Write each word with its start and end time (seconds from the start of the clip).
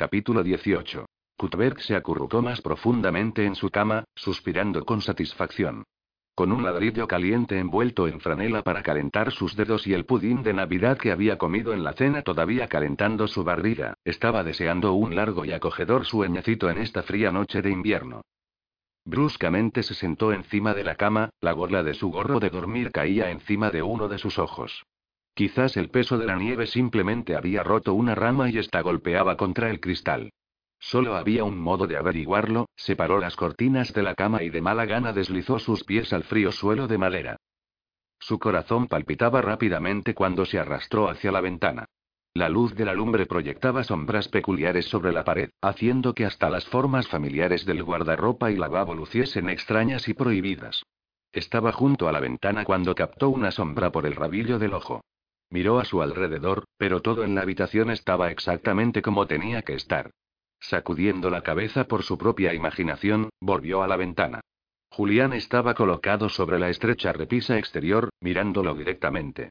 Capítulo 0.00 0.42
18. 0.42 1.04
Cuthbert 1.36 1.80
se 1.80 1.94
acurrucó 1.94 2.40
más 2.40 2.62
profundamente 2.62 3.44
en 3.44 3.54
su 3.54 3.68
cama, 3.68 4.04
suspirando 4.14 4.82
con 4.86 5.02
satisfacción. 5.02 5.84
Con 6.34 6.52
un 6.52 6.64
ladrillo 6.64 7.06
caliente 7.06 7.58
envuelto 7.58 8.08
en 8.08 8.18
franela 8.18 8.62
para 8.62 8.82
calentar 8.82 9.30
sus 9.30 9.56
dedos 9.56 9.86
y 9.86 9.92
el 9.92 10.06
pudín 10.06 10.42
de 10.42 10.54
Navidad 10.54 10.96
que 10.96 11.12
había 11.12 11.36
comido 11.36 11.74
en 11.74 11.84
la 11.84 11.92
cena 11.92 12.22
todavía 12.22 12.66
calentando 12.66 13.28
su 13.28 13.44
barriga, 13.44 13.92
estaba 14.02 14.42
deseando 14.42 14.94
un 14.94 15.14
largo 15.14 15.44
y 15.44 15.52
acogedor 15.52 16.06
sueñecito 16.06 16.70
en 16.70 16.78
esta 16.78 17.02
fría 17.02 17.30
noche 17.30 17.60
de 17.60 17.70
invierno. 17.70 18.22
Bruscamente 19.04 19.82
se 19.82 19.92
sentó 19.92 20.32
encima 20.32 20.72
de 20.72 20.84
la 20.84 20.94
cama, 20.94 21.28
la 21.42 21.52
gorla 21.52 21.82
de 21.82 21.92
su 21.92 22.10
gorro 22.10 22.40
de 22.40 22.48
dormir 22.48 22.90
caía 22.90 23.30
encima 23.30 23.70
de 23.70 23.82
uno 23.82 24.08
de 24.08 24.16
sus 24.16 24.38
ojos. 24.38 24.82
Quizás 25.34 25.76
el 25.76 25.88
peso 25.88 26.18
de 26.18 26.26
la 26.26 26.36
nieve 26.36 26.66
simplemente 26.66 27.36
había 27.36 27.62
roto 27.62 27.94
una 27.94 28.14
rama 28.14 28.50
y 28.50 28.58
esta 28.58 28.80
golpeaba 28.82 29.36
contra 29.36 29.70
el 29.70 29.80
cristal. 29.80 30.30
Solo 30.78 31.16
había 31.16 31.44
un 31.44 31.58
modo 31.58 31.86
de 31.86 31.96
averiguarlo, 31.96 32.68
separó 32.76 33.18
las 33.18 33.36
cortinas 33.36 33.92
de 33.92 34.02
la 34.02 34.14
cama 34.14 34.42
y 34.42 34.50
de 34.50 34.62
mala 34.62 34.86
gana 34.86 35.12
deslizó 35.12 35.58
sus 35.58 35.84
pies 35.84 36.12
al 36.12 36.24
frío 36.24 36.52
suelo 36.52 36.88
de 36.88 36.98
madera. 36.98 37.36
Su 38.18 38.38
corazón 38.38 38.86
palpitaba 38.86 39.40
rápidamente 39.40 40.14
cuando 40.14 40.44
se 40.44 40.58
arrastró 40.58 41.08
hacia 41.08 41.32
la 41.32 41.40
ventana. 41.40 41.86
La 42.34 42.48
luz 42.48 42.74
de 42.74 42.84
la 42.84 42.94
lumbre 42.94 43.26
proyectaba 43.26 43.82
sombras 43.82 44.28
peculiares 44.28 44.86
sobre 44.86 45.12
la 45.12 45.24
pared, 45.24 45.50
haciendo 45.60 46.14
que 46.14 46.24
hasta 46.24 46.48
las 46.48 46.64
formas 46.64 47.08
familiares 47.08 47.66
del 47.66 47.82
guardarropa 47.82 48.50
y 48.50 48.56
lavabo 48.56 48.94
luciesen 48.94 49.50
extrañas 49.50 50.08
y 50.08 50.14
prohibidas. 50.14 50.82
Estaba 51.32 51.72
junto 51.72 52.08
a 52.08 52.12
la 52.12 52.20
ventana 52.20 52.64
cuando 52.64 52.94
captó 52.94 53.30
una 53.30 53.50
sombra 53.50 53.90
por 53.90 54.06
el 54.06 54.14
rabillo 54.14 54.58
del 54.58 54.74
ojo. 54.74 55.02
Miró 55.50 55.80
a 55.80 55.84
su 55.84 56.00
alrededor, 56.00 56.64
pero 56.78 57.00
todo 57.00 57.24
en 57.24 57.34
la 57.34 57.42
habitación 57.42 57.90
estaba 57.90 58.30
exactamente 58.30 59.02
como 59.02 59.26
tenía 59.26 59.62
que 59.62 59.74
estar. 59.74 60.12
Sacudiendo 60.60 61.28
la 61.28 61.42
cabeza 61.42 61.84
por 61.84 62.04
su 62.04 62.16
propia 62.16 62.54
imaginación, 62.54 63.30
volvió 63.40 63.82
a 63.82 63.88
la 63.88 63.96
ventana. 63.96 64.40
Julián 64.90 65.32
estaba 65.32 65.74
colocado 65.74 66.28
sobre 66.28 66.58
la 66.58 66.68
estrecha 66.68 67.12
repisa 67.12 67.58
exterior, 67.58 68.10
mirándolo 68.20 68.74
directamente. 68.74 69.50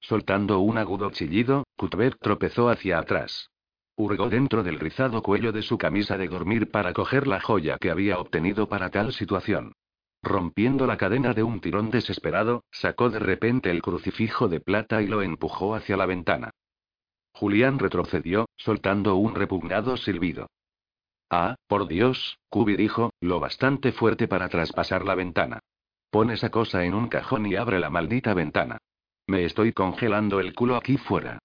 Soltando 0.00 0.60
un 0.60 0.78
agudo 0.78 1.10
chillido, 1.10 1.64
Cuthbert 1.76 2.18
tropezó 2.20 2.68
hacia 2.68 2.98
atrás. 2.98 3.50
Hurgó 3.96 4.28
dentro 4.28 4.62
del 4.62 4.78
rizado 4.78 5.22
cuello 5.22 5.50
de 5.50 5.62
su 5.62 5.76
camisa 5.78 6.16
de 6.16 6.28
dormir 6.28 6.70
para 6.70 6.92
coger 6.92 7.26
la 7.26 7.40
joya 7.40 7.78
que 7.80 7.90
había 7.90 8.18
obtenido 8.18 8.68
para 8.68 8.90
tal 8.90 9.12
situación. 9.12 9.72
Rompiendo 10.22 10.86
la 10.86 10.96
cadena 10.96 11.32
de 11.32 11.42
un 11.42 11.60
tirón 11.60 11.90
desesperado, 11.90 12.64
sacó 12.70 13.10
de 13.10 13.18
repente 13.18 13.70
el 13.70 13.82
crucifijo 13.82 14.48
de 14.48 14.60
plata 14.60 15.00
y 15.02 15.06
lo 15.06 15.22
empujó 15.22 15.74
hacia 15.74 15.96
la 15.96 16.06
ventana. 16.06 16.50
Julián 17.32 17.78
retrocedió, 17.78 18.48
soltando 18.56 19.14
un 19.16 19.34
repugnado 19.34 19.96
silbido. 19.96 20.48
Ah, 21.30 21.54
por 21.66 21.86
Dios, 21.86 22.38
Kubi 22.48 22.76
dijo, 22.76 23.10
lo 23.20 23.38
bastante 23.38 23.92
fuerte 23.92 24.26
para 24.26 24.48
traspasar 24.48 25.04
la 25.04 25.14
ventana. 25.14 25.60
Pon 26.10 26.30
esa 26.30 26.50
cosa 26.50 26.84
en 26.84 26.94
un 26.94 27.08
cajón 27.08 27.46
y 27.46 27.54
abre 27.54 27.78
la 27.78 27.90
maldita 27.90 28.34
ventana. 28.34 28.78
Me 29.26 29.44
estoy 29.44 29.72
congelando 29.72 30.40
el 30.40 30.54
culo 30.54 30.74
aquí 30.76 30.96
fuera. 30.96 31.38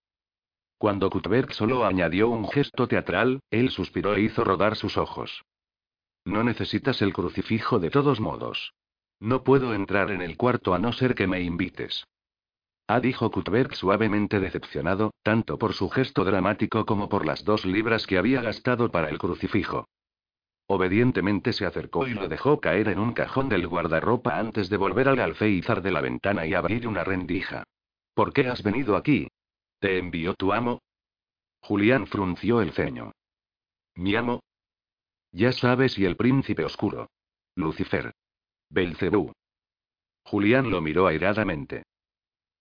Cuando 0.77 1.09
Cuthbert 1.09 1.51
solo 1.51 1.85
añadió 1.85 2.29
un 2.29 2.47
gesto 2.49 2.87
teatral, 2.87 3.41
él 3.51 3.69
suspiró 3.69 4.15
e 4.15 4.21
hizo 4.21 4.43
rodar 4.43 4.75
sus 4.75 4.97
ojos. 4.97 5.43
No 6.25 6.43
necesitas 6.43 7.01
el 7.01 7.13
crucifijo 7.13 7.79
de 7.79 7.89
todos 7.89 8.19
modos. 8.19 8.73
No 9.19 9.43
puedo 9.43 9.73
entrar 9.73 10.11
en 10.11 10.21
el 10.21 10.37
cuarto 10.37 10.73
a 10.73 10.79
no 10.79 10.93
ser 10.93 11.15
que 11.15 11.27
me 11.27 11.41
invites. 11.41 12.05
Ah, 12.87 12.99
dijo 12.99 13.31
Cuthbert 13.31 13.73
suavemente 13.73 14.39
decepcionado, 14.39 15.13
tanto 15.23 15.57
por 15.57 15.73
su 15.73 15.89
gesto 15.89 16.25
dramático 16.25 16.85
como 16.85 17.07
por 17.07 17.25
las 17.25 17.45
dos 17.45 17.65
libras 17.65 18.05
que 18.05 18.17
había 18.17 18.41
gastado 18.41 18.91
para 18.91 19.09
el 19.09 19.17
crucifijo. 19.17 19.87
Obedientemente 20.67 21.53
se 21.53 21.65
acercó 21.65 22.07
y 22.07 22.13
lo 22.13 22.27
dejó 22.27 22.59
caer 22.59 22.89
en 22.89 22.99
un 22.99 23.13
cajón 23.13 23.49
del 23.49 23.67
guardarropa 23.67 24.37
antes 24.37 24.69
de 24.69 24.77
volver 24.77 25.07
al 25.09 25.19
alféizar 25.19 25.81
de 25.81 25.91
la 25.91 26.01
ventana 26.01 26.45
y 26.45 26.53
abrir 26.53 26.87
una 26.87 27.03
rendija. 27.03 27.63
¿Por 28.13 28.33
qué 28.33 28.47
has 28.47 28.63
venido 28.63 28.95
aquí? 28.95 29.27
¿Te 29.79 29.97
envió 29.97 30.33
tu 30.35 30.53
amo? 30.53 30.81
Julián 31.61 32.07
frunció 32.07 32.61
el 32.61 32.71
ceño. 32.71 33.11
¿Mi 33.95 34.15
amo? 34.15 34.41
Ya 35.33 35.51
sabes, 35.51 35.97
y 35.97 36.05
el 36.05 36.15
príncipe 36.15 36.63
oscuro. 36.63 37.09
Lucifer. 37.55 38.13
Belcebú. 38.69 39.33
Julián 40.23 40.69
lo 40.69 40.79
miró 40.79 41.07
airadamente. 41.07 41.83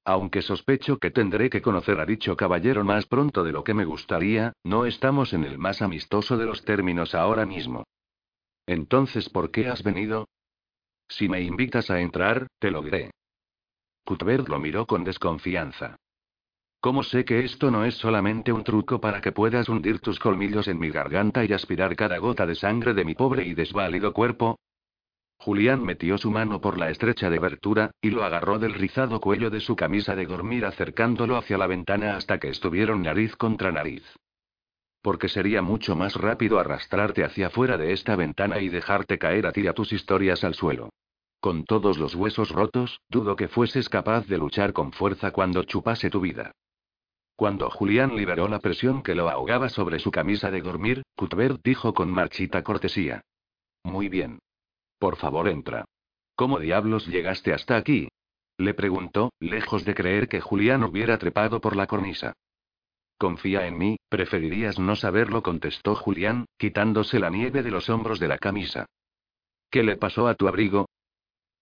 Aunque 0.04 0.42
sospecho 0.42 0.98
que 0.98 1.10
tendré 1.10 1.48
que 1.48 1.62
conocer 1.62 2.00
a 2.00 2.06
dicho 2.06 2.36
caballero 2.36 2.82
más 2.82 3.06
pronto 3.06 3.44
de 3.44 3.52
lo 3.52 3.62
que 3.62 3.74
me 3.74 3.84
gustaría, 3.84 4.52
no 4.64 4.86
estamos 4.86 5.32
en 5.32 5.44
el 5.44 5.58
más 5.58 5.80
amistoso 5.80 6.36
de 6.36 6.46
los 6.46 6.64
términos 6.64 7.14
ahora 7.14 7.46
mismo. 7.46 7.84
Entonces, 8.66 9.28
¿por 9.28 9.50
qué 9.50 9.68
has 9.68 9.82
venido? 9.82 10.28
Si 11.08 11.28
me 11.28 11.42
invitas 11.42 11.90
a 11.90 12.00
entrar, 12.00 12.48
te 12.58 12.70
lo 12.70 12.82
diré. 12.82 13.10
Cuthbert 14.04 14.48
lo 14.48 14.58
miró 14.58 14.86
con 14.86 15.04
desconfianza. 15.04 15.96
¿Cómo 16.82 17.04
sé 17.04 17.24
que 17.24 17.44
esto 17.44 17.70
no 17.70 17.84
es 17.84 17.94
solamente 17.94 18.52
un 18.52 18.64
truco 18.64 19.00
para 19.00 19.20
que 19.20 19.30
puedas 19.30 19.68
hundir 19.68 20.00
tus 20.00 20.18
colmillos 20.18 20.66
en 20.66 20.80
mi 20.80 20.90
garganta 20.90 21.44
y 21.44 21.52
aspirar 21.52 21.94
cada 21.94 22.18
gota 22.18 22.44
de 22.44 22.56
sangre 22.56 22.92
de 22.92 23.04
mi 23.04 23.14
pobre 23.14 23.46
y 23.46 23.54
desválido 23.54 24.12
cuerpo? 24.12 24.58
Julián 25.38 25.84
metió 25.84 26.18
su 26.18 26.32
mano 26.32 26.60
por 26.60 26.78
la 26.78 26.90
estrecha 26.90 27.30
de 27.30 27.36
abertura, 27.36 27.92
y 28.00 28.10
lo 28.10 28.24
agarró 28.24 28.58
del 28.58 28.74
rizado 28.74 29.20
cuello 29.20 29.48
de 29.48 29.60
su 29.60 29.76
camisa 29.76 30.16
de 30.16 30.26
dormir 30.26 30.64
acercándolo 30.64 31.36
hacia 31.36 31.56
la 31.56 31.68
ventana 31.68 32.16
hasta 32.16 32.40
que 32.40 32.48
estuvieron 32.48 33.02
nariz 33.02 33.36
contra 33.36 33.70
nariz. 33.70 34.02
Porque 35.02 35.28
sería 35.28 35.62
mucho 35.62 35.94
más 35.94 36.16
rápido 36.16 36.58
arrastrarte 36.58 37.22
hacia 37.22 37.46
afuera 37.46 37.78
de 37.78 37.92
esta 37.92 38.16
ventana 38.16 38.58
y 38.58 38.68
dejarte 38.68 39.18
caer 39.18 39.46
a 39.46 39.52
ti 39.52 39.68
a 39.68 39.72
tus 39.72 39.92
historias 39.92 40.42
al 40.42 40.54
suelo. 40.54 40.90
Con 41.38 41.64
todos 41.64 41.98
los 41.98 42.16
huesos 42.16 42.50
rotos, 42.50 43.00
dudo 43.08 43.36
que 43.36 43.46
fueses 43.46 43.88
capaz 43.88 44.26
de 44.26 44.38
luchar 44.38 44.72
con 44.72 44.90
fuerza 44.90 45.30
cuando 45.30 45.62
chupase 45.62 46.10
tu 46.10 46.20
vida. 46.20 46.50
Cuando 47.36 47.70
Julián 47.70 48.16
liberó 48.16 48.48
la 48.48 48.60
presión 48.60 49.02
que 49.02 49.14
lo 49.14 49.28
ahogaba 49.28 49.68
sobre 49.68 49.98
su 49.98 50.10
camisa 50.10 50.50
de 50.50 50.60
dormir, 50.60 51.02
Cuthbert 51.16 51.60
dijo 51.64 51.94
con 51.94 52.10
marchita 52.10 52.62
cortesía. 52.62 53.22
Muy 53.84 54.08
bien. 54.08 54.38
Por 54.98 55.16
favor, 55.16 55.48
entra. 55.48 55.84
¿Cómo 56.36 56.58
diablos 56.58 57.06
llegaste 57.06 57.52
hasta 57.52 57.76
aquí? 57.76 58.08
Le 58.58 58.74
preguntó, 58.74 59.32
lejos 59.40 59.84
de 59.84 59.94
creer 59.94 60.28
que 60.28 60.40
Julián 60.40 60.84
hubiera 60.84 61.18
trepado 61.18 61.60
por 61.60 61.74
la 61.74 61.86
cornisa. 61.86 62.34
Confía 63.18 63.66
en 63.66 63.78
mí, 63.78 63.96
preferirías 64.08 64.78
no 64.78 64.96
saberlo, 64.96 65.42
contestó 65.42 65.94
Julián, 65.94 66.46
quitándose 66.58 67.18
la 67.18 67.30
nieve 67.30 67.62
de 67.62 67.70
los 67.70 67.88
hombros 67.88 68.18
de 68.18 68.28
la 68.28 68.38
camisa. 68.38 68.86
¿Qué 69.70 69.82
le 69.82 69.96
pasó 69.96 70.28
a 70.28 70.34
tu 70.34 70.48
abrigo? 70.48 70.88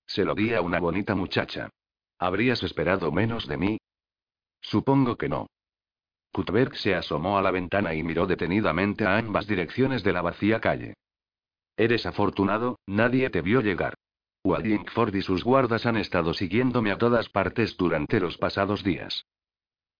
Se 0.07 0.25
lo 0.25 0.35
di 0.35 0.53
a 0.55 0.63
una 0.63 0.81
bonita 0.81 1.15
muchacha. 1.15 1.71
¿Habrías 2.19 2.63
esperado 2.63 3.13
menos 3.13 3.47
de 3.47 3.57
mí? 3.57 3.79
Supongo 4.61 5.17
que 5.17 5.29
no. 5.29 5.47
Cuthbert 6.33 6.75
se 6.75 6.95
asomó 6.95 7.39
a 7.39 7.43
la 7.43 7.51
ventana 7.51 7.95
y 7.95 8.03
miró 8.03 8.27
detenidamente 8.27 9.05
a 9.05 9.19
ambas 9.19 9.47
direcciones 9.47 10.03
de 10.03 10.13
la 10.13 10.23
vacía 10.23 10.61
calle. 10.61 10.95
Eres 11.77 12.07
afortunado, 12.07 12.79
nadie 12.87 13.31
te 13.31 13.43
vio 13.43 13.61
llegar. 13.61 13.95
Wallingford 14.45 15.15
y 15.15 15.23
sus 15.23 15.45
guardas 15.45 15.87
han 15.87 15.97
estado 15.97 16.33
siguiéndome 16.33 16.93
a 16.93 16.99
todas 16.99 17.29
partes 17.29 17.77
durante 17.77 18.21
los 18.21 18.39
pasados 18.39 18.83
días. 18.83 19.27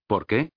¿Por 0.07 0.25
qué? 0.25 0.49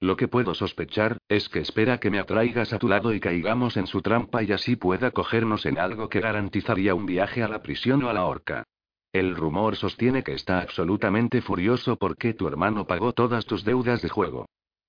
Lo 0.00 0.16
que 0.16 0.28
puedo 0.28 0.54
sospechar, 0.54 1.18
es 1.28 1.48
que 1.48 1.60
espera 1.60 1.98
que 1.98 2.10
me 2.10 2.18
atraigas 2.18 2.72
a 2.72 2.78
tu 2.78 2.88
lado 2.88 3.12
y 3.12 3.20
caigamos 3.20 3.76
en 3.76 3.86
su 3.86 4.00
trampa 4.00 4.42
y 4.42 4.52
así 4.52 4.76
pueda 4.76 5.10
cogernos 5.10 5.66
en 5.66 5.78
algo 5.78 6.08
que 6.08 6.20
garantizaría 6.20 6.94
un 6.94 7.04
viaje 7.04 7.42
a 7.42 7.48
la 7.48 7.62
prisión 7.62 8.02
o 8.04 8.08
a 8.08 8.14
la 8.14 8.24
horca. 8.24 8.64
El 9.12 9.36
rumor 9.36 9.76
sostiene 9.76 10.22
que 10.22 10.32
está 10.32 10.60
absolutamente 10.60 11.42
furioso 11.42 11.96
porque 11.96 12.32
tu 12.32 12.48
hermano 12.48 12.86
pagó 12.86 13.12
todas 13.12 13.44
tus 13.44 13.64
deudas 13.64 14.00
de 14.00 14.08
juego. 14.08 14.46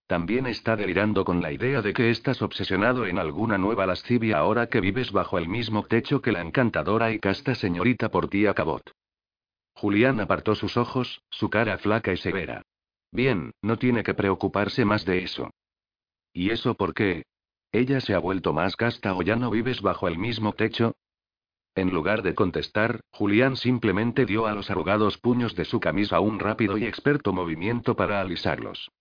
También 0.08 0.46
está 0.46 0.76
delirando 0.76 1.24
con 1.24 1.42
la 1.42 1.52
idea 1.52 1.82
de 1.82 1.94
que 1.94 2.10
estás 2.10 2.42
obsesionado 2.42 3.06
en 3.06 3.18
alguna 3.18 3.58
nueva 3.58 3.86
lascivia 3.86 4.40
ahora 4.40 4.68
que 4.68 4.82
vives 4.82 5.12
bajo 5.12 5.38
el 5.38 5.48
mismo 5.48 5.84
techo 5.86 6.22
que 6.22 6.32
la 6.32 6.42
encantadora 6.42 7.12
y 7.12 7.20
casta 7.20 7.56
señorita 7.56 8.10
Portia 8.10 8.54
Cabot. 8.54 8.92
Julián 9.74 10.20
apartó 10.20 10.56
sus 10.56 10.78
ojos, 10.78 11.22
su 11.30 11.50
cara 11.50 11.78
flaca 11.78 12.12
y 12.12 12.18
severa. 12.18 12.64
Bien, 13.12 13.52
no 13.62 13.78
tiene 13.78 14.04
que 14.04 14.14
preocuparse 14.14 14.86
más 14.86 15.06
de 15.06 15.24
eso. 15.24 15.52
¿Y 16.34 16.52
eso 16.52 16.76
por 16.76 16.94
qué? 16.94 17.24
¿Ella 17.72 18.02
se 18.02 18.14
ha 18.14 18.20
vuelto 18.20 18.54
más 18.54 18.76
casta 18.76 19.16
o 19.16 19.22
ya 19.22 19.36
no 19.36 19.50
vives 19.50 19.82
bajo 19.82 20.08
el 20.08 20.18
mismo 20.18 20.54
techo? 20.54 20.94
En 21.74 21.90
lugar 21.90 22.22
de 22.22 22.36
contestar, 22.36 23.00
Julián 23.12 23.56
simplemente 23.56 24.26
dio 24.26 24.46
a 24.46 24.54
los 24.54 24.70
arrugados 24.70 25.18
puños 25.18 25.56
de 25.56 25.64
su 25.64 25.80
camisa 25.80 26.20
un 26.20 26.40
rápido 26.40 26.78
y 26.78 26.86
experto 26.86 27.32
movimiento 27.32 27.96
para 27.96 28.20
alisarlos. 28.20 28.92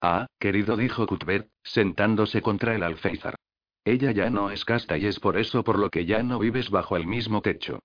Ah, 0.00 0.26
querido, 0.38 0.76
dijo 0.76 1.06
Cuthbert, 1.06 1.48
sentándose 1.62 2.40
contra 2.40 2.74
el 2.74 2.82
alféizar. 2.82 3.36
Ella 3.84 4.12
ya 4.12 4.30
no 4.30 4.50
es 4.50 4.64
casta 4.64 4.96
y 4.98 5.06
es 5.06 5.20
por 5.20 5.36
eso 5.38 5.64
por 5.64 5.78
lo 5.78 5.90
que 5.90 6.06
ya 6.06 6.22
no 6.22 6.38
vives 6.38 6.70
bajo 6.70 6.96
el 6.96 7.06
mismo 7.06 7.42
techo. 7.42 7.80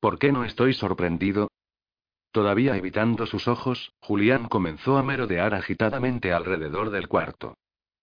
¿Por 0.00 0.18
qué 0.18 0.32
no 0.32 0.44
estoy 0.44 0.74
sorprendido? 0.74 1.48
Todavía 2.32 2.76
evitando 2.76 3.26
sus 3.26 3.48
ojos, 3.48 3.92
Julián 4.00 4.48
comenzó 4.48 4.96
a 4.96 5.02
merodear 5.02 5.54
agitadamente 5.54 6.32
alrededor 6.32 6.90
del 6.90 7.08
cuarto. 7.08 7.54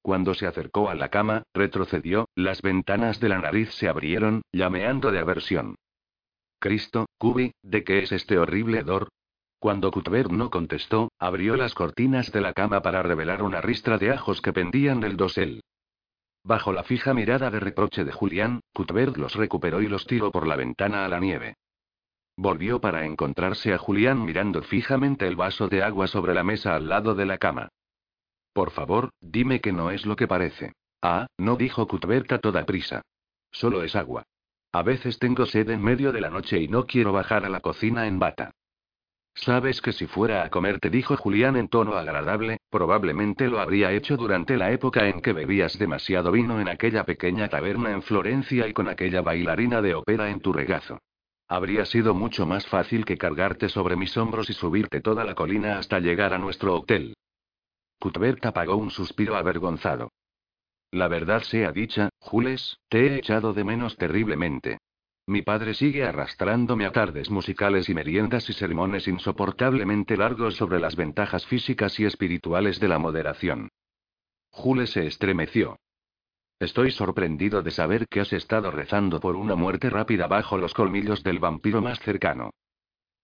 Cuando 0.02 0.34
se 0.34 0.48
acercó 0.48 0.90
a 0.90 0.96
la 0.96 1.10
cama, 1.10 1.44
retrocedió, 1.54 2.30
las 2.36 2.62
ventanas 2.62 3.20
de 3.20 3.30
la 3.30 3.40
nariz 3.40 3.74
se 3.74 3.90
abrieron, 3.90 4.42
llameando 4.54 5.12
de 5.12 5.20
aversión. 5.20 5.76
Cristo, 6.60 7.08
Cubi, 7.18 7.52
¿de 7.62 7.84
qué 7.84 8.00
es 8.00 8.12
este 8.12 8.38
horrible 8.38 8.80
hedor? 8.80 9.10
Cuando 9.60 9.90
Cuthbert 9.92 10.30
no 10.32 10.50
contestó, 10.52 11.12
abrió 11.18 11.56
las 11.58 11.74
cortinas 11.74 12.32
de 12.32 12.42
la 12.42 12.54
cama 12.54 12.82
para 12.82 13.02
revelar 13.02 13.42
una 13.42 13.60
ristra 13.60 13.98
de 13.98 14.12
ajos 14.12 14.42
que 14.42 14.54
pendían 14.54 15.00
del 15.00 15.18
dosel. 15.18 15.64
Bajo 16.44 16.72
la 16.72 16.84
fija 16.84 17.14
mirada 17.14 17.50
de 17.50 17.60
reproche 17.60 18.06
de 18.06 18.12
Julián, 18.12 18.62
Cuthbert 18.74 19.18
los 19.18 19.36
recuperó 19.36 19.82
y 19.82 19.88
los 19.88 20.06
tiró 20.06 20.32
por 20.32 20.48
la 20.48 20.56
ventana 20.56 21.06
a 21.06 21.10
la 21.10 21.20
nieve. 21.20 21.56
Volvió 22.38 22.80
para 22.80 23.06
encontrarse 23.06 23.74
a 23.74 23.80
Julián 23.80 24.24
mirando 24.24 24.62
fijamente 24.62 25.28
el 25.28 25.36
vaso 25.36 25.68
de 25.68 25.82
agua 25.82 26.06
sobre 26.06 26.36
la 26.36 26.44
mesa 26.44 26.76
al 26.76 26.88
lado 26.88 27.16
de 27.16 27.26
la 27.26 27.40
cama. 27.40 27.70
Por 28.54 28.70
favor, 28.70 29.10
dime 29.22 29.60
que 29.60 29.74
no 29.74 29.90
es 29.90 30.06
lo 30.06 30.16
que 30.16 30.28
parece. 30.28 30.74
Ah, 31.02 31.28
no 31.38 31.56
dijo 31.56 31.88
Cuthbert 31.88 32.32
a 32.32 32.40
toda 32.40 32.66
prisa. 32.66 33.02
Solo 33.52 33.84
es 33.84 33.96
agua. 33.96 34.24
A 34.72 34.84
veces 34.84 35.18
tengo 35.18 35.48
sed 35.48 35.70
en 35.72 35.82
medio 35.82 36.12
de 36.12 36.22
la 36.22 36.30
noche 36.30 36.60
y 36.60 36.68
no 36.68 36.86
quiero 36.86 37.12
bajar 37.12 37.44
a 37.44 37.50
la 37.50 37.60
cocina 37.60 38.06
en 38.06 38.20
bata. 38.20 38.52
Sabes 39.38 39.82
que 39.82 39.94
si 39.94 40.08
fuera 40.08 40.44
a 40.44 40.50
comer, 40.50 40.80
te 40.80 40.90
dijo 40.90 41.16
Julián 41.16 41.58
en 41.58 41.68
tono 41.68 41.94
agradable, 41.94 42.58
probablemente 42.72 43.48
lo 43.48 43.60
habría 43.60 43.92
hecho 43.92 44.18
durante 44.18 44.58
la 44.58 44.72
época 44.72 45.08
en 45.08 45.22
que 45.22 45.32
bebías 45.32 45.78
demasiado 45.78 46.32
vino 46.32 46.60
en 46.60 46.68
aquella 46.68 47.04
pequeña 47.04 47.48
taberna 47.48 47.92
en 47.92 48.02
Florencia 48.02 48.68
y 48.68 48.74
con 48.74 48.90
aquella 48.90 49.22
bailarina 49.22 49.82
de 49.82 49.94
ópera 49.94 50.32
en 50.32 50.40
tu 50.40 50.54
regazo. 50.54 51.00
Habría 51.48 51.86
sido 51.86 52.16
mucho 52.16 52.48
más 52.48 52.66
fácil 52.66 53.06
que 53.06 53.18
cargarte 53.18 53.70
sobre 53.70 53.96
mis 53.96 54.18
hombros 54.18 54.50
y 54.50 54.54
subirte 54.54 55.02
toda 55.02 55.24
la 55.24 55.36
colina 55.36 55.78
hasta 55.78 56.00
llegar 56.00 56.34
a 56.34 56.40
nuestro 56.40 56.74
hotel. 56.76 57.16
Cuthbert 58.00 58.44
apagó 58.48 58.76
un 58.76 58.90
suspiro 58.90 59.36
avergonzado. 59.36 60.12
La 60.92 61.08
verdad 61.08 61.44
sea 61.44 61.72
dicha, 61.72 62.10
Jules, 62.20 62.78
te 62.90 63.06
he 63.06 63.18
echado 63.18 63.54
de 63.54 63.64
menos 63.64 63.98
terriblemente. 63.98 64.80
Mi 65.30 65.42
padre 65.42 65.74
sigue 65.74 66.06
arrastrándome 66.06 66.86
a 66.86 66.94
tardes 66.94 67.30
musicales 67.30 67.90
y 67.90 67.94
meriendas 67.94 68.50
y 68.50 68.54
sermones 68.54 69.10
insoportablemente 69.10 70.16
largos 70.16 70.56
sobre 70.56 70.80
las 70.80 70.96
ventajas 70.96 71.46
físicas 71.46 72.00
y 72.00 72.06
espirituales 72.06 72.80
de 72.80 72.88
la 72.88 72.98
moderación. 72.98 73.70
Jules 74.52 74.92
se 74.92 75.06
estremeció. 75.06 75.80
Estoy 76.60 76.92
sorprendido 76.92 77.62
de 77.62 77.72
saber 77.72 78.08
que 78.08 78.22
has 78.22 78.32
estado 78.32 78.72
rezando 78.72 79.20
por 79.20 79.36
una 79.36 79.56
muerte 79.56 79.90
rápida 79.90 80.28
bajo 80.28 80.58
los 80.58 80.74
colmillos 80.74 81.24
del 81.24 81.40
vampiro 81.40 81.82
más 81.82 82.00
cercano. 82.00 82.52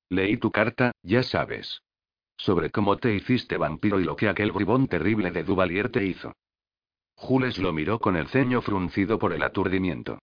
Leí 0.10 0.36
tu 0.36 0.52
carta, 0.52 0.92
ya 1.04 1.24
sabes. 1.24 1.82
Sobre 2.36 2.70
cómo 2.70 2.98
te 2.98 3.16
hiciste 3.16 3.56
vampiro 3.56 4.02
y 4.02 4.04
lo 4.04 4.18
que 4.18 4.28
aquel 4.28 4.52
bribón 4.52 4.90
terrible 4.90 5.32
de 5.32 5.44
Duvalier 5.44 5.90
te 5.90 6.06
hizo. 6.06 6.34
Jules 7.16 7.60
lo 7.60 7.72
miró 7.72 8.00
con 8.00 8.18
el 8.18 8.28
ceño 8.28 8.62
fruncido 8.62 9.18
por 9.18 9.32
el 9.32 9.42
aturdimiento. 9.42 10.20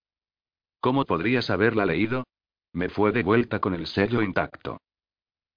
¿Cómo 0.80 1.04
podrías 1.04 1.50
haberla 1.50 1.86
leído? 1.86 2.24
Me 2.72 2.88
fue 2.88 3.12
de 3.12 3.22
vuelta 3.22 3.60
con 3.60 3.74
el 3.74 3.86
sello 3.86 4.22
intacto. 4.22 4.80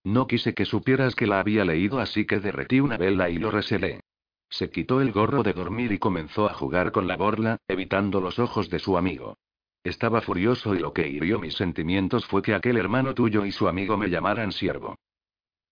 No 0.04 0.28
quise 0.28 0.54
que 0.54 0.66
supieras 0.66 1.16
que 1.16 1.28
la 1.28 1.40
había 1.40 1.64
leído, 1.64 2.00
así 2.00 2.26
que 2.26 2.40
derretí 2.40 2.82
una 2.82 2.98
vela 2.98 3.30
y 3.30 3.38
lo 3.38 3.52
reselé. 3.52 4.02
Se 4.50 4.70
quitó 4.70 5.02
el 5.02 5.12
gorro 5.12 5.42
de 5.42 5.54
dormir 5.54 5.94
y 5.94 5.98
comenzó 5.98 6.50
a 6.50 6.54
jugar 6.54 6.92
con 6.92 7.08
la 7.08 7.16
borla, 7.16 7.58
evitando 7.68 8.20
los 8.20 8.38
ojos 8.38 8.70
de 8.70 8.80
su 8.80 8.98
amigo. 8.98 9.38
Estaba 9.84 10.22
furioso 10.22 10.76
y 10.76 10.80
lo 10.80 10.94
que 10.94 11.08
hirió 11.08 11.40
mis 11.40 11.56
sentimientos 11.56 12.26
fue 12.26 12.42
que 12.42 12.54
aquel 12.54 12.78
hermano 12.78 13.14
tuyo 13.14 13.46
y 13.46 13.52
su 13.52 13.68
amigo 13.68 13.98
me 13.98 14.10
llamaran 14.10 14.52
siervo. 14.52 14.96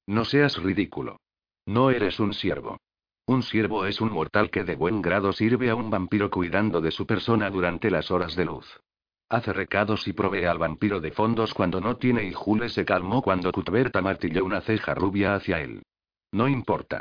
No 0.08 0.26
seas 0.26 0.62
ridículo. 0.62 1.20
No 1.66 1.92
eres 1.92 2.20
un 2.20 2.34
siervo. 2.34 2.78
Un 3.26 3.44
siervo 3.44 3.86
es 3.86 4.02
un 4.02 4.12
mortal 4.12 4.50
que 4.50 4.64
de 4.64 4.76
buen 4.76 5.02
grado 5.02 5.32
sirve 5.32 5.70
a 5.70 5.76
un 5.76 5.90
vampiro 5.90 6.30
cuidando 6.30 6.82
de 6.82 6.92
su 6.92 7.06
persona 7.06 7.50
durante 7.50 7.92
las 7.92 8.12
horas 8.12 8.36
de 8.36 8.46
luz. 8.46 8.82
Hace 9.32 9.54
recados 9.54 10.10
y 10.10 10.12
provee 10.12 10.44
al 10.44 10.58
vampiro 10.58 11.00
de 11.00 11.12
fondos 11.12 11.54
cuando 11.54 11.80
no 11.80 11.96
tiene 11.96 12.26
y 12.26 12.34
Jules 12.34 12.74
se 12.74 12.84
calmó 12.84 13.22
cuando 13.22 13.54
Cuthbert 13.54 13.96
martilló 14.02 14.44
una 14.44 14.60
ceja 14.60 14.94
rubia 14.94 15.36
hacia 15.36 15.62
él. 15.62 15.84
No 16.34 16.50
importa. 16.50 17.00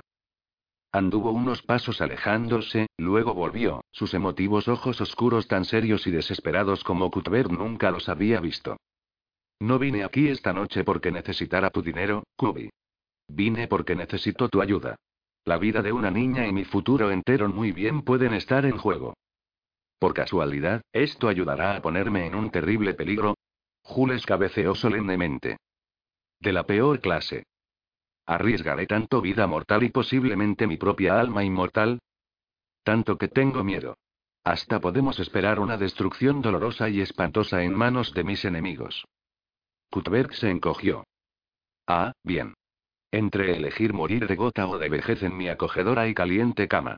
Anduvo 0.92 1.32
unos 1.32 1.60
pasos 1.62 2.00
alejándose, 2.00 2.86
luego 2.98 3.34
volvió, 3.34 3.80
sus 3.90 4.14
emotivos 4.14 4.68
ojos 4.68 5.00
oscuros 5.00 5.48
tan 5.48 5.64
serios 5.64 6.06
y 6.06 6.12
desesperados 6.12 6.84
como 6.84 7.10
Cuthbert 7.10 7.50
nunca 7.50 7.90
los 7.90 8.08
había 8.08 8.38
visto. 8.38 8.76
No 9.58 9.80
vine 9.80 10.04
aquí 10.04 10.28
esta 10.28 10.52
noche 10.52 10.84
porque 10.84 11.10
necesitara 11.10 11.70
tu 11.70 11.82
dinero, 11.82 12.22
Cuby. 12.36 12.70
Vine 13.26 13.66
porque 13.66 13.96
necesito 13.96 14.48
tu 14.48 14.62
ayuda. 14.62 14.94
La 15.44 15.58
vida 15.58 15.82
de 15.82 15.90
una 15.90 16.12
niña 16.12 16.46
y 16.46 16.52
mi 16.52 16.64
futuro 16.64 17.10
entero 17.10 17.48
muy 17.48 17.72
bien 17.72 18.02
pueden 18.02 18.34
estar 18.34 18.66
en 18.66 18.78
juego. 18.78 19.14
Por 20.00 20.14
casualidad, 20.14 20.80
¿esto 20.94 21.28
ayudará 21.28 21.76
a 21.76 21.82
ponerme 21.82 22.24
en 22.26 22.34
un 22.34 22.50
terrible 22.50 22.94
peligro? 22.94 23.36
Jules 23.82 24.24
cabeceó 24.24 24.74
solemnemente. 24.74 25.58
De 26.40 26.54
la 26.54 26.64
peor 26.64 27.00
clase. 27.00 27.44
¿Arriesgaré 28.24 28.86
tanto 28.86 29.20
vida 29.20 29.46
mortal 29.46 29.82
y 29.82 29.90
posiblemente 29.90 30.66
mi 30.66 30.78
propia 30.78 31.20
alma 31.20 31.44
inmortal? 31.44 31.98
Tanto 32.82 33.18
que 33.18 33.28
tengo 33.28 33.62
miedo. 33.62 33.98
Hasta 34.42 34.80
podemos 34.80 35.20
esperar 35.20 35.60
una 35.60 35.76
destrucción 35.76 36.40
dolorosa 36.40 36.88
y 36.88 37.02
espantosa 37.02 37.62
en 37.62 37.74
manos 37.74 38.14
de 38.14 38.24
mis 38.24 38.46
enemigos. 38.46 39.04
Cuthbert 39.90 40.32
se 40.32 40.48
encogió. 40.48 41.04
Ah, 41.86 42.14
bien. 42.24 42.54
Entre 43.10 43.54
elegir 43.54 43.92
morir 43.92 44.26
de 44.26 44.36
gota 44.36 44.66
o 44.66 44.78
de 44.78 44.88
vejez 44.88 45.22
en 45.22 45.36
mi 45.36 45.50
acogedora 45.50 46.08
y 46.08 46.14
caliente 46.14 46.68
cama 46.68 46.96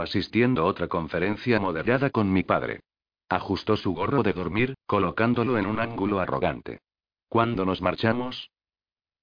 asistiendo 0.00 0.62
a 0.62 0.64
otra 0.66 0.88
conferencia 0.88 1.60
moderada 1.60 2.10
con 2.10 2.32
mi 2.32 2.42
padre. 2.42 2.80
Ajustó 3.28 3.76
su 3.76 3.94
gorro 3.94 4.22
de 4.22 4.32
dormir, 4.32 4.74
colocándolo 4.86 5.58
en 5.58 5.66
un 5.66 5.80
ángulo 5.80 6.20
arrogante. 6.20 6.80
¿Cuándo 7.28 7.64
nos 7.64 7.82
marchamos? 7.82 8.50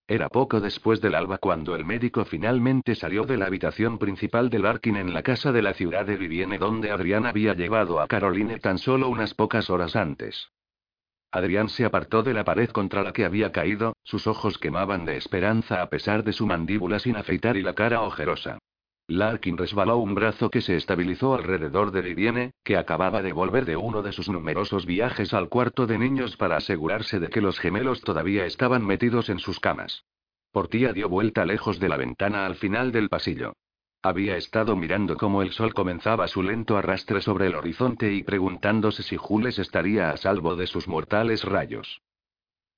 Era 0.08 0.28
poco 0.28 0.60
después 0.60 1.00
del 1.00 1.16
alba 1.16 1.38
cuando 1.38 1.76
el 1.76 1.86
médico 1.86 2.26
finalmente 2.26 2.96
salió 2.96 3.24
de 3.24 3.38
la 3.38 3.46
habitación 3.46 3.98
principal 3.98 4.50
del 4.50 4.64
Larkin 4.64 4.98
en 4.98 5.14
la 5.14 5.24
casa 5.24 5.54
de 5.54 5.62
la 5.62 5.74
ciudad 5.74 6.06
de 6.06 6.18
Vivienne 6.18 6.58
donde 6.58 6.92
Adrián 6.92 7.26
había 7.26 7.54
llevado 7.54 8.02
a 8.02 8.08
Caroline 8.08 8.60
tan 8.60 8.78
solo 8.78 9.08
unas 9.08 9.34
pocas 9.34 9.70
horas 9.70 9.96
antes. 9.96 10.50
Adrián 11.32 11.70
se 11.70 11.86
apartó 11.86 12.24
de 12.24 12.34
la 12.34 12.44
pared 12.44 12.70
contra 12.72 13.04
la 13.04 13.14
que 13.14 13.24
había 13.24 13.54
caído, 13.54 13.96
sus 14.04 14.28
ojos 14.28 14.58
quemaban 14.58 15.06
de 15.06 15.16
esperanza 15.16 15.82
a 15.82 15.90
pesar 15.90 16.26
de 16.26 16.34
su 16.34 16.46
mandíbula 16.46 17.00
sin 17.00 17.16
afeitar 17.16 17.56
y 17.56 17.62
la 17.62 17.74
cara 17.74 18.02
ojerosa. 18.02 18.58
Larkin 19.18 19.58
resbaló 19.58 19.98
un 19.98 20.16
brazo 20.16 20.50
que 20.50 20.62
se 20.62 20.76
estabilizó 20.76 21.36
alrededor 21.36 21.92
de 21.92 22.02
Vivienne, 22.02 22.54
que 22.64 22.78
acababa 22.78 23.22
de 23.22 23.34
volver 23.34 23.66
de 23.66 23.76
uno 23.76 24.02
de 24.02 24.14
sus 24.14 24.30
numerosos 24.30 24.86
viajes 24.86 25.34
al 25.34 25.50
cuarto 25.50 25.86
de 25.86 25.98
niños 25.98 26.38
para 26.38 26.58
asegurarse 26.58 27.20
de 27.20 27.28
que 27.28 27.42
los 27.42 27.60
gemelos 27.60 28.02
todavía 28.02 28.46
estaban 28.46 28.86
metidos 28.86 29.30
en 29.30 29.40
sus 29.40 29.60
camas. 29.60 30.06
Portía 30.52 30.94
dio 30.94 31.10
vuelta 31.10 31.46
lejos 31.46 31.80
de 31.80 31.90
la 31.90 31.98
ventana 31.98 32.46
al 32.46 32.56
final 32.56 32.92
del 32.92 33.10
pasillo. 33.10 33.54
Había 34.02 34.38
estado 34.38 34.76
mirando 34.76 35.16
cómo 35.16 35.42
el 35.42 35.52
sol 35.52 35.74
comenzaba 35.74 36.28
su 36.28 36.42
lento 36.42 36.78
arrastre 36.78 37.22
sobre 37.22 37.48
el 37.48 37.56
horizonte 37.56 38.12
y 38.14 38.24
preguntándose 38.24 39.04
si 39.04 39.18
Jules 39.18 39.60
estaría 39.60 40.10
a 40.10 40.18
salvo 40.18 40.56
de 40.56 40.68
sus 40.68 40.88
mortales 40.88 41.44
rayos. 41.44 42.02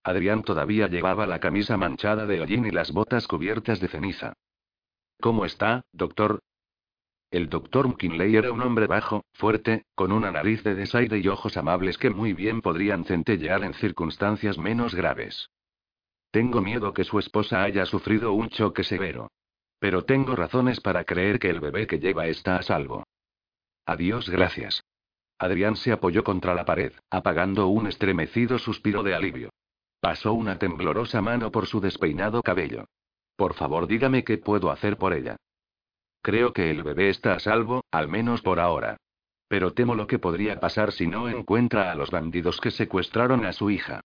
Adrián 0.03 0.43
todavía 0.43 0.87
llevaba 0.87 1.25
la 1.27 1.39
camisa 1.39 1.77
manchada 1.77 2.25
de 2.25 2.41
hollín 2.41 2.65
y 2.65 2.71
las 2.71 2.91
botas 2.91 3.27
cubiertas 3.27 3.79
de 3.79 3.87
ceniza. 3.87 4.33
¿Cómo 5.19 5.45
está, 5.45 5.85
doctor? 5.91 6.39
El 7.31 7.49
doctor 7.49 7.87
McKinley 7.87 8.35
era 8.35 8.51
un 8.51 8.61
hombre 8.61 8.85
bajo, 8.85 9.25
fuerte, 9.33 9.85
con 9.95 10.11
una 10.11 10.31
nariz 10.31 10.63
de 10.63 10.75
desaire 10.75 11.17
y 11.17 11.27
ojos 11.27 11.57
amables 11.57 11.97
que 11.97 12.11
muy 12.11 12.33
bien 12.33 12.61
podrían 12.61 13.05
centellear 13.05 13.63
en 13.63 13.73
circunstancias 13.73 14.57
menos 14.57 14.93
graves. 14.93 15.49
Tengo 16.29 16.61
miedo 16.61 16.93
que 16.93 17.03
su 17.03 17.19
esposa 17.19 17.63
haya 17.63 17.85
sufrido 17.85 18.33
un 18.33 18.49
choque 18.49 18.83
severo. 18.83 19.31
Pero 19.79 20.03
tengo 20.03 20.35
razones 20.35 20.79
para 20.79 21.03
creer 21.03 21.39
que 21.39 21.49
el 21.49 21.59
bebé 21.59 21.87
que 21.87 21.99
lleva 21.99 22.27
está 22.27 22.57
a 22.57 22.61
salvo. 22.61 23.03
Adiós, 23.85 24.29
gracias. 24.29 24.83
Adrián 25.37 25.75
se 25.75 25.91
apoyó 25.91 26.23
contra 26.23 26.53
la 26.53 26.65
pared, 26.65 26.93
apagando 27.09 27.67
un 27.67 27.87
estremecido 27.87 28.59
suspiro 28.59 29.03
de 29.03 29.13
alivio. 29.13 29.49
Pasó 29.99 30.33
una 30.33 30.57
temblorosa 30.57 31.21
mano 31.21 31.51
por 31.51 31.65
su 31.65 31.81
despeinado 31.81 32.41
cabello. 32.41 32.85
Por 33.35 33.53
favor, 33.53 33.87
dígame 33.87 34.23
qué 34.23 34.37
puedo 34.37 34.71
hacer 34.71 34.97
por 34.97 35.13
ella. 35.13 35.37
Creo 36.21 36.53
que 36.53 36.69
el 36.71 36.83
bebé 36.83 37.09
está 37.09 37.33
a 37.33 37.39
salvo, 37.39 37.83
al 37.91 38.07
menos 38.07 38.41
por 38.41 38.59
ahora. 38.59 38.97
Pero 39.47 39.73
temo 39.73 39.95
lo 39.95 40.07
que 40.07 40.19
podría 40.19 40.59
pasar 40.59 40.91
si 40.91 41.07
no 41.07 41.27
encuentra 41.29 41.91
a 41.91 41.95
los 41.95 42.11
bandidos 42.11 42.59
que 42.61 42.71
secuestraron 42.71 43.45
a 43.45 43.53
su 43.53 43.69
hija. 43.69 44.01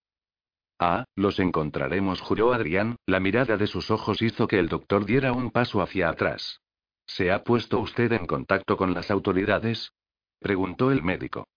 Ah, 0.78 1.04
los 1.16 1.40
encontraremos, 1.40 2.20
juró 2.20 2.52
Adrián, 2.52 2.96
la 3.06 3.20
mirada 3.20 3.56
de 3.56 3.66
sus 3.66 3.90
ojos 3.90 4.22
hizo 4.22 4.46
que 4.46 4.58
el 4.58 4.68
doctor 4.68 5.04
diera 5.04 5.32
un 5.32 5.50
paso 5.50 5.82
hacia 5.82 6.08
atrás. 6.08 6.60
¿Se 7.06 7.32
ha 7.32 7.42
puesto 7.42 7.80
usted 7.80 8.12
en 8.12 8.26
contacto 8.26 8.76
con 8.76 8.94
las 8.94 9.10
autoridades? 9.10 9.92
preguntó 10.38 10.92
el 10.92 11.02
médico. 11.02 11.48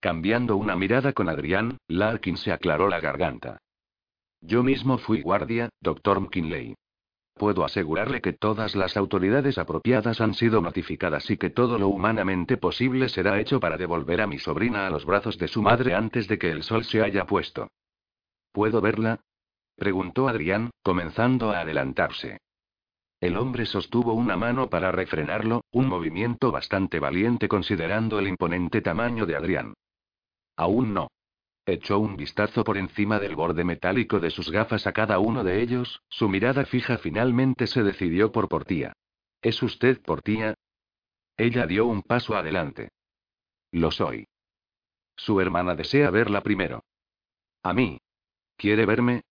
Cambiando 0.00 0.56
una 0.56 0.74
mirada 0.74 1.12
con 1.12 1.28
Adrián, 1.28 1.78
Larkin 1.86 2.36
se 2.36 2.52
aclaró 2.52 2.88
la 2.88 3.00
garganta. 3.00 3.58
Yo 4.40 4.62
mismo 4.62 4.98
fui 4.98 5.20
guardia, 5.20 5.68
doctor 5.80 6.20
McKinley. 6.20 6.74
Puedo 7.40 7.64
asegurarle 7.64 8.20
que 8.20 8.34
todas 8.34 8.76
las 8.76 8.98
autoridades 8.98 9.56
apropiadas 9.56 10.20
han 10.20 10.34
sido 10.34 10.60
notificadas 10.60 11.30
y 11.30 11.38
que 11.38 11.48
todo 11.48 11.78
lo 11.78 11.88
humanamente 11.88 12.58
posible 12.58 13.08
será 13.08 13.40
hecho 13.40 13.60
para 13.60 13.78
devolver 13.78 14.20
a 14.20 14.26
mi 14.26 14.38
sobrina 14.38 14.86
a 14.86 14.90
los 14.90 15.06
brazos 15.06 15.38
de 15.38 15.48
su 15.48 15.62
madre 15.62 15.94
antes 15.94 16.28
de 16.28 16.38
que 16.38 16.50
el 16.50 16.62
sol 16.62 16.84
se 16.84 17.00
haya 17.00 17.24
puesto. 17.24 17.68
¿Puedo 18.52 18.82
verla? 18.82 19.20
preguntó 19.74 20.28
Adrián, 20.28 20.68
comenzando 20.82 21.50
a 21.50 21.60
adelantarse. 21.60 22.40
El 23.22 23.38
hombre 23.38 23.64
sostuvo 23.64 24.12
una 24.12 24.36
mano 24.36 24.68
para 24.68 24.92
refrenarlo, 24.92 25.62
un 25.72 25.88
movimiento 25.88 26.52
bastante 26.52 27.00
valiente 27.00 27.48
considerando 27.48 28.18
el 28.18 28.28
imponente 28.28 28.82
tamaño 28.82 29.24
de 29.24 29.36
Adrián. 29.36 29.72
Aún 30.58 30.92
no. 30.92 31.08
Echó 31.70 32.00
un 32.00 32.16
vistazo 32.16 32.64
por 32.64 32.76
encima 32.76 33.20
del 33.20 33.36
borde 33.36 33.62
metálico 33.62 34.18
de 34.18 34.30
sus 34.30 34.50
gafas 34.50 34.88
a 34.88 34.92
cada 34.92 35.20
uno 35.20 35.44
de 35.44 35.62
ellos, 35.62 36.02
su 36.08 36.28
mirada 36.28 36.64
fija 36.64 36.98
finalmente 36.98 37.68
se 37.68 37.84
decidió 37.84 38.32
por 38.32 38.48
Portía. 38.48 38.92
¿Es 39.40 39.62
usted 39.62 40.02
Portía? 40.02 40.54
Ella 41.36 41.68
dio 41.68 41.86
un 41.86 42.02
paso 42.02 42.34
adelante. 42.34 42.88
Lo 43.70 43.92
soy. 43.92 44.26
Su 45.14 45.40
hermana 45.40 45.76
desea 45.76 46.10
verla 46.10 46.40
primero. 46.40 46.82
A 47.62 47.72
mí. 47.72 48.00
¿Quiere 48.56 48.84
verme? 48.84 49.22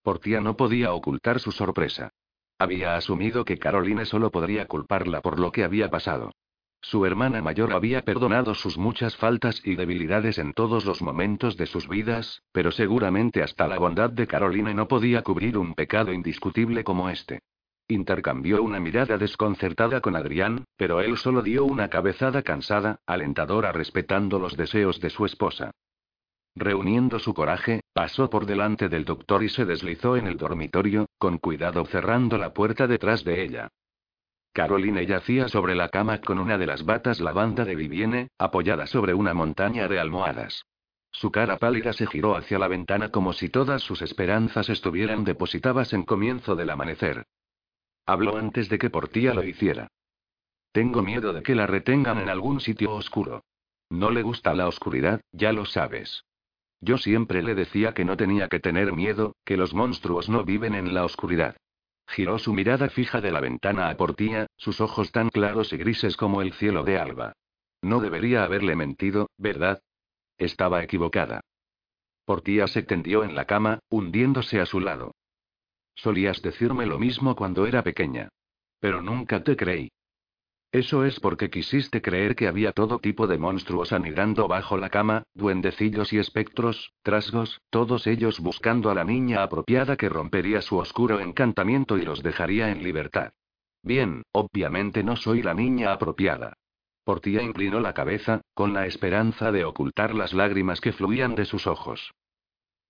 Portía 0.00 0.40
no 0.40 0.56
podía 0.56 0.94
ocultar 0.94 1.40
su 1.40 1.52
sorpresa. 1.52 2.08
Había 2.58 2.96
asumido 2.96 3.44
que 3.44 3.58
Caroline 3.58 4.06
solo 4.06 4.30
podría 4.30 4.66
culparla 4.66 5.20
por 5.20 5.38
lo 5.38 5.52
que 5.52 5.62
había 5.62 5.90
pasado. 5.90 6.32
Su 6.84 7.06
hermana 7.06 7.40
mayor 7.40 7.72
había 7.72 8.02
perdonado 8.02 8.54
sus 8.54 8.76
muchas 8.76 9.16
faltas 9.16 9.62
y 9.64 9.76
debilidades 9.76 10.38
en 10.38 10.52
todos 10.52 10.84
los 10.84 11.00
momentos 11.00 11.56
de 11.56 11.66
sus 11.66 11.88
vidas, 11.88 12.42
pero 12.50 12.72
seguramente 12.72 13.40
hasta 13.40 13.68
la 13.68 13.78
bondad 13.78 14.10
de 14.10 14.26
Caroline 14.26 14.74
no 14.74 14.88
podía 14.88 15.22
cubrir 15.22 15.56
un 15.56 15.74
pecado 15.74 16.12
indiscutible 16.12 16.82
como 16.82 17.08
este. 17.08 17.40
Intercambió 17.86 18.62
una 18.64 18.80
mirada 18.80 19.16
desconcertada 19.16 20.00
con 20.00 20.16
Adrián, 20.16 20.64
pero 20.76 21.00
él 21.00 21.16
solo 21.18 21.42
dio 21.42 21.64
una 21.64 21.88
cabezada 21.88 22.42
cansada, 22.42 22.98
alentadora 23.06 23.70
respetando 23.70 24.40
los 24.40 24.56
deseos 24.56 24.98
de 25.00 25.10
su 25.10 25.24
esposa. 25.24 25.70
Reuniendo 26.56 27.20
su 27.20 27.32
coraje, 27.32 27.82
pasó 27.92 28.28
por 28.28 28.44
delante 28.44 28.88
del 28.88 29.04
doctor 29.04 29.44
y 29.44 29.48
se 29.48 29.64
deslizó 29.64 30.16
en 30.16 30.26
el 30.26 30.36
dormitorio, 30.36 31.06
con 31.16 31.38
cuidado 31.38 31.84
cerrando 31.84 32.38
la 32.38 32.52
puerta 32.52 32.88
detrás 32.88 33.24
de 33.24 33.42
ella. 33.44 33.68
Caroline 34.52 35.06
yacía 35.06 35.48
sobre 35.48 35.74
la 35.74 35.88
cama 35.88 36.20
con 36.20 36.38
una 36.38 36.58
de 36.58 36.66
las 36.66 36.84
batas 36.84 37.20
lavanda 37.20 37.64
de 37.64 37.74
Vivienne, 37.74 38.28
apoyada 38.38 38.86
sobre 38.86 39.14
una 39.14 39.32
montaña 39.32 39.88
de 39.88 39.98
almohadas. 39.98 40.66
Su 41.10 41.30
cara 41.30 41.58
pálida 41.58 41.92
se 41.92 42.06
giró 42.06 42.36
hacia 42.36 42.58
la 42.58 42.68
ventana 42.68 43.10
como 43.10 43.32
si 43.32 43.48
todas 43.48 43.82
sus 43.82 44.02
esperanzas 44.02 44.68
estuvieran 44.68 45.24
depositadas 45.24 45.92
en 45.92 46.04
comienzo 46.04 46.54
del 46.54 46.70
amanecer. 46.70 47.26
Habló 48.04 48.36
antes 48.36 48.68
de 48.68 48.78
que 48.78 48.90
Portía 48.90 49.32
lo 49.32 49.44
hiciera. 49.44 49.88
Tengo 50.72 51.02
miedo 51.02 51.32
de 51.32 51.42
que 51.42 51.54
la 51.54 51.66
retengan 51.66 52.18
en 52.18 52.28
algún 52.28 52.60
sitio 52.60 52.92
oscuro. 52.92 53.44
No 53.90 54.10
le 54.10 54.22
gusta 54.22 54.54
la 54.54 54.68
oscuridad, 54.68 55.20
ya 55.32 55.52
lo 55.52 55.66
sabes. 55.66 56.24
Yo 56.80 56.98
siempre 56.98 57.42
le 57.42 57.54
decía 57.54 57.92
que 57.92 58.04
no 58.04 58.16
tenía 58.16 58.48
que 58.48 58.58
tener 58.58 58.92
miedo, 58.92 59.36
que 59.44 59.56
los 59.56 59.74
monstruos 59.74 60.28
no 60.28 60.44
viven 60.44 60.74
en 60.74 60.94
la 60.94 61.04
oscuridad. 61.04 61.56
Giró 62.12 62.38
su 62.38 62.52
mirada 62.52 62.90
fija 62.90 63.22
de 63.22 63.30
la 63.30 63.40
ventana 63.40 63.88
a 63.88 63.96
Portía, 63.96 64.46
sus 64.58 64.82
ojos 64.82 65.12
tan 65.12 65.30
claros 65.30 65.72
y 65.72 65.78
grises 65.78 66.14
como 66.14 66.42
el 66.42 66.52
cielo 66.52 66.84
de 66.84 66.98
alba. 66.98 67.32
No 67.80 68.00
debería 68.00 68.44
haberle 68.44 68.76
mentido, 68.76 69.30
¿verdad? 69.38 69.80
Estaba 70.36 70.82
equivocada. 70.82 71.40
Portía 72.26 72.66
se 72.66 72.82
tendió 72.82 73.24
en 73.24 73.34
la 73.34 73.46
cama, 73.46 73.78
hundiéndose 73.88 74.60
a 74.60 74.66
su 74.66 74.78
lado. 74.78 75.14
Solías 75.94 76.42
decirme 76.42 76.84
lo 76.84 76.98
mismo 76.98 77.34
cuando 77.34 77.66
era 77.66 77.82
pequeña. 77.82 78.28
Pero 78.78 79.00
nunca 79.00 79.42
te 79.42 79.56
creí. 79.56 79.90
Eso 80.72 81.04
es 81.04 81.20
porque 81.20 81.50
quisiste 81.50 82.00
creer 82.00 82.34
que 82.34 82.48
había 82.48 82.72
todo 82.72 82.98
tipo 82.98 83.26
de 83.26 83.36
monstruos 83.36 83.92
anidando 83.92 84.48
bajo 84.48 84.78
la 84.78 84.88
cama, 84.88 85.24
duendecillos 85.34 86.14
y 86.14 86.18
espectros, 86.18 86.94
trasgos, 87.02 87.60
todos 87.68 88.06
ellos 88.06 88.40
buscando 88.40 88.90
a 88.90 88.94
la 88.94 89.04
niña 89.04 89.42
apropiada 89.42 89.98
que 89.98 90.08
rompería 90.08 90.62
su 90.62 90.78
oscuro 90.78 91.20
encantamiento 91.20 91.98
y 91.98 92.06
los 92.06 92.22
dejaría 92.22 92.70
en 92.70 92.82
libertad. 92.82 93.34
Bien, 93.82 94.22
obviamente 94.32 95.04
no 95.04 95.16
soy 95.16 95.42
la 95.42 95.52
niña 95.52 95.92
apropiada. 95.92 96.54
Portía 97.04 97.42
inclinó 97.42 97.78
la 97.80 97.92
cabeza, 97.92 98.40
con 98.54 98.72
la 98.72 98.86
esperanza 98.86 99.52
de 99.52 99.66
ocultar 99.66 100.14
las 100.14 100.32
lágrimas 100.32 100.80
que 100.80 100.92
fluían 100.92 101.34
de 101.34 101.44
sus 101.44 101.66
ojos. 101.66 102.14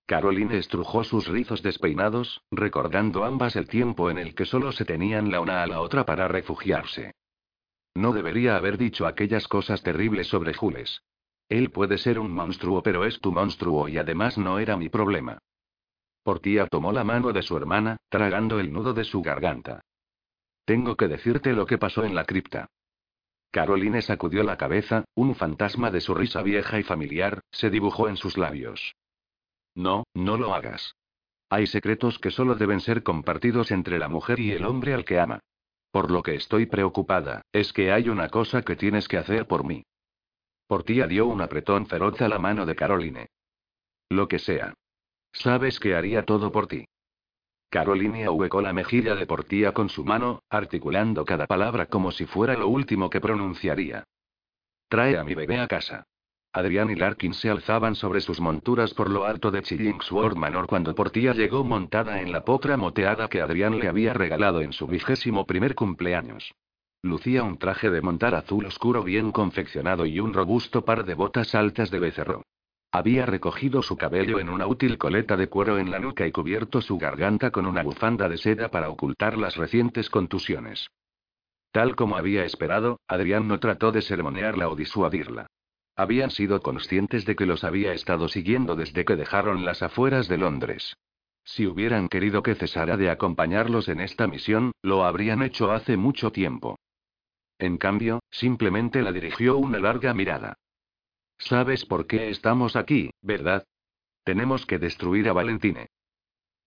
Caroline 0.06 0.56
estrujó 0.56 1.02
sus 1.02 1.26
rizos 1.26 1.62
despeinados, 1.62 2.42
recordando 2.52 3.24
ambas 3.24 3.56
el 3.56 3.66
tiempo 3.66 4.08
en 4.08 4.18
el 4.18 4.36
que 4.36 4.44
solo 4.44 4.70
se 4.70 4.84
tenían 4.84 5.32
la 5.32 5.40
una 5.40 5.64
a 5.64 5.66
la 5.66 5.80
otra 5.80 6.06
para 6.06 6.28
refugiarse. 6.28 7.14
No 7.94 8.12
debería 8.12 8.56
haber 8.56 8.78
dicho 8.78 9.06
aquellas 9.06 9.48
cosas 9.48 9.82
terribles 9.82 10.28
sobre 10.28 10.54
Jules. 10.54 11.02
Él 11.48 11.70
puede 11.70 11.98
ser 11.98 12.18
un 12.18 12.32
monstruo, 12.32 12.82
pero 12.82 13.04
es 13.04 13.20
tu 13.20 13.32
monstruo 13.32 13.88
y 13.88 13.98
además 13.98 14.38
no 14.38 14.58
era 14.58 14.76
mi 14.76 14.88
problema. 14.88 15.38
Portía 16.22 16.66
tomó 16.66 16.92
la 16.92 17.04
mano 17.04 17.32
de 17.32 17.42
su 17.42 17.56
hermana, 17.56 17.98
tragando 18.08 18.60
el 18.60 18.72
nudo 18.72 18.94
de 18.94 19.04
su 19.04 19.22
garganta. 19.22 19.82
Tengo 20.64 20.96
que 20.96 21.08
decirte 21.08 21.52
lo 21.52 21.66
que 21.66 21.78
pasó 21.78 22.04
en 22.04 22.14
la 22.14 22.24
cripta. 22.24 22.68
Caroline 23.50 24.00
sacudió 24.00 24.42
la 24.44 24.56
cabeza, 24.56 25.04
un 25.14 25.34
fantasma 25.34 25.90
de 25.90 26.00
su 26.00 26.14
risa 26.14 26.40
vieja 26.42 26.78
y 26.78 26.82
familiar, 26.84 27.40
se 27.50 27.68
dibujó 27.68 28.08
en 28.08 28.16
sus 28.16 28.38
labios. 28.38 28.94
No, 29.74 30.04
no 30.14 30.38
lo 30.38 30.54
hagas. 30.54 30.94
Hay 31.50 31.66
secretos 31.66 32.18
que 32.18 32.30
solo 32.30 32.54
deben 32.54 32.80
ser 32.80 33.02
compartidos 33.02 33.70
entre 33.72 33.98
la 33.98 34.08
mujer 34.08 34.40
y 34.40 34.52
el 34.52 34.64
hombre 34.64 34.94
al 34.94 35.04
que 35.04 35.18
ama. 35.18 35.40
Por 35.92 36.10
lo 36.10 36.22
que 36.22 36.34
estoy 36.34 36.64
preocupada, 36.64 37.42
es 37.52 37.72
que 37.74 37.92
hay 37.92 38.08
una 38.08 38.30
cosa 38.30 38.62
que 38.62 38.76
tienes 38.76 39.08
que 39.08 39.18
hacer 39.18 39.46
por 39.46 39.62
mí. 39.62 39.84
Portía 40.66 41.06
dio 41.06 41.26
un 41.26 41.42
apretón 41.42 41.86
feroz 41.86 42.18
a 42.22 42.28
la 42.28 42.38
mano 42.38 42.64
de 42.64 42.74
Caroline. 42.74 43.28
Lo 44.08 44.26
que 44.26 44.38
sea. 44.38 44.72
Sabes 45.32 45.78
que 45.78 45.94
haría 45.94 46.24
todo 46.24 46.50
por 46.50 46.66
ti. 46.66 46.86
Caroline 47.68 48.24
ahuecó 48.24 48.62
la 48.62 48.72
mejilla 48.72 49.14
de 49.14 49.26
Portía 49.26 49.72
con 49.72 49.90
su 49.90 50.02
mano, 50.04 50.42
articulando 50.48 51.26
cada 51.26 51.46
palabra 51.46 51.86
como 51.86 52.10
si 52.10 52.24
fuera 52.24 52.54
lo 52.54 52.68
último 52.68 53.10
que 53.10 53.20
pronunciaría. 53.20 54.04
Trae 54.88 55.18
a 55.18 55.24
mi 55.24 55.34
bebé 55.34 55.58
a 55.60 55.68
casa. 55.68 56.06
Adrián 56.54 56.90
y 56.90 56.96
Larkin 56.96 57.32
se 57.32 57.48
alzaban 57.48 57.94
sobre 57.94 58.20
sus 58.20 58.38
monturas 58.38 58.92
por 58.92 59.08
lo 59.08 59.24
alto 59.24 59.50
de 59.50 59.62
Chillingsworth 59.62 60.36
Manor 60.36 60.66
cuando 60.66 60.94
Portía 60.94 61.32
llegó 61.32 61.64
montada 61.64 62.20
en 62.20 62.30
la 62.30 62.44
potra 62.44 62.76
moteada 62.76 63.28
que 63.28 63.40
Adrián 63.40 63.78
le 63.78 63.88
había 63.88 64.12
regalado 64.12 64.60
en 64.60 64.74
su 64.74 64.86
vigésimo 64.86 65.46
primer 65.46 65.74
cumpleaños. 65.74 66.52
Lucía 67.02 67.42
un 67.42 67.56
traje 67.56 67.88
de 67.90 68.02
montar 68.02 68.34
azul 68.34 68.66
oscuro 68.66 69.02
bien 69.02 69.32
confeccionado 69.32 70.04
y 70.04 70.20
un 70.20 70.34
robusto 70.34 70.84
par 70.84 71.06
de 71.06 71.14
botas 71.14 71.54
altas 71.54 71.90
de 71.90 71.98
becerro. 72.00 72.42
Había 72.92 73.24
recogido 73.24 73.80
su 73.80 73.96
cabello 73.96 74.38
en 74.38 74.50
una 74.50 74.66
útil 74.66 74.98
coleta 74.98 75.38
de 75.38 75.48
cuero 75.48 75.78
en 75.78 75.90
la 75.90 75.98
nuca 75.98 76.26
y 76.26 76.32
cubierto 76.32 76.82
su 76.82 76.98
garganta 76.98 77.50
con 77.50 77.64
una 77.64 77.82
bufanda 77.82 78.28
de 78.28 78.36
seda 78.36 78.68
para 78.68 78.90
ocultar 78.90 79.38
las 79.38 79.56
recientes 79.56 80.10
contusiones. 80.10 80.88
Tal 81.72 81.96
como 81.96 82.18
había 82.18 82.44
esperado, 82.44 83.00
Adrián 83.08 83.48
no 83.48 83.58
trató 83.58 83.90
de 83.90 84.02
sermonearla 84.02 84.68
o 84.68 84.76
disuadirla. 84.76 85.46
Habían 85.94 86.30
sido 86.30 86.60
conscientes 86.60 87.26
de 87.26 87.36
que 87.36 87.46
los 87.46 87.64
había 87.64 87.92
estado 87.92 88.28
siguiendo 88.28 88.76
desde 88.76 89.04
que 89.04 89.16
dejaron 89.16 89.64
las 89.64 89.82
afueras 89.82 90.28
de 90.28 90.38
Londres. 90.38 90.96
Si 91.44 91.66
hubieran 91.66 92.08
querido 92.08 92.42
que 92.42 92.54
cesara 92.54 92.96
de 92.96 93.10
acompañarlos 93.10 93.88
en 93.88 94.00
esta 94.00 94.26
misión, 94.26 94.72
lo 94.80 95.04
habrían 95.04 95.42
hecho 95.42 95.72
hace 95.72 95.96
mucho 95.96 96.30
tiempo. 96.30 96.78
En 97.58 97.78
cambio, 97.78 98.20
simplemente 98.30 99.02
la 99.02 99.12
dirigió 99.12 99.56
una 99.58 99.78
larga 99.78 100.14
mirada. 100.14 100.54
Sabes 101.38 101.84
por 101.84 102.06
qué 102.06 102.30
estamos 102.30 102.76
aquí, 102.76 103.10
¿verdad? 103.20 103.64
Tenemos 104.24 104.64
que 104.66 104.78
destruir 104.78 105.28
a 105.28 105.32
Valentine. 105.32 105.88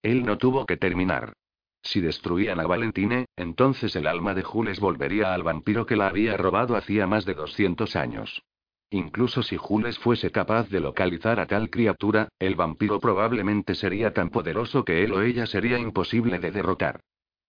Él 0.02 0.24
no 0.24 0.38
tuvo 0.38 0.66
que 0.66 0.78
terminar. 0.78 1.34
Si 1.82 2.02
destruían 2.02 2.60
a 2.60 2.68
Valentine, 2.68 3.26
entonces 3.36 3.96
el 3.96 4.08
alma 4.08 4.34
de 4.34 4.44
Jules 4.44 4.80
volvería 4.80 5.34
al 5.34 5.44
vampiro 5.44 5.86
que 5.86 5.96
la 5.96 6.08
había 6.08 6.36
robado 6.36 6.76
hacía 6.76 7.08
más 7.08 7.26
de 7.26 7.36
200 7.36 7.96
años. 7.96 8.44
Incluso 8.92 9.44
si 9.44 9.58
Jules 9.58 9.98
fuese 10.00 10.32
capaz 10.32 10.70
de 10.70 10.80
localizar 10.80 11.40
a 11.40 11.48
tal 11.48 11.70
criatura, 11.70 12.30
el 12.40 12.56
vampiro 12.56 13.00
probablemente 13.00 13.76
sería 13.76 14.14
tan 14.14 14.30
poderoso 14.30 14.86
que 14.86 15.04
él 15.04 15.14
o 15.14 15.22
ella 15.22 15.48
sería 15.48 15.80
imposible 15.80 16.40
de 16.40 16.52
derrotar. 16.52 17.02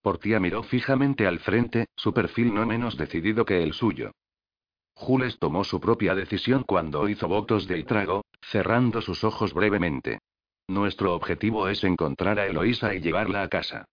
Portia 0.03 0.41
miró 0.41 0.63
fijamente 0.63 1.27
al 1.27 1.41
frente, 1.41 1.87
su 1.97 2.15
perfil 2.15 2.55
no 2.55 2.65
menos 2.65 2.97
decidido 2.97 3.45
que 3.45 3.63
el 3.63 3.73
suyo. 3.73 4.13
Jules 4.95 5.39
tomó 5.39 5.63
su 5.63 5.79
propia 5.79 6.15
decisión 6.15 6.63
cuando 6.63 7.09
hizo 7.09 7.29
votos 7.29 7.67
de 7.67 7.83
trago, 7.85 8.25
cerrando 8.41 9.03
sus 9.03 9.25
ojos 9.25 9.53
brevemente. 9.53 10.21
Nuestro 10.69 11.15
objetivo 11.15 11.69
es 11.69 11.85
encontrar 11.85 12.39
a 12.39 12.47
Eloísa 12.47 12.95
y 12.95 13.01
llevarla 13.01 13.43
a 13.43 13.49
casa. 13.49 13.85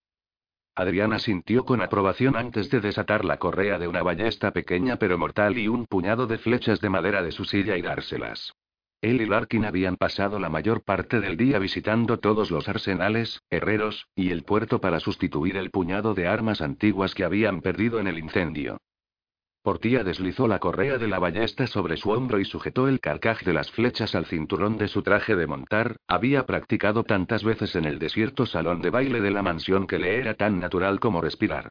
Adriana 0.75 1.19
sintió 1.19 1.65
con 1.65 1.81
aprobación 1.81 2.35
antes 2.35 2.69
de 2.71 2.81
desatar 2.81 3.25
la 3.25 3.37
correa 3.37 3.77
de 3.77 3.87
una 3.87 4.01
ballesta 4.01 4.51
pequeña 4.51 4.97
pero 4.97 5.17
mortal 5.17 5.57
y 5.57 5.67
un 5.67 5.85
puñado 5.85 6.25
de 6.25 6.39
flechas 6.39 6.81
de 6.81 6.89
madera 6.89 7.21
de 7.21 7.31
su 7.31 7.45
silla 7.45 7.77
y 7.77 7.81
dárselas. 7.81 8.53
Él 9.01 9.21
y 9.21 9.25
Larkin 9.25 9.65
habían 9.65 9.97
pasado 9.97 10.39
la 10.39 10.49
mayor 10.49 10.83
parte 10.83 11.19
del 11.19 11.37
día 11.37 11.59
visitando 11.59 12.19
todos 12.19 12.49
los 12.49 12.69
arsenales, 12.69 13.41
herreros, 13.49 14.07
y 14.15 14.31
el 14.31 14.43
puerto 14.43 14.79
para 14.79 14.99
sustituir 14.99 15.57
el 15.57 15.71
puñado 15.71 16.13
de 16.13 16.27
armas 16.27 16.61
antiguas 16.61 17.13
que 17.13 17.25
habían 17.25 17.61
perdido 17.61 17.99
en 17.99 18.07
el 18.07 18.17
incendio. 18.17 18.77
Portía 19.63 20.03
deslizó 20.03 20.49
la 20.49 20.59
correa 20.59 20.97
de 20.97 21.07
la 21.07 21.19
ballesta 21.19 21.67
sobre 21.67 21.95
su 21.95 22.09
hombro 22.11 22.37
y 22.37 22.43
sujetó 22.43 22.89
el 22.89 22.99
carcaj 22.99 23.43
de 23.43 23.53
las 23.53 23.71
flechas 23.71 24.13
al 24.13 24.25
cinturón 24.25 24.77
de 24.77 24.89
su 24.89 25.03
traje 25.03 25.37
de 25.37 25.47
montar, 25.47 25.95
había 26.05 26.45
practicado 26.45 27.05
tantas 27.05 27.45
veces 27.45 27.77
en 27.77 27.85
el 27.85 27.97
desierto 27.97 28.45
salón 28.45 28.81
de 28.81 28.89
baile 28.89 29.21
de 29.21 29.31
la 29.31 29.41
mansión 29.41 29.87
que 29.87 29.99
le 29.99 30.17
era 30.17 30.33
tan 30.33 30.59
natural 30.59 30.99
como 30.99 31.21
respirar. 31.21 31.69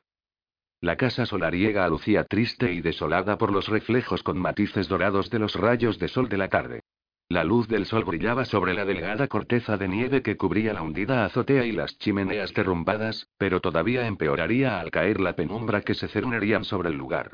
La 0.81 0.97
casa 0.97 1.27
solariega 1.27 1.87
lucía 1.87 2.25
triste 2.25 2.73
y 2.73 2.81
desolada 2.81 3.37
por 3.37 3.53
los 3.53 3.69
reflejos 3.69 4.23
con 4.23 4.39
matices 4.39 4.89
dorados 4.89 5.29
de 5.29 5.41
los 5.41 5.55
rayos 5.55 5.99
de 5.99 6.09
sol 6.09 6.31
de 6.31 6.39
la 6.39 6.49
tarde. 6.49 6.81
La 7.29 7.45
luz 7.45 7.69
del 7.69 7.85
sol 7.85 8.05
brillaba 8.05 8.47
sobre 8.47 8.73
la 8.73 8.87
delgada 8.87 9.29
corteza 9.29 9.77
de 9.77 9.89
nieve 9.89 10.23
que 10.23 10.39
cubría 10.39 10.73
la 10.73 10.81
hundida 10.81 11.27
azotea 11.27 11.67
y 11.67 11.73
las 11.73 11.99
chimeneas 11.99 12.55
derrumbadas, 12.55 13.29
pero 13.37 13.61
todavía 13.61 14.07
empeoraría 14.07 14.81
al 14.81 14.91
caer 14.91 15.21
la 15.21 15.37
penumbra 15.37 15.83
que 15.83 15.93
se 15.93 16.09
cernerían 16.09 16.65
sobre 16.65 16.89
el 16.89 16.97
lugar. 16.97 17.33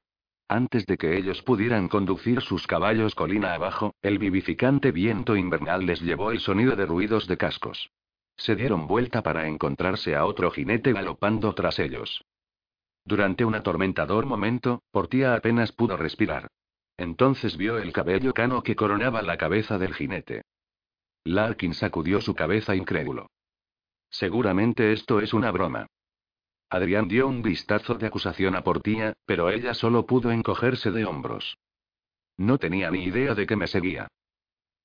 Antes 0.48 0.86
de 0.86 0.96
que 0.96 1.18
ellos 1.18 1.42
pudieran 1.42 1.88
conducir 1.88 2.40
sus 2.40 2.66
caballos 2.66 3.14
colina 3.14 3.52
abajo, 3.52 3.94
el 4.00 4.18
vivificante 4.18 4.92
viento 4.92 5.36
invernal 5.36 5.84
les 5.84 6.00
llevó 6.00 6.30
el 6.30 6.40
sonido 6.40 6.74
de 6.74 6.86
ruidos 6.86 7.26
de 7.28 7.36
cascos. 7.36 7.90
Se 8.38 8.56
dieron 8.56 8.86
vuelta 8.86 9.22
para 9.22 9.46
encontrarse 9.46 10.16
a 10.16 10.24
otro 10.24 10.50
jinete 10.50 10.94
galopando 10.94 11.54
tras 11.54 11.78
ellos. 11.78 12.24
Durante 13.04 13.44
un 13.44 13.54
atormentador 13.54 14.24
momento, 14.24 14.82
Portía 14.90 15.34
apenas 15.34 15.72
pudo 15.72 15.98
respirar. 15.98 16.48
Entonces 16.96 17.56
vio 17.58 17.78
el 17.78 17.92
cabello 17.92 18.32
cano 18.32 18.62
que 18.62 18.74
coronaba 18.74 19.20
la 19.20 19.36
cabeza 19.36 19.76
del 19.76 19.94
jinete. 19.94 20.42
Larkin 21.24 21.74
sacudió 21.74 22.22
su 22.22 22.34
cabeza 22.34 22.74
incrédulo. 22.74 23.28
Seguramente 24.08 24.92
esto 24.92 25.20
es 25.20 25.34
una 25.34 25.50
broma. 25.50 25.86
Adrián 26.70 27.08
dio 27.08 27.26
un 27.26 27.40
vistazo 27.40 27.94
de 27.94 28.06
acusación 28.06 28.54
a 28.54 28.62
Portía, 28.62 29.14
pero 29.24 29.48
ella 29.48 29.72
solo 29.72 30.04
pudo 30.04 30.30
encogerse 30.30 30.90
de 30.90 31.06
hombros. 31.06 31.56
No 32.36 32.58
tenía 32.58 32.90
ni 32.90 33.04
idea 33.04 33.34
de 33.34 33.46
que 33.46 33.56
me 33.56 33.66
seguía. 33.66 34.08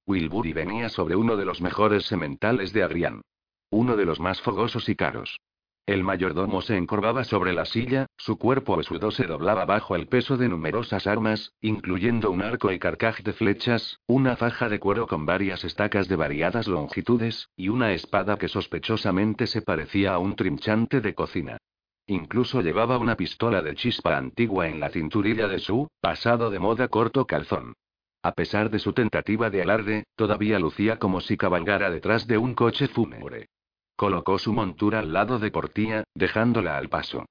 Wilbury 0.08 0.54
venía 0.54 0.88
sobre 0.88 1.18
uno 1.18 1.36
de 1.36 1.44
los 1.44 1.62
mejores 1.62 2.06
sementales 2.06 2.72
de 2.72 2.84
Adrián. 2.84 3.22
Uno 3.70 3.98
de 3.98 4.06
los 4.06 4.22
más 4.22 4.40
fogosos 4.42 4.88
y 4.88 4.96
caros. 4.96 5.42
El 5.86 6.06
mayordomo 6.06 6.62
se 6.62 6.78
encorvaba 6.78 7.26
sobre 7.26 7.52
la 7.52 7.66
silla, 7.66 8.06
su 8.16 8.38
cuerpo 8.38 8.78
besudo 8.78 9.12
se 9.12 9.26
doblaba 9.26 9.66
bajo 9.66 9.98
el 9.98 10.08
peso 10.08 10.38
de 10.38 10.48
numerosas 10.48 11.06
armas, 11.06 11.52
incluyendo 11.60 12.32
un 12.32 12.42
arco 12.42 12.72
y 12.72 12.80
carcaj 12.80 13.20
de 13.24 13.34
flechas, 13.34 14.00
una 14.08 14.38
faja 14.38 14.70
de 14.70 14.80
cuero 14.80 15.08
con 15.08 15.26
varias 15.26 15.66
estacas 15.66 16.08
de 16.08 16.16
variadas 16.16 16.70
longitudes, 16.70 17.50
y 17.58 17.68
una 17.68 17.92
espada 17.92 18.38
que 18.38 18.48
sospechosamente 18.48 19.48
se 19.48 19.62
parecía 19.62 20.14
a 20.14 20.20
un 20.20 20.38
trinchante 20.38 21.02
de 21.02 21.14
cocina. 21.14 21.58
Incluso 22.08 22.62
llevaba 22.62 22.98
una 22.98 23.16
pistola 23.16 23.62
de 23.62 23.76
chispa 23.76 24.18
antigua 24.18 24.68
en 24.68 24.80
la 24.80 24.90
cinturilla 24.90 25.48
de 25.48 25.60
su, 25.60 25.88
pasado 26.02 26.50
de 26.50 26.60
moda 26.60 26.90
corto 26.90 27.26
calzón. 27.26 27.74
A 28.22 28.34
pesar 28.34 28.70
de 28.70 28.80
su 28.80 28.94
tentativa 28.94 29.50
de 29.50 29.62
alarde, 29.62 30.04
todavía 30.16 30.60
lucía 30.60 31.00
como 31.00 31.22
si 31.22 31.38
cabalgara 31.38 31.90
detrás 31.90 32.28
de 32.28 32.38
un 32.38 32.56
coche 32.56 32.88
fúnebre. 32.88 33.48
Colocó 33.96 34.38
su 34.38 34.54
montura 34.54 35.00
al 35.00 35.14
lado 35.14 35.40
de 35.40 35.52
Portía, 35.52 36.04
dejándola 36.14 36.78
al 36.78 36.90
paso. 36.90 37.26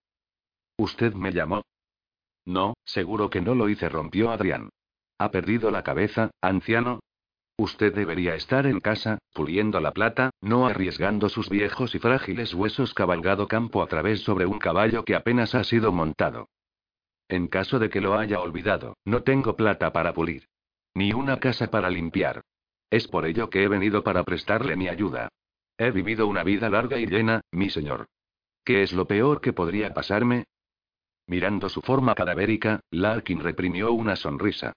¿Usted 0.76 1.14
me 1.14 1.32
llamó? 1.32 1.62
No, 2.44 2.74
seguro 2.84 3.30
que 3.30 3.40
no 3.40 3.54
lo 3.54 3.68
hice, 3.68 3.88
rompió 3.88 4.30
Adrián. 4.30 4.70
¿Ha 5.18 5.30
perdido 5.30 5.70
la 5.70 5.82
cabeza, 5.82 6.30
anciano? 6.40 7.00
Usted 7.62 7.95
debería 7.95 8.35
estar 8.35 8.66
en 8.66 8.81
casa, 8.81 9.19
puliendo 9.33 9.78
la 9.78 9.92
plata, 9.92 10.31
no 10.40 10.66
arriesgando 10.66 11.28
sus 11.28 11.49
viejos 11.49 11.95
y 11.95 12.00
frágiles 12.00 12.54
huesos 12.54 12.92
cabalgado 12.92 13.47
campo 13.47 13.85
a 13.85 13.87
través 13.87 14.23
sobre 14.23 14.47
un 14.47 14.59
caballo 14.59 15.04
que 15.04 15.14
apenas 15.14 15.54
ha 15.54 15.62
sido 15.62 15.92
montado. 15.92 16.49
En 17.28 17.47
caso 17.47 17.78
de 17.78 17.88
que 17.88 18.00
lo 18.00 18.19
haya 18.19 18.40
olvidado, 18.40 18.97
no 19.04 19.23
tengo 19.23 19.54
plata 19.54 19.92
para 19.92 20.12
pulir. 20.12 20.49
Ni 20.95 21.12
una 21.12 21.38
casa 21.38 21.69
para 21.69 21.88
limpiar. 21.88 22.40
Es 22.90 23.07
por 23.07 23.26
ello 23.26 23.49
que 23.49 23.62
he 23.62 23.69
venido 23.69 24.02
para 24.02 24.25
prestarle 24.25 24.75
mi 24.75 24.88
ayuda. 24.88 25.28
He 25.78 25.92
vivido 25.92 26.27
una 26.27 26.42
vida 26.42 26.68
larga 26.68 26.98
y 26.98 27.07
llena, 27.07 27.42
mi 27.53 27.70
señor. 27.70 28.09
¿Qué 28.64 28.83
es 28.83 28.92
lo 28.92 29.07
peor 29.07 29.40
que 29.40 29.53
podría 29.53 29.94
pasarme? 29.94 30.46
Mirando 31.29 31.68
su 31.68 31.81
forma 31.81 32.16
cadavérica, 32.16 32.81
Larkin 32.90 33.38
reprimió 33.38 33.92
una 33.92 34.16
sonrisa. 34.16 34.72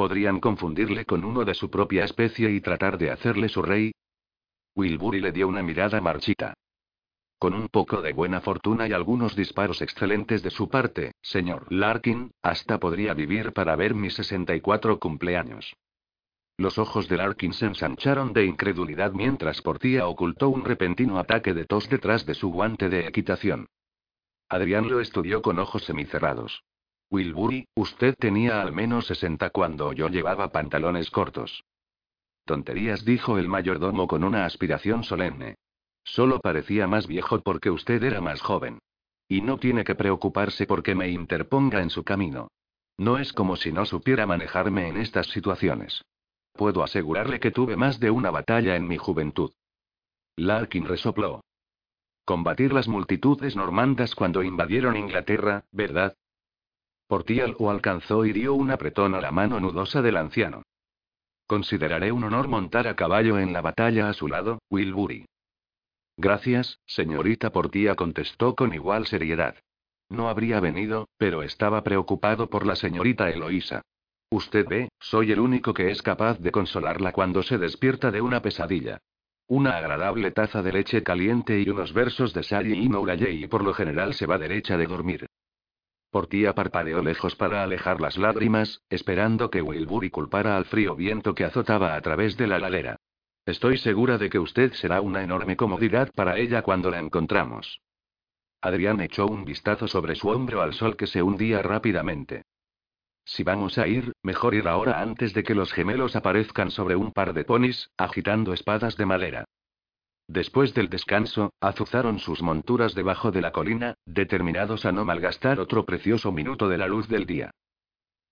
¿Podrían 0.00 0.40
confundirle 0.40 1.04
con 1.04 1.26
uno 1.26 1.44
de 1.44 1.52
su 1.52 1.68
propia 1.68 2.04
especie 2.04 2.50
y 2.50 2.62
tratar 2.62 2.96
de 2.96 3.10
hacerle 3.10 3.50
su 3.50 3.60
rey? 3.60 3.92
Wilbury 4.74 5.20
le 5.20 5.30
dio 5.30 5.46
una 5.46 5.62
mirada 5.62 6.00
marchita. 6.00 6.54
Con 7.38 7.52
un 7.52 7.68
poco 7.68 8.00
de 8.00 8.14
buena 8.14 8.40
fortuna 8.40 8.88
y 8.88 8.94
algunos 8.94 9.36
disparos 9.36 9.82
excelentes 9.82 10.42
de 10.42 10.48
su 10.48 10.70
parte, 10.70 11.12
señor 11.20 11.70
Larkin, 11.70 12.30
hasta 12.40 12.80
podría 12.80 13.12
vivir 13.12 13.52
para 13.52 13.76
ver 13.76 13.94
mis 13.94 14.14
64 14.14 14.98
cumpleaños. 14.98 15.76
Los 16.56 16.78
ojos 16.78 17.06
de 17.06 17.18
Larkin 17.18 17.52
se 17.52 17.66
ensancharon 17.66 18.32
de 18.32 18.46
incredulidad 18.46 19.12
mientras 19.12 19.60
Portía 19.60 20.06
ocultó 20.06 20.48
un 20.48 20.64
repentino 20.64 21.18
ataque 21.18 21.52
de 21.52 21.66
tos 21.66 21.90
detrás 21.90 22.24
de 22.24 22.32
su 22.32 22.48
guante 22.50 22.88
de 22.88 23.06
equitación. 23.06 23.66
Adrián 24.48 24.88
lo 24.88 25.00
estudió 25.00 25.42
con 25.42 25.58
ojos 25.58 25.84
semicerrados. 25.84 26.62
Wilbury, 27.10 27.66
usted 27.74 28.14
tenía 28.18 28.62
al 28.62 28.72
menos 28.72 29.06
60 29.06 29.50
cuando 29.50 29.92
yo 29.92 30.08
llevaba 30.08 30.52
pantalones 30.52 31.10
cortos. 31.10 31.64
Tonterías, 32.44 33.04
dijo 33.04 33.36
el 33.36 33.48
mayordomo 33.48 34.06
con 34.06 34.22
una 34.22 34.46
aspiración 34.46 35.02
solemne. 35.02 35.56
Solo 36.04 36.40
parecía 36.40 36.86
más 36.86 37.06
viejo 37.06 37.40
porque 37.40 37.70
usted 37.70 38.02
era 38.02 38.20
más 38.20 38.40
joven. 38.40 38.78
Y 39.28 39.42
no 39.42 39.58
tiene 39.58 39.84
que 39.84 39.94
preocuparse 39.94 40.66
porque 40.66 40.94
me 40.94 41.08
interponga 41.08 41.82
en 41.82 41.90
su 41.90 42.04
camino. 42.04 42.48
No 42.96 43.18
es 43.18 43.32
como 43.32 43.56
si 43.56 43.72
no 43.72 43.86
supiera 43.86 44.26
manejarme 44.26 44.88
en 44.88 44.96
estas 44.96 45.26
situaciones. 45.28 46.04
Puedo 46.52 46.82
asegurarle 46.82 47.40
que 47.40 47.50
tuve 47.50 47.76
más 47.76 47.98
de 47.98 48.10
una 48.10 48.30
batalla 48.30 48.76
en 48.76 48.86
mi 48.86 48.98
juventud. 48.98 49.52
Larkin 50.36 50.86
resopló. 50.86 51.42
Combatir 52.24 52.72
las 52.72 52.88
multitudes 52.88 53.56
normandas 53.56 54.14
cuando 54.14 54.42
invadieron 54.42 54.96
Inglaterra, 54.96 55.64
¿verdad? 55.72 56.16
Portial 57.10 57.56
lo 57.58 57.70
alcanzó 57.70 58.24
y 58.24 58.32
dio 58.32 58.54
un 58.54 58.70
apretón 58.70 59.16
a 59.16 59.20
la 59.20 59.32
mano 59.32 59.58
nudosa 59.58 60.00
del 60.00 60.16
anciano. 60.16 60.62
Consideraré 61.48 62.12
un 62.12 62.22
honor 62.22 62.46
montar 62.46 62.86
a 62.86 62.94
caballo 62.94 63.36
en 63.40 63.52
la 63.52 63.60
batalla 63.60 64.08
a 64.08 64.12
su 64.12 64.28
lado, 64.28 64.60
Wilbury. 64.70 65.26
Gracias, 66.16 66.78
señorita 66.86 67.50
Portía 67.50 67.96
contestó 67.96 68.54
con 68.54 68.72
igual 68.74 69.08
seriedad. 69.08 69.56
No 70.08 70.28
habría 70.28 70.60
venido, 70.60 71.08
pero 71.18 71.42
estaba 71.42 71.82
preocupado 71.82 72.48
por 72.48 72.64
la 72.64 72.76
señorita 72.76 73.28
Eloísa. 73.28 73.82
Usted 74.30 74.68
ve, 74.68 74.88
soy 75.00 75.32
el 75.32 75.40
único 75.40 75.74
que 75.74 75.90
es 75.90 76.02
capaz 76.02 76.38
de 76.38 76.52
consolarla 76.52 77.10
cuando 77.10 77.42
se 77.42 77.58
despierta 77.58 78.12
de 78.12 78.20
una 78.20 78.40
pesadilla. 78.40 79.00
Una 79.48 79.78
agradable 79.78 80.30
taza 80.30 80.62
de 80.62 80.74
leche 80.74 81.02
caliente 81.02 81.60
y 81.60 81.68
unos 81.70 81.92
versos 81.92 82.32
de 82.34 82.44
Sally 82.44 82.84
y 82.84 82.88
Mouraye 82.88 83.32
y 83.32 83.48
por 83.48 83.64
lo 83.64 83.74
general 83.74 84.14
se 84.14 84.26
va 84.26 84.38
derecha 84.38 84.76
de 84.76 84.86
dormir. 84.86 85.26
Portía 86.10 86.54
parpadeó 86.54 87.02
lejos 87.02 87.36
para 87.36 87.62
alejar 87.62 88.00
las 88.00 88.18
lágrimas, 88.18 88.82
esperando 88.90 89.48
que 89.48 89.62
Wilbury 89.62 90.10
culpara 90.10 90.56
al 90.56 90.64
frío 90.64 90.96
viento 90.96 91.34
que 91.34 91.44
azotaba 91.44 91.94
a 91.94 92.00
través 92.00 92.36
de 92.36 92.48
la 92.48 92.58
ladera. 92.58 92.96
Estoy 93.46 93.78
segura 93.78 94.18
de 94.18 94.28
que 94.28 94.38
usted 94.38 94.72
será 94.72 95.00
una 95.00 95.22
enorme 95.22 95.56
comodidad 95.56 96.10
para 96.14 96.36
ella 96.38 96.62
cuando 96.62 96.90
la 96.90 96.98
encontramos. 96.98 97.80
Adrián 98.60 99.00
echó 99.00 99.26
un 99.26 99.44
vistazo 99.44 99.88
sobre 99.88 100.16
su 100.16 100.28
hombro 100.28 100.60
al 100.62 100.74
sol 100.74 100.96
que 100.96 101.06
se 101.06 101.22
hundía 101.22 101.62
rápidamente. 101.62 102.42
Si 103.24 103.44
vamos 103.44 103.78
a 103.78 103.86
ir, 103.86 104.12
mejor 104.22 104.54
ir 104.54 104.66
ahora 104.66 105.00
antes 105.00 105.32
de 105.32 105.44
que 105.44 105.54
los 105.54 105.72
gemelos 105.72 106.16
aparezcan 106.16 106.70
sobre 106.70 106.96
un 106.96 107.12
par 107.12 107.32
de 107.32 107.44
ponis, 107.44 107.88
agitando 107.96 108.52
espadas 108.52 108.96
de 108.96 109.06
madera. 109.06 109.44
Después 110.32 110.74
del 110.74 110.88
descanso, 110.88 111.52
azuzaron 111.60 112.20
sus 112.20 112.40
monturas 112.40 112.94
debajo 112.94 113.32
de 113.32 113.40
la 113.40 113.50
colina, 113.50 113.96
determinados 114.06 114.86
a 114.86 114.92
no 114.92 115.04
malgastar 115.04 115.58
otro 115.58 115.84
precioso 115.84 116.30
minuto 116.30 116.68
de 116.68 116.78
la 116.78 116.86
luz 116.86 117.08
del 117.08 117.26
día. 117.26 117.50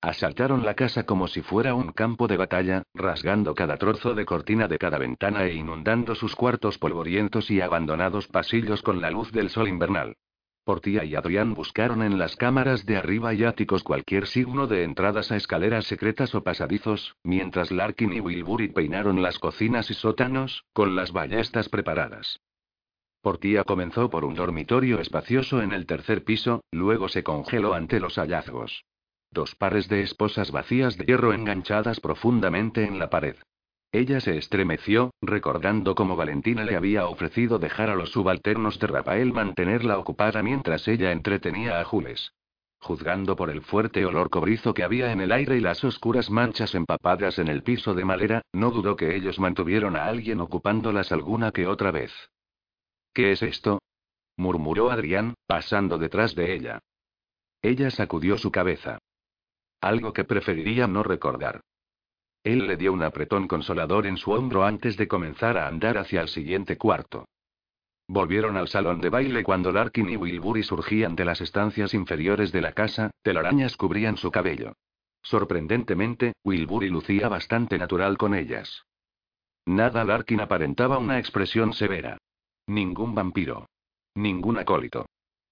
Asaltaron 0.00 0.64
la 0.64 0.74
casa 0.74 1.06
como 1.06 1.26
si 1.26 1.42
fuera 1.42 1.74
un 1.74 1.90
campo 1.90 2.28
de 2.28 2.37
batalla, 2.37 2.84
rasgando 2.94 3.52
cada 3.56 3.78
trozo 3.78 4.14
de 4.14 4.24
cortina 4.26 4.68
de 4.68 4.78
cada 4.78 4.96
ventana 4.96 5.42
e 5.46 5.54
inundando 5.54 6.14
sus 6.14 6.37
cuartos 6.37 6.78
polvorientos 6.78 7.50
y 7.50 7.61
abandonados 7.61 8.28
pasillos 8.28 8.80
con 8.82 9.00
la 9.00 9.11
luz 9.11 9.32
del 9.32 9.50
sol 9.50 9.66
invernal. 9.66 10.14
Portía 10.68 11.02
y 11.02 11.14
Adrián 11.14 11.54
buscaron 11.54 12.02
en 12.02 12.18
las 12.18 12.37
cámaras 12.37 12.85
de 12.85 12.98
arriba 12.98 13.33
y 13.33 13.42
áticos 13.42 13.83
cualquier 13.83 14.26
signo 14.26 14.66
de 14.66 14.85
entradas 14.85 15.33
a 15.33 15.37
escaleras 15.37 15.87
secretas 15.87 16.35
o 16.35 16.44
pasadizos, 16.44 17.16
mientras 17.24 17.70
Larkin 17.70 18.12
y 18.12 18.20
Wilbury 18.20 18.68
peinaron 18.68 19.22
las 19.22 19.38
cocinas 19.38 19.90
y 19.90 19.94
sótanos, 19.94 20.66
con 20.74 20.94
las 20.94 21.11
ballestas 21.11 21.70
preparadas. 21.70 22.40
Portía 23.22 23.64
comenzó 23.64 24.11
por 24.11 24.26
un 24.26 24.35
dormitorio 24.35 25.00
espacioso 25.00 25.62
en 25.62 25.72
el 25.72 25.87
tercer 25.87 26.22
piso, 26.22 26.61
luego 26.70 27.09
se 27.09 27.22
congeló 27.22 27.72
ante 27.72 27.98
los 27.98 28.16
hallazgos. 28.16 28.85
Dos 29.31 29.54
pares 29.54 29.88
de 29.88 30.02
esposas 30.02 30.50
vacías 30.50 30.98
de 30.98 31.07
hierro 31.07 31.33
enganchadas 31.33 31.98
profundamente 31.98 32.85
en 32.85 32.98
la 32.98 33.09
pared. 33.09 33.37
Ella 33.90 34.20
se 34.20 34.37
estremeció, 34.37 35.12
recordando 35.22 35.94
cómo 35.94 36.14
Valentina 36.14 36.62
le 36.64 36.77
había 36.77 37.07
ofrecido 37.07 37.59
dejar 37.59 37.88
a 37.88 37.94
los 37.94 38.11
subalternos 38.11 38.79
de 38.79 38.87
Rafael 38.87 39.33
mantenerla 39.33 39.98
ocupada 39.98 40.42
mientras 40.42 40.87
ella 40.88 41.11
entretenía 41.11 41.81
a 41.81 41.85
Jules. 41.85 42.33
Juzgando 42.81 43.35
por 43.35 43.51
el 43.51 43.62
fuerte 43.62 44.05
olor 44.05 44.31
cobrizo 44.31 44.74
que 44.74 44.85
había 44.85 45.11
en 45.11 45.20
el 45.20 45.33
aire 45.33 45.57
y 45.57 45.61
las 45.61 45.83
oscuras 45.83 46.31
manchas 46.31 46.74
empapadas 46.74 47.38
en 47.38 47.48
el 47.48 47.62
piso 47.62 47.94
de 47.94 48.05
madera, 48.05 48.42
no 48.53 48.70
dudó 48.70 48.94
que 48.94 49.16
ellos 49.16 49.38
mantuvieron 49.40 49.96
a 49.96 50.05
alguien 50.05 50.40
ocupándolas 50.40 51.11
alguna 51.11 51.51
que 51.51 51.66
otra 51.66 51.90
vez. 51.90 52.12
¿Qué 53.14 53.33
es 53.33 53.42
esto? 53.42 53.81
murmuró 54.37 54.90
Adrián, 54.90 55.35
pasando 55.46 55.98
detrás 55.98 56.35
de 56.35 56.55
ella. 56.55 56.79
Ella 57.62 57.90
sacudió 57.90 58.38
su 58.38 58.53
cabeza. 58.53 58.98
Algo 59.81 60.12
que 60.12 60.24
preferiría 60.24 60.87
no 60.87 61.03
recordar. 61.03 61.62
Él 62.42 62.66
le 62.66 62.77
dio 62.77 62.92
un 62.92 63.03
apretón 63.03 63.48
consolador 63.48 64.07
en 64.07 64.16
su 64.16 64.33
hombro 64.33 64.64
antes 64.64 64.96
de 64.96 65.09
comenzar 65.09 65.59
a 65.59 65.66
andar 65.66 65.98
hacia 65.98 66.20
el 66.20 66.29
siguiente 66.29 66.77
cuarto. 66.77 67.27
Volvieron 68.07 68.57
al 68.57 68.68
salón 68.68 69.01
de 69.01 69.11
baile 69.11 69.42
cuando 69.44 69.70
Larkin 69.70 70.09
y 70.09 70.16
Wilbury 70.16 70.62
surgían 70.62 71.14
de 71.14 71.27
las 71.27 71.42
estancias 71.42 71.92
inferiores 71.92 72.53
de 72.53 72.62
la 72.62 72.72
casa, 72.72 73.11
telarañas 73.22 73.77
cubrían 73.77 74.16
su 74.16 74.31
cabello. 74.31 74.72
Sorprendentemente, 75.22 76.33
Wilbury 76.42 76.88
lucía 76.88 77.29
bastante 77.29 77.77
natural 77.77 78.16
con 78.16 78.35
ellas. 78.35 78.87
Nada 79.66 80.05
Larkin 80.05 80.40
aparentaba 80.40 80.96
una 80.96 81.18
expresión 81.18 81.74
severa. 81.74 82.16
Ningún 82.66 83.14
vampiro. 83.14 83.66
Ningún 84.14 84.59
acólito. 84.59 85.05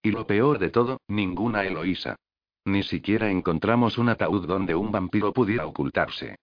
Y 0.02 0.12
lo 0.12 0.26
peor 0.26 0.58
de 0.58 0.70
todo, 0.70 1.00
ninguna 1.08 1.64
Eloísa. 1.64 2.16
Ni 2.64 2.82
siquiera 2.82 3.30
encontramos 3.30 3.98
un 3.98 4.08
ataúd 4.08 4.46
donde 4.46 4.74
un 4.74 4.90
vampiro 4.90 5.32
pudiera 5.34 5.66
ocultarse. 5.66 6.36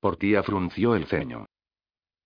Portía 0.00 0.42
frunció 0.42 0.94
el 0.94 1.06
ceño. 1.06 1.46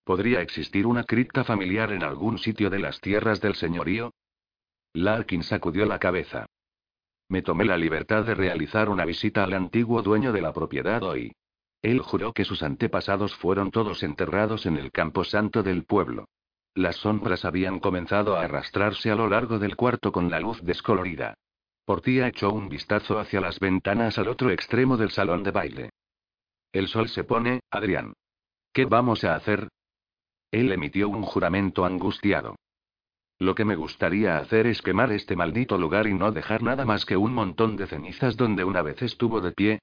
¿Podría 0.05 0.41
existir 0.41 0.87
una 0.87 1.05
cripta 1.05 1.45
familiar 1.45 1.93
en 1.93 2.03
algún 2.03 2.39
sitio 2.39 2.71
de 2.71 2.79
las 2.79 3.01
tierras 3.01 3.41
del 3.41 3.55
señorío? 3.55 4.13
Larkin 4.93 5.43
sacudió 5.43 5.87
la 5.87 5.99
cabeza. 5.99 6.47
Me 7.29 7.43
tomé 7.43 7.65
la 7.65 7.77
libertad 7.77 8.25
de 8.25 8.35
realizar 8.35 8.89
una 8.89 9.05
visita 9.05 9.45
al 9.45 9.53
antiguo 9.53 10.03
dueño 10.03 10.33
de 10.33 10.43
la 10.43 10.53
propiedad 10.53 11.03
hoy. 11.05 11.33
Él 11.81 12.01
juró 12.01 12.33
que 12.33 12.45
sus 12.45 12.63
antepasados 12.63 13.35
fueron 13.37 13.71
todos 13.71 14.03
enterrados 14.03 14.67
en 14.67 14.77
el 14.77 14.91
camposanto 14.91 15.63
del 15.63 15.85
pueblo. 15.85 16.27
Las 16.75 16.97
sombras 16.97 17.45
habían 17.45 17.79
comenzado 17.79 18.37
a 18.37 18.43
arrastrarse 18.43 19.11
a 19.11 19.15
lo 19.15 19.29
largo 19.29 19.59
del 19.59 19.77
cuarto 19.77 20.13
con 20.13 20.31
la 20.31 20.41
luz 20.41 20.61
descolorida. 20.63 21.35
Portía 21.85 22.29
echó 22.29 22.53
un 22.53 22.69
vistazo 22.69 23.19
hacia 23.19 23.41
las 23.41 23.59
ventanas 23.59 24.19
al 24.19 24.29
otro 24.29 24.51
extremo 24.51 24.97
del 24.97 25.11
salón 25.11 25.43
de 25.43 25.51
baile. 25.51 25.91
El 26.73 26.87
sol 26.89 27.09
se 27.09 27.25
pone, 27.25 27.61
Adrián. 27.71 28.15
¿Qué 28.73 28.85
vamos 28.85 29.25
a 29.25 29.35
hacer? 29.35 29.69
Él 30.53 30.71
emitió 30.73 31.09
un 31.09 31.23
juramento 31.23 31.85
angustiado. 31.85 32.57
Lo 33.39 33.55
que 33.55 33.65
me 33.65 33.75
gustaría 33.75 34.39
hacer 34.39 34.67
es 34.67 34.83
quemar 34.83 35.11
este 35.13 35.35
maldito 35.35 35.79
lugar 35.79 36.07
y 36.07 36.15
no 36.15 36.31
dejar 36.31 36.63
nada 36.63 36.85
más 36.85 37.07
que 37.07 37.17
un 37.17 37.33
montón 37.33 37.77
de 37.77 37.87
cenizas 37.87 38.37
donde 38.37 38.65
una 38.65 38.83
vez 38.83 39.03
estuvo 39.03 39.41
de 39.41 39.53
pie. 39.53 39.79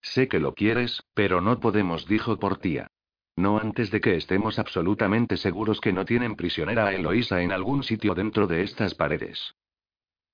Sé 0.00 0.28
que 0.28 0.40
lo 0.40 0.54
quieres, 0.54 1.02
pero 1.14 1.40
no 1.40 1.60
podemos, 1.60 2.06
dijo 2.06 2.38
Portía. 2.38 2.88
No 3.36 3.58
antes 3.58 3.90
de 3.90 4.00
que 4.00 4.16
estemos 4.16 4.58
absolutamente 4.58 5.36
seguros 5.36 5.80
que 5.80 5.92
no 5.92 6.04
tienen 6.04 6.36
prisionera 6.36 6.86
a 6.86 6.94
Eloísa 6.94 7.42
en 7.42 7.52
algún 7.52 7.82
sitio 7.82 8.14
dentro 8.14 8.46
de 8.46 8.62
estas 8.62 8.94
paredes. 8.94 9.54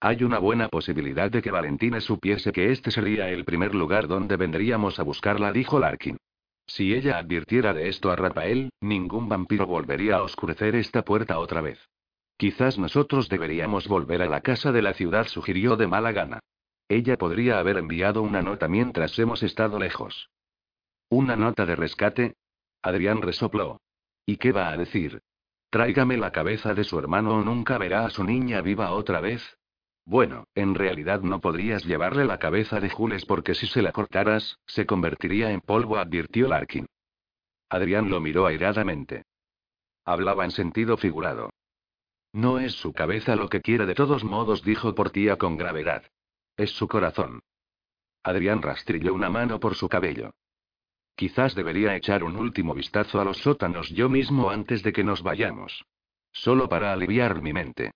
Hay 0.07 0.23
una 0.23 0.39
buena 0.39 0.69
posibilidad 0.69 1.33
de 1.33 1.43
que 1.43 1.51
Valentina 1.51 2.01
supiese 2.01 2.53
que 2.53 2.71
este 2.71 2.93
sería 2.93 3.29
el 3.29 3.45
primer 3.45 3.75
lugar 3.75 4.07
donde 4.07 4.37
vendríamos 4.37 5.01
a 5.01 5.03
buscarla, 5.03 5.51
dijo 5.51 5.81
Larkin. 5.81 6.17
Si 6.65 6.95
ella 6.95 7.19
advirtiera 7.19 7.75
de 7.75 7.89
esto 7.89 8.13
a 8.13 8.15
Rafael, 8.15 8.71
ningún 8.81 9.29
vampiro 9.29 9.67
volvería 9.67 10.19
a 10.19 10.23
oscurecer 10.23 10.77
esta 10.77 11.03
puerta 11.03 11.41
otra 11.41 11.61
vez. 11.61 11.81
Quizás 12.37 12.79
nosotros 12.79 13.29
deberíamos 13.29 13.89
volver 13.89 14.23
a 14.23 14.29
la 14.29 14.43
casa 14.43 14.71
de 14.71 14.81
la 14.81 14.95
ciudad, 14.95 15.27
sugirió 15.27 15.77
de 15.77 15.89
mala 15.89 16.13
gana. 16.13 16.39
Ella 16.89 17.17
podría 17.17 17.59
haber 17.59 17.77
enviado 17.77 18.23
una 18.23 18.43
nota 18.43 18.69
mientras 18.69 19.19
hemos 19.19 19.43
estado 19.43 19.81
lejos. 19.81 20.31
¿Una 21.09 21.35
nota 21.35 21.67
de 21.67 21.75
rescate? 21.75 22.37
Adrián 22.81 23.23
resopló. 23.23 23.81
¿Y 24.25 24.37
qué 24.37 24.53
va 24.53 24.69
a 24.69 24.77
decir? 24.77 25.21
Tráigame 25.69 26.17
la 26.17 26.31
cabeza 26.31 26.75
de 26.75 26.85
su 26.85 26.97
hermano 26.97 27.39
o 27.39 27.43
nunca 27.43 27.77
verá 27.77 28.05
a 28.05 28.11
su 28.11 28.23
niña 28.23 28.61
viva 28.61 28.93
otra 28.93 29.21
vez. 29.21 29.56
Bueno, 30.07 30.47
en 30.55 30.77
realidad 30.77 31.23
no 31.23 31.41
podrías 31.41 31.85
llevarle 31.85 32.25
la 32.25 32.39
cabeza 32.39 32.79
de 32.79 32.89
Jules 32.89 33.27
porque 33.27 33.55
si 33.57 33.67
se 33.67 33.83
la 33.83 33.91
cortaras, 33.91 34.61
se 34.65 34.87
convertiría 34.87 35.51
en 35.51 35.61
polvo, 35.61 35.99
advirtió 35.99 36.47
Larkin. 36.47 36.87
Adrián 37.69 38.09
lo 38.09 38.21
miró 38.21 38.47
airadamente. 38.47 39.25
Hablaba 40.05 40.45
en 40.45 40.53
sentido 40.53 40.97
figurado. 40.97 41.51
No 42.33 42.61
es 42.61 42.75
su 42.75 42.93
cabeza 42.93 43.35
lo 43.35 43.49
que 43.49 43.61
quiere 43.61 43.85
de 43.85 43.97
todos 43.97 44.23
modos, 44.23 44.63
dijo 44.63 44.95
Portía 44.95 45.37
con 45.37 45.57
gravedad. 45.57 46.05
Es 46.57 46.71
su 46.71 46.87
corazón. 46.87 47.41
Adrián 48.23 48.63
rastrilló 48.63 49.13
una 49.13 49.29
mano 49.29 49.59
por 49.59 49.75
su 49.75 49.89
cabello. 49.89 50.31
Quizás 51.17 51.57
debería 51.57 51.97
echar 51.97 52.23
un 52.23 52.37
último 52.37 52.75
vistazo 52.75 53.21
a 53.21 53.25
los 53.25 53.39
sótanos 53.39 53.89
yo 53.89 54.09
mismo 54.09 54.51
antes 54.51 54.85
de 54.85 54.93
que 54.93 55.03
nos 55.03 55.23
vayamos. 55.23 55.85
Solo 56.31 56.69
para 56.69 56.93
aliviar 56.93 57.43
mi 57.43 57.53
mente. 57.53 57.93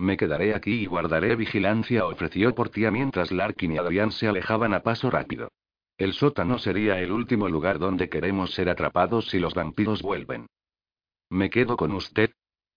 Me 0.00 0.16
quedaré 0.16 0.54
aquí 0.54 0.72
y 0.80 0.86
guardaré 0.86 1.36
vigilancia, 1.36 2.06
ofreció 2.06 2.54
Portia 2.54 2.90
mientras 2.90 3.30
Larkin 3.30 3.72
y 3.72 3.76
Adrián 3.76 4.12
se 4.12 4.28
alejaban 4.28 4.72
a 4.72 4.80
paso 4.80 5.10
rápido. 5.10 5.50
El 5.98 6.14
sótano 6.14 6.58
sería 6.58 6.98
el 7.00 7.12
último 7.12 7.50
lugar 7.50 7.78
donde 7.78 8.08
queremos 8.08 8.54
ser 8.54 8.70
atrapados 8.70 9.28
si 9.28 9.38
los 9.38 9.52
vampiros 9.52 10.00
vuelven. 10.00 10.46
¿Me 11.28 11.50
quedo 11.50 11.76
con 11.76 11.92
usted? 11.92 12.30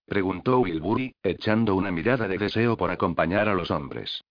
preguntó 0.06 0.60
Wilbury, 0.60 1.16
echando 1.24 1.76
una 1.76 1.92
mirada 1.92 2.28
de 2.28 2.38
deseo 2.38 2.76
por 2.76 2.92
acompañar 2.92 3.48
a 3.48 3.54
los 3.54 3.72
hombres. 3.72 4.22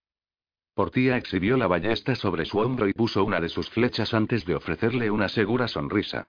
Portia 0.74 1.16
exhibió 1.16 1.57
la 1.57 1.68
ballesta 1.68 2.14
sobre 2.14 2.44
su 2.44 2.59
hombro 2.59 2.87
y 2.88 2.92
puso 2.92 3.24
una 3.24 3.40
de 3.40 3.48
sus 3.48 3.70
flechas 3.70 4.12
antes 4.12 4.44
de 4.44 4.55
ofrecerle 4.55 5.11
una 5.11 5.31
segura 5.31 5.66
sonrisa. 5.66 6.26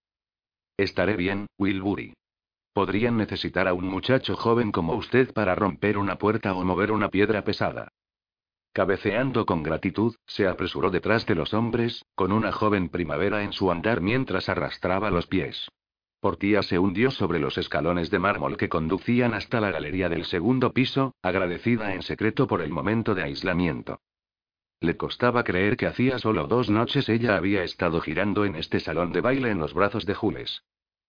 Estaré 0.78 1.18
bien, 1.18 1.48
Wilbury. 1.58 2.14
Podrían 2.74 3.18
necesitar 3.18 3.68
a 3.68 3.74
un 3.74 3.86
muchacho 3.86 4.36
joven 4.36 4.72
como 4.72 4.96
usted 4.96 5.32
para 5.32 5.54
romper 5.54 5.98
una 5.98 6.18
puerta 6.18 6.54
o 6.54 6.66
mover 6.66 6.92
una 6.92 7.10
piedra 7.10 7.44
pesada. 7.44 7.90
Cabeceando 8.74 9.46
con 9.46 9.62
gratitud, 9.62 10.16
se 10.26 10.48
apresuró 10.48 10.90
detrás 10.90 11.28
de 11.28 11.36
los 11.36 11.54
hombres, 11.54 12.04
con 12.16 12.32
una 12.32 12.52
joven 12.52 12.90
primavera 12.90 13.44
en 13.44 13.54
su 13.54 13.72
andar 13.72 14.02
mientras 14.02 14.50
arrastraba 14.50 15.12
los 15.12 15.28
pies. 15.28 15.70
Portía 16.20 16.64
se 16.64 16.80
hundió 16.80 17.12
sobre 17.12 17.38
los 17.38 17.60
escalones 17.60 18.10
de 18.10 18.18
mármol 18.18 18.58
que 18.58 18.70
conducían 18.70 19.36
hasta 19.36 19.62
la 19.62 19.70
galería 19.70 20.10
del 20.10 20.26
segundo 20.26 20.74
piso, 20.74 21.14
agradecida 21.22 21.94
en 21.94 22.02
secreto 22.02 22.48
por 22.48 22.62
el 22.62 22.72
momento 22.72 23.14
de 23.14 23.22
aislamiento. 23.22 24.00
Le 24.80 24.98
costaba 24.98 25.44
creer 25.44 25.78
que 25.78 25.86
hacía 25.86 26.18
solo 26.18 26.48
dos 26.48 26.70
noches 26.70 27.08
ella 27.10 27.36
había 27.36 27.64
estado 27.64 28.02
girando 28.02 28.46
en 28.46 28.56
este 28.56 28.80
salón 28.80 29.12
de 29.12 29.22
baile 29.22 29.52
en 29.52 29.60
los 29.60 29.74
brazos 29.76 30.06
de 30.08 30.16
Jules. 30.16 30.64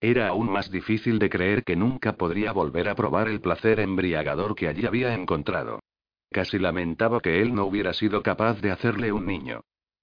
Era 0.05 0.29
aún 0.29 0.53
más 0.53 0.71
difícil 0.71 1.19
de 1.19 1.31
creer 1.31 1.65
que 1.65 1.77
nunca 1.77 2.13
podría 2.13 2.53
volver 2.53 2.91
a 2.91 2.95
probar 2.95 3.27
el 3.27 3.41
placer 3.41 3.81
embriagador 3.81 4.55
que 4.55 4.69
allí 4.69 4.85
había 4.85 5.15
encontrado. 5.15 5.81
Casi 6.31 6.59
lamentaba 6.59 7.21
que 7.21 7.41
él 7.41 7.55
no 7.55 7.65
hubiera 7.65 7.95
sido 7.95 8.23
capaz 8.23 8.61
de 8.61 8.71
hacerle 8.71 9.13
un 9.13 9.25
niño. 9.25 9.63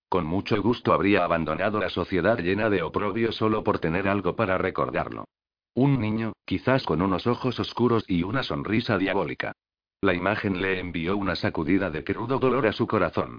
Con 0.09 0.25
mucho 0.25 0.59
gusto 0.59 0.91
habría 0.91 1.23
abandonado 1.23 1.79
la 1.79 1.91
sociedad 1.91 2.39
llena 2.39 2.71
de 2.71 2.81
oprobio 2.81 3.31
solo 3.31 3.63
por 3.63 3.77
tener 3.77 4.07
algo 4.07 4.35
para 4.35 4.57
recordarlo. 4.57 5.25
Un 5.75 5.99
niño, 6.01 6.33
quizás 6.45 6.83
con 6.83 7.03
unos 7.03 7.27
ojos 7.27 7.59
oscuros 7.59 8.03
y 8.07 8.23
una 8.23 8.41
sonrisa 8.41 8.97
diabólica. 8.97 9.51
La 10.01 10.15
imagen 10.15 10.63
le 10.63 10.79
envió 10.79 11.15
una 11.15 11.35
sacudida 11.35 11.91
de 11.91 12.03
crudo 12.03 12.39
dolor 12.39 12.65
a 12.65 12.73
su 12.73 12.87
corazón. 12.87 13.37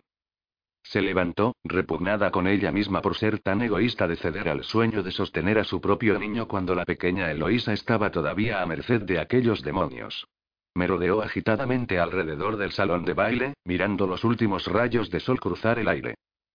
Se 0.83 1.01
levantó, 1.01 1.57
repugnada 1.65 2.31
con 2.31 2.47
ella 2.47 2.73
misma 2.73 3.03
por 3.03 3.17
ser 3.17 3.39
tan 3.39 3.63
egoísta 3.63 4.09
de 4.09 4.17
ceder 4.17 4.49
al 4.49 4.65
sueño 4.65 5.03
de 5.03 5.13
sostener 5.13 5.59
a 5.59 5.65
su 5.65 5.81
propio 5.81 6.19
niño 6.19 6.49
cuando 6.49 6.75
la 6.75 6.85
pequeña 6.85 7.31
Eloísa 7.31 7.73
estaba 7.73 8.11
todavía 8.11 8.61
a 8.61 8.67
merced 8.67 9.03
de 9.03 9.19
aquellos 9.21 9.63
demonios. 9.63 10.27
Me 10.75 10.87
rodeó 10.87 11.23
agitadamente 11.23 11.99
alrededor 11.99 12.57
del 12.57 12.73
salón 12.73 13.05
de 13.05 13.13
baile, 13.13 13.55
mirando 13.65 14.07
los 14.07 14.25
últimos 14.25 14.67
rayos 14.67 15.11
de 15.11 15.21
sol 15.21 15.39
cruzar 15.39 15.79
el 15.79 15.89
aire. 15.89 16.15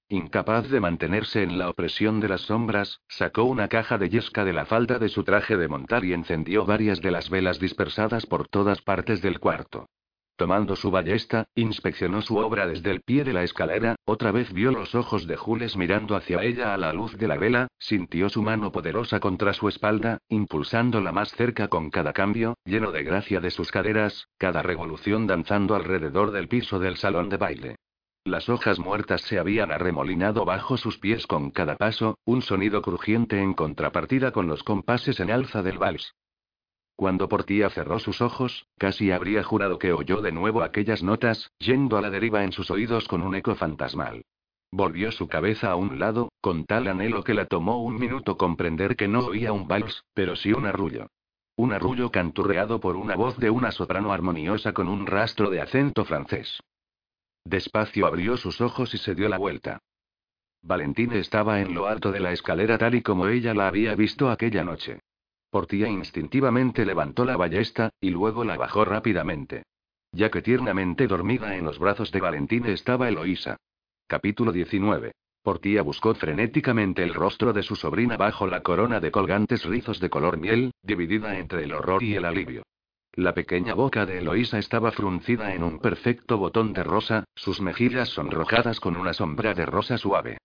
Incapaz 0.09 0.69
de 0.69 0.79
mantenerse 0.79 1.43
en 1.43 1.57
la 1.57 1.69
opresión 1.69 2.19
de 2.19 2.29
las 2.29 2.41
sombras, 2.41 3.01
sacó 3.07 3.43
una 3.43 3.67
caja 3.67 3.97
de 3.97 4.09
yesca 4.09 4.45
de 4.45 4.53
la 4.53 4.65
falda 4.65 4.99
de 4.99 5.09
su 5.09 5.23
traje 5.23 5.57
de 5.57 5.67
montar 5.67 6.05
y 6.05 6.13
encendió 6.13 6.65
varias 6.65 7.01
de 7.01 7.11
las 7.11 7.29
velas 7.29 7.59
dispersadas 7.59 8.25
por 8.25 8.47
todas 8.47 8.81
partes 8.81 9.21
del 9.21 9.39
cuarto. 9.39 9.87
Tomando 10.37 10.75
su 10.75 10.91
ballesta, 10.91 11.47
inspeccionó 11.55 12.21
su 12.21 12.37
obra 12.37 12.67
desde 12.67 12.91
el 12.91 13.01
pie 13.01 13.23
de 13.23 13.33
la 13.33 13.41
escalera, 13.41 13.95
otra 14.05 14.31
vez 14.31 14.53
vio 14.53 14.71
los 14.71 14.93
ojos 14.93 15.25
de 15.25 15.35
Jules 15.35 15.75
mirando 15.75 16.15
hacia 16.15 16.43
ella 16.43 16.75
a 16.75 16.77
la 16.77 16.93
luz 16.93 17.17
de 17.17 17.27
la 17.27 17.37
vela, 17.37 17.69
sintió 17.79 18.29
su 18.29 18.43
mano 18.43 18.71
poderosa 18.71 19.19
contra 19.19 19.53
su 19.53 19.67
espalda, 19.67 20.19
impulsándola 20.29 21.11
más 21.11 21.31
cerca 21.31 21.69
con 21.69 21.89
cada 21.89 22.13
cambio, 22.13 22.53
lleno 22.65 22.91
de 22.91 23.03
gracia 23.03 23.39
de 23.39 23.49
sus 23.49 23.71
caderas, 23.71 24.27
cada 24.37 24.61
revolución 24.61 25.25
danzando 25.25 25.73
alrededor 25.73 26.29
del 26.29 26.47
piso 26.47 26.77
del 26.77 26.97
salón 26.97 27.29
de 27.29 27.37
baile. 27.37 27.75
Las 28.23 28.47
hojas 28.47 28.77
muertas 28.77 29.21
se 29.21 29.39
habían 29.39 29.71
arremolinado 29.71 30.45
bajo 30.45 30.77
sus 30.77 30.99
pies 30.99 31.25
con 31.25 31.49
cada 31.49 31.77
paso, 31.77 32.19
un 32.25 32.43
sonido 32.43 32.83
crujiente 32.83 33.41
en 33.41 33.55
contrapartida 33.55 34.31
con 34.31 34.45
los 34.45 34.61
compases 34.61 35.19
en 35.19 35.31
alza 35.31 35.63
del 35.63 35.79
vals. 35.79 36.13
Cuando 36.97 37.29
Portía 37.29 37.69
cerró 37.69 37.99
sus 37.99 38.21
ojos, 38.21 38.65
casi 38.79 39.11
habría 39.11 39.43
jurado 39.43 39.77
que 39.77 39.93
oyó 39.93 40.19
de 40.19 40.31
nuevo 40.31 40.63
aquellas 40.63 41.03
notas, 41.03 41.51
yendo 41.59 41.95
a 41.95 42.01
la 42.01 42.09
deriva 42.09 42.43
en 42.43 42.51
sus 42.51 42.71
oídos 42.71 43.07
con 43.07 43.21
un 43.21 43.35
eco 43.35 43.53
fantasmal. 43.53 44.25
Volvió 44.71 45.11
su 45.11 45.27
cabeza 45.27 45.69
a 45.69 45.75
un 45.75 45.99
lado, 45.99 46.29
con 46.41 46.65
tal 46.65 46.87
anhelo 46.87 47.23
que 47.23 47.35
la 47.35 47.45
tomó 47.45 47.83
un 47.83 47.99
minuto 47.99 48.35
comprender 48.35 48.95
que 48.95 49.07
no 49.07 49.27
oía 49.27 49.53
un 49.53 49.67
vals, 49.67 50.05
pero 50.15 50.35
sí 50.35 50.51
un 50.53 50.65
arrullo. 50.65 51.05
Un 51.55 51.71
arrullo 51.71 52.09
canturreado 52.09 52.79
por 52.79 52.95
una 52.95 53.15
voz 53.15 53.37
de 53.37 53.51
una 53.51 53.71
soprano 53.71 54.11
armoniosa 54.11 54.73
con 54.73 54.87
un 54.87 55.05
rastro 55.05 55.51
de 55.51 55.61
acento 55.61 56.03
francés. 56.03 56.59
Despacio 57.45 58.07
abrió 58.07 58.37
sus 58.37 58.59
ojos 58.59 58.95
y 58.95 58.97
se 58.97 59.13
dio 59.13 59.29
la 59.29 59.37
vuelta. 59.37 59.83
Valentine 60.63 61.19
estaba 61.19 61.61
en 61.61 61.75
lo 61.75 61.85
alto 61.85 62.11
de 62.11 62.21
la 62.21 62.31
escalera 62.31 62.79
tal 62.79 62.95
y 62.95 63.03
como 63.03 63.27
ella 63.27 63.53
la 63.53 63.67
había 63.67 63.93
visto 63.93 64.31
aquella 64.31 64.63
noche. 64.63 64.99
Portía 65.49 65.87
instintivamente 65.87 66.85
levantó 66.85 67.23
la 67.23 67.37
ballesta, 67.37 67.91
y 68.01 68.09
luego 68.09 68.43
la 68.43 68.57
bajó 68.57 68.83
rápidamente. 68.83 69.63
Ya 70.11 70.29
que 70.29 70.41
tiernamente 70.41 71.07
dormida 71.07 71.55
en 71.55 71.65
los 71.65 71.79
brazos 71.79 72.11
de 72.11 72.19
Valentine 72.19 72.73
estaba 72.73 73.07
Eloísa. 73.07 73.57
Capítulo 74.07 74.51
19. 74.51 75.13
Portía 75.43 75.81
buscó 75.81 76.13
frenéticamente 76.13 77.03
el 77.03 77.13
rostro 77.13 77.53
de 77.53 77.63
su 77.63 77.77
sobrina 77.77 78.17
bajo 78.17 78.47
la 78.47 78.61
corona 78.61 78.99
de 78.99 79.11
colgantes 79.11 79.63
rizos 79.63 80.01
de 80.01 80.09
color 80.09 80.37
miel, 80.37 80.71
dividida 80.81 81.37
entre 81.37 81.63
el 81.63 81.73
horror 81.73 82.03
y 82.03 82.15
el 82.15 82.25
alivio. 82.25 82.63
La 83.13 83.33
pequeña 83.33 83.73
boca 83.73 84.05
de 84.05 84.19
Eloísa 84.19 84.59
estaba 84.59 84.91
fruncida 84.91 85.53
en 85.53 85.63
un 85.63 85.79
perfecto 85.79 86.37
botón 86.37 86.73
de 86.73 86.83
rosa, 86.83 87.23
sus 87.35 87.61
mejillas 87.61 88.09
sonrojadas 88.09 88.81
con 88.81 88.97
una 88.97 89.13
sombra 89.13 89.53
de 89.53 89.65
rosa 89.65 89.97
suave. 89.97 90.37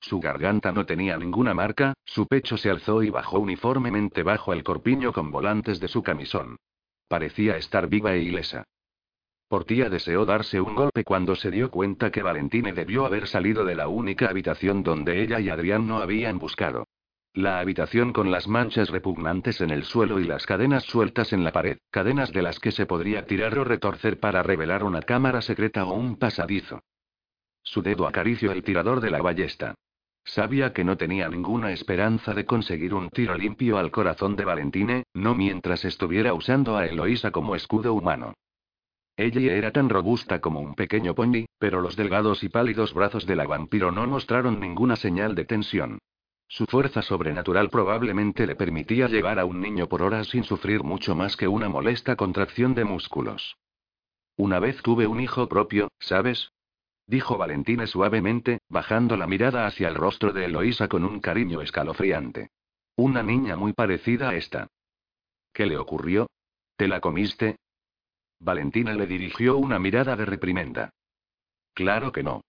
Su 0.00 0.18
garganta 0.18 0.72
no 0.72 0.86
tenía 0.86 1.16
ninguna 1.16 1.54
marca, 1.54 1.94
su 2.04 2.26
pecho 2.26 2.56
se 2.56 2.70
alzó 2.70 3.02
y 3.02 3.10
bajó 3.10 3.38
uniformemente 3.38 4.22
bajo 4.22 4.52
el 4.52 4.64
corpiño 4.64 5.12
con 5.12 5.30
volantes 5.30 5.78
de 5.78 5.88
su 5.88 6.02
camisón. 6.02 6.56
Parecía 7.06 7.56
estar 7.56 7.86
viva 7.88 8.14
e 8.14 8.22
ilesa. 8.22 8.64
Portía 9.48 9.90
deseó 9.90 10.24
darse 10.24 10.60
un 10.60 10.74
golpe 10.74 11.04
cuando 11.04 11.34
se 11.34 11.50
dio 11.50 11.70
cuenta 11.70 12.10
que 12.10 12.22
Valentine 12.22 12.72
debió 12.72 13.04
haber 13.04 13.26
salido 13.26 13.64
de 13.64 13.74
la 13.74 13.88
única 13.88 14.28
habitación 14.28 14.82
donde 14.82 15.22
ella 15.22 15.40
y 15.40 15.48
Adrián 15.48 15.86
no 15.86 15.98
habían 15.98 16.38
buscado. 16.38 16.86
La 17.34 17.60
habitación 17.60 18.12
con 18.12 18.30
las 18.30 18.48
manchas 18.48 18.90
repugnantes 18.90 19.60
en 19.60 19.70
el 19.70 19.84
suelo 19.84 20.18
y 20.18 20.24
las 20.24 20.46
cadenas 20.46 20.84
sueltas 20.84 21.32
en 21.32 21.44
la 21.44 21.52
pared, 21.52 21.78
cadenas 21.90 22.32
de 22.32 22.42
las 22.42 22.58
que 22.58 22.72
se 22.72 22.86
podría 22.86 23.26
tirar 23.26 23.58
o 23.58 23.64
retorcer 23.64 24.18
para 24.18 24.42
revelar 24.42 24.82
una 24.82 25.02
cámara 25.02 25.42
secreta 25.42 25.84
o 25.84 25.94
un 25.94 26.16
pasadizo. 26.16 26.80
Su 27.62 27.82
dedo 27.82 28.06
acarició 28.06 28.52
el 28.52 28.62
tirador 28.62 29.00
de 29.00 29.10
la 29.10 29.20
ballesta. 29.20 29.74
Sabía 30.34 30.72
que 30.72 30.84
no 30.84 30.96
tenía 30.96 31.28
ninguna 31.28 31.72
esperanza 31.72 32.34
de 32.34 32.46
conseguir 32.46 32.94
un 32.94 33.10
tiro 33.10 33.36
limpio 33.36 33.78
al 33.78 33.90
corazón 33.90 34.36
de 34.36 34.44
Valentine, 34.44 35.02
no 35.12 35.34
mientras 35.34 35.84
estuviera 35.84 36.34
usando 36.34 36.76
a 36.76 36.86
Eloísa 36.86 37.32
como 37.32 37.56
escudo 37.56 37.94
humano. 37.94 38.34
Ella 39.16 39.54
era 39.54 39.72
tan 39.72 39.88
robusta 39.88 40.40
como 40.40 40.60
un 40.60 40.76
pequeño 40.76 41.16
pony, 41.16 41.46
pero 41.58 41.80
los 41.80 41.96
delgados 41.96 42.44
y 42.44 42.48
pálidos 42.48 42.94
brazos 42.94 43.26
de 43.26 43.34
la 43.34 43.44
vampiro 43.44 43.90
no 43.90 44.06
mostraron 44.06 44.60
ninguna 44.60 44.94
señal 44.94 45.34
de 45.34 45.46
tensión. 45.46 45.98
Su 46.46 46.64
fuerza 46.66 47.02
sobrenatural 47.02 47.68
probablemente 47.68 48.46
le 48.46 48.54
permitía 48.54 49.08
llevar 49.08 49.40
a 49.40 49.44
un 49.44 49.60
niño 49.60 49.88
por 49.88 50.00
horas 50.00 50.28
sin 50.28 50.44
sufrir 50.44 50.84
mucho 50.84 51.16
más 51.16 51.36
que 51.36 51.48
una 51.48 51.68
molesta 51.68 52.14
contracción 52.14 52.76
de 52.76 52.84
músculos. 52.84 53.56
Una 54.36 54.60
vez 54.60 54.80
tuve 54.80 55.08
un 55.08 55.18
hijo 55.18 55.48
propio, 55.48 55.88
¿sabes? 55.98 56.52
Dijo 57.10 57.36
Valentina 57.36 57.88
suavemente, 57.88 58.60
bajando 58.68 59.16
la 59.16 59.26
mirada 59.26 59.66
hacia 59.66 59.88
el 59.88 59.96
rostro 59.96 60.32
de 60.32 60.44
Eloísa 60.44 60.86
con 60.86 61.04
un 61.04 61.18
cariño 61.18 61.60
escalofriante. 61.60 62.50
Una 62.94 63.20
niña 63.24 63.56
muy 63.56 63.72
parecida 63.72 64.28
a 64.28 64.36
esta. 64.36 64.68
¿Qué 65.52 65.66
le 65.66 65.76
ocurrió? 65.76 66.28
¿Te 66.76 66.86
la 66.86 67.00
comiste? 67.00 67.56
Valentina 68.38 68.94
le 68.94 69.08
dirigió 69.08 69.56
una 69.56 69.80
mirada 69.80 70.14
de 70.14 70.24
reprimenda. 70.24 70.90
Claro 71.74 72.12
que 72.12 72.22
no. 72.22 72.42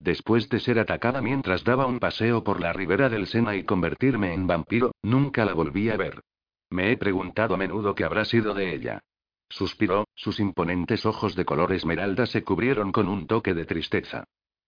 Después 0.00 0.48
de 0.48 0.58
ser 0.58 0.80
atacada 0.80 1.22
mientras 1.22 1.62
daba 1.62 1.86
un 1.86 2.00
paseo 2.00 2.42
por 2.42 2.60
la 2.60 2.72
ribera 2.72 3.08
del 3.10 3.28
Sena 3.28 3.54
y 3.54 3.62
convertirme 3.62 4.34
en 4.34 4.48
vampiro, 4.48 4.90
nunca 5.04 5.44
la 5.44 5.54
volví 5.54 5.88
a 5.88 5.96
ver. 5.96 6.20
Me 6.68 6.90
he 6.90 6.96
preguntado 6.96 7.54
a 7.54 7.58
menudo 7.58 7.94
qué 7.94 8.02
habrá 8.02 8.24
sido 8.24 8.54
de 8.54 8.74
ella. 8.74 9.02
Suspiró, 9.50 10.06
sus 10.14 10.38
imponentes 10.38 11.04
ojos 11.04 11.34
de 11.34 11.44
color 11.44 11.72
esmeralda 11.72 12.26
se 12.26 12.44
cubrieron 12.44 12.92
con 12.92 13.08
un 13.08 13.26
toque 13.26 13.52
de 13.52 13.66
tristeza. 13.66 14.24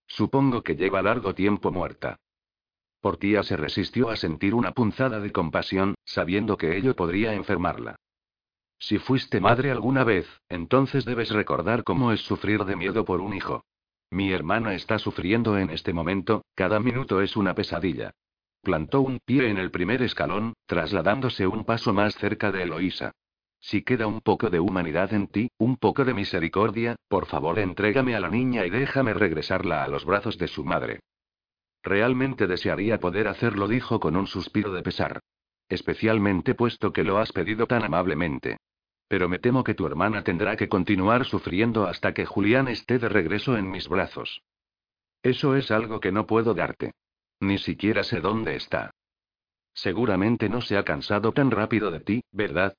Supongo 0.07 0.61
que 0.61 0.75
lleva 0.75 1.01
largo 1.01 1.33
tiempo 1.33 1.71
muerta. 1.71 2.17
Portía 2.99 3.43
se 3.43 3.55
resistió 3.55 4.09
a 4.09 4.17
sentir 4.17 4.53
una 4.53 4.73
punzada 4.73 5.21
de 5.21 5.31
compasión, 5.31 5.95
sabiendo 6.03 6.57
que 6.57 6.77
ello 6.77 6.95
podría 6.95 7.33
enfermarla. 7.33 7.95
Si 8.77 8.97
fuiste 8.97 9.39
madre 9.39 9.71
alguna 9.71 10.03
vez, 10.03 10.27
entonces 10.49 11.05
debes 11.05 11.29
recordar 11.29 11.85
cómo 11.85 12.11
es 12.11 12.19
sufrir 12.19 12.65
de 12.65 12.75
miedo 12.75 13.05
por 13.05 13.21
un 13.21 13.33
hijo. 13.33 13.63
Mi 14.11 14.31
hermana 14.31 14.73
está 14.73 14.99
sufriendo 14.99 15.57
en 15.57 15.69
este 15.69 15.93
momento, 15.93 16.43
cada 16.55 16.79
minuto 16.81 17.21
es 17.21 17.37
una 17.37 17.55
pesadilla. 17.55 18.11
Plantó 18.61 19.01
un 19.01 19.19
pie 19.23 19.49
en 19.49 19.57
el 19.57 19.71
primer 19.71 20.01
escalón, 20.01 20.53
trasladándose 20.65 21.47
un 21.47 21.63
paso 21.63 21.93
más 21.93 22.15
cerca 22.15 22.51
de 22.51 22.63
Eloísa. 22.63 23.13
Si 23.63 23.81
queda 23.81 24.07
un 24.07 24.19
poco 24.19 24.49
de 24.49 24.59
humanidad 24.59 25.13
en 25.13 25.27
ti, 25.27 25.49
un 25.57 25.77
poco 25.77 26.03
de 26.03 26.13
misericordia, 26.13 26.97
por 27.07 27.27
favor 27.27 27.59
entrégame 27.59 28.13
a 28.13 28.19
la 28.19 28.27
niña 28.27 28.65
y 28.65 28.69
déjame 28.69 29.13
regresarla 29.13 29.85
a 29.85 29.87
los 29.87 30.03
brazos 30.03 30.37
de 30.37 30.49
su 30.49 30.65
madre. 30.65 30.99
Realmente 31.81 32.45
desearía 32.45 32.99
poder 32.99 33.29
hacerlo, 33.29 33.69
dijo 33.69 34.01
con 34.01 34.17
un 34.17 34.27
suspiro 34.27 34.73
de 34.73 34.83
pesar. 34.83 35.21
Especialmente 35.69 36.55
puesto 36.55 36.91
que 36.91 37.05
lo 37.05 37.19
has 37.19 37.31
pedido 37.31 37.65
tan 37.65 37.83
amablemente. 37.83 38.57
Pero 39.07 39.29
me 39.29 39.39
temo 39.39 39.63
que 39.63 39.75
tu 39.75 39.87
hermana 39.87 40.25
tendrá 40.25 40.57
que 40.57 40.67
continuar 40.67 41.23
sufriendo 41.23 41.85
hasta 41.87 42.13
que 42.13 42.25
Julián 42.25 42.67
esté 42.67 42.99
de 42.99 43.07
regreso 43.07 43.55
en 43.55 43.71
mis 43.71 43.87
brazos. 43.87 44.41
Eso 45.21 45.55
es 45.55 45.71
algo 45.71 46.01
que 46.01 46.11
no 46.11 46.27
puedo 46.27 46.53
darte. 46.53 46.91
Ni 47.39 47.57
siquiera 47.57 48.03
sé 48.03 48.19
dónde 48.19 48.57
está. 48.57 48.91
Seguramente 49.73 50.49
no 50.49 50.59
se 50.59 50.75
ha 50.75 50.83
cansado 50.83 51.31
tan 51.31 51.49
rápido 51.49 51.91
de 51.91 52.01
ti, 52.01 52.23
¿verdad? 52.31 52.75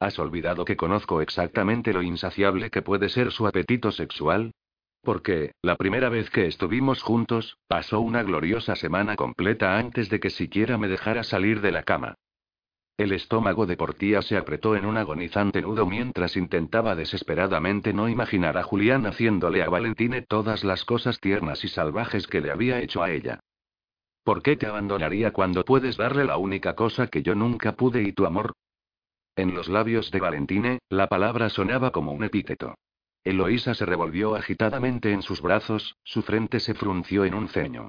¿Has 0.00 0.18
olvidado 0.18 0.64
que 0.64 0.78
conozco 0.78 1.20
exactamente 1.20 1.92
lo 1.92 2.00
insaciable 2.00 2.70
que 2.70 2.80
puede 2.80 3.10
ser 3.10 3.30
su 3.32 3.46
apetito 3.46 3.92
sexual? 3.92 4.52
Porque, 5.02 5.52
la 5.60 5.76
primera 5.76 6.08
vez 6.08 6.30
que 6.30 6.46
estuvimos 6.46 7.02
juntos, 7.02 7.58
pasó 7.68 8.00
una 8.00 8.22
gloriosa 8.22 8.76
semana 8.76 9.14
completa 9.16 9.76
antes 9.76 10.08
de 10.08 10.18
que 10.18 10.30
siquiera 10.30 10.78
me 10.78 10.88
dejara 10.88 11.22
salir 11.22 11.60
de 11.60 11.72
la 11.72 11.82
cama. 11.82 12.14
El 12.96 13.12
estómago 13.12 13.66
de 13.66 13.76
Portía 13.76 14.22
se 14.22 14.38
apretó 14.38 14.74
en 14.74 14.86
un 14.86 14.96
agonizante 14.96 15.60
nudo 15.60 15.84
mientras 15.84 16.34
intentaba 16.34 16.94
desesperadamente 16.94 17.92
no 17.92 18.08
imaginar 18.08 18.56
a 18.56 18.62
Julián 18.62 19.06
haciéndole 19.06 19.62
a 19.62 19.68
Valentine 19.68 20.22
todas 20.22 20.64
las 20.64 20.86
cosas 20.86 21.20
tiernas 21.20 21.62
y 21.62 21.68
salvajes 21.68 22.26
que 22.26 22.40
le 22.40 22.50
había 22.50 22.80
hecho 22.80 23.02
a 23.02 23.10
ella. 23.10 23.40
¿Por 24.22 24.42
qué 24.42 24.56
te 24.56 24.66
abandonaría 24.66 25.32
cuando 25.32 25.62
puedes 25.62 25.98
darle 25.98 26.24
la 26.24 26.38
única 26.38 26.74
cosa 26.74 27.06
que 27.06 27.22
yo 27.22 27.34
nunca 27.34 27.72
pude 27.72 28.02
y 28.02 28.12
tu 28.12 28.24
amor? 28.24 28.54
En 29.40 29.54
los 29.54 29.70
labios 29.70 30.10
de 30.10 30.20
Valentine, 30.20 30.80
la 30.90 31.06
palabra 31.06 31.48
sonaba 31.48 31.92
como 31.92 32.12
un 32.12 32.24
epíteto. 32.24 32.74
Eloísa 33.24 33.72
se 33.72 33.86
revolvió 33.86 34.34
agitadamente 34.34 35.12
en 35.12 35.22
sus 35.22 35.40
brazos, 35.40 35.96
su 36.04 36.20
frente 36.20 36.60
se 36.60 36.74
frunció 36.74 37.24
en 37.24 37.32
un 37.32 37.48
ceño. 37.48 37.88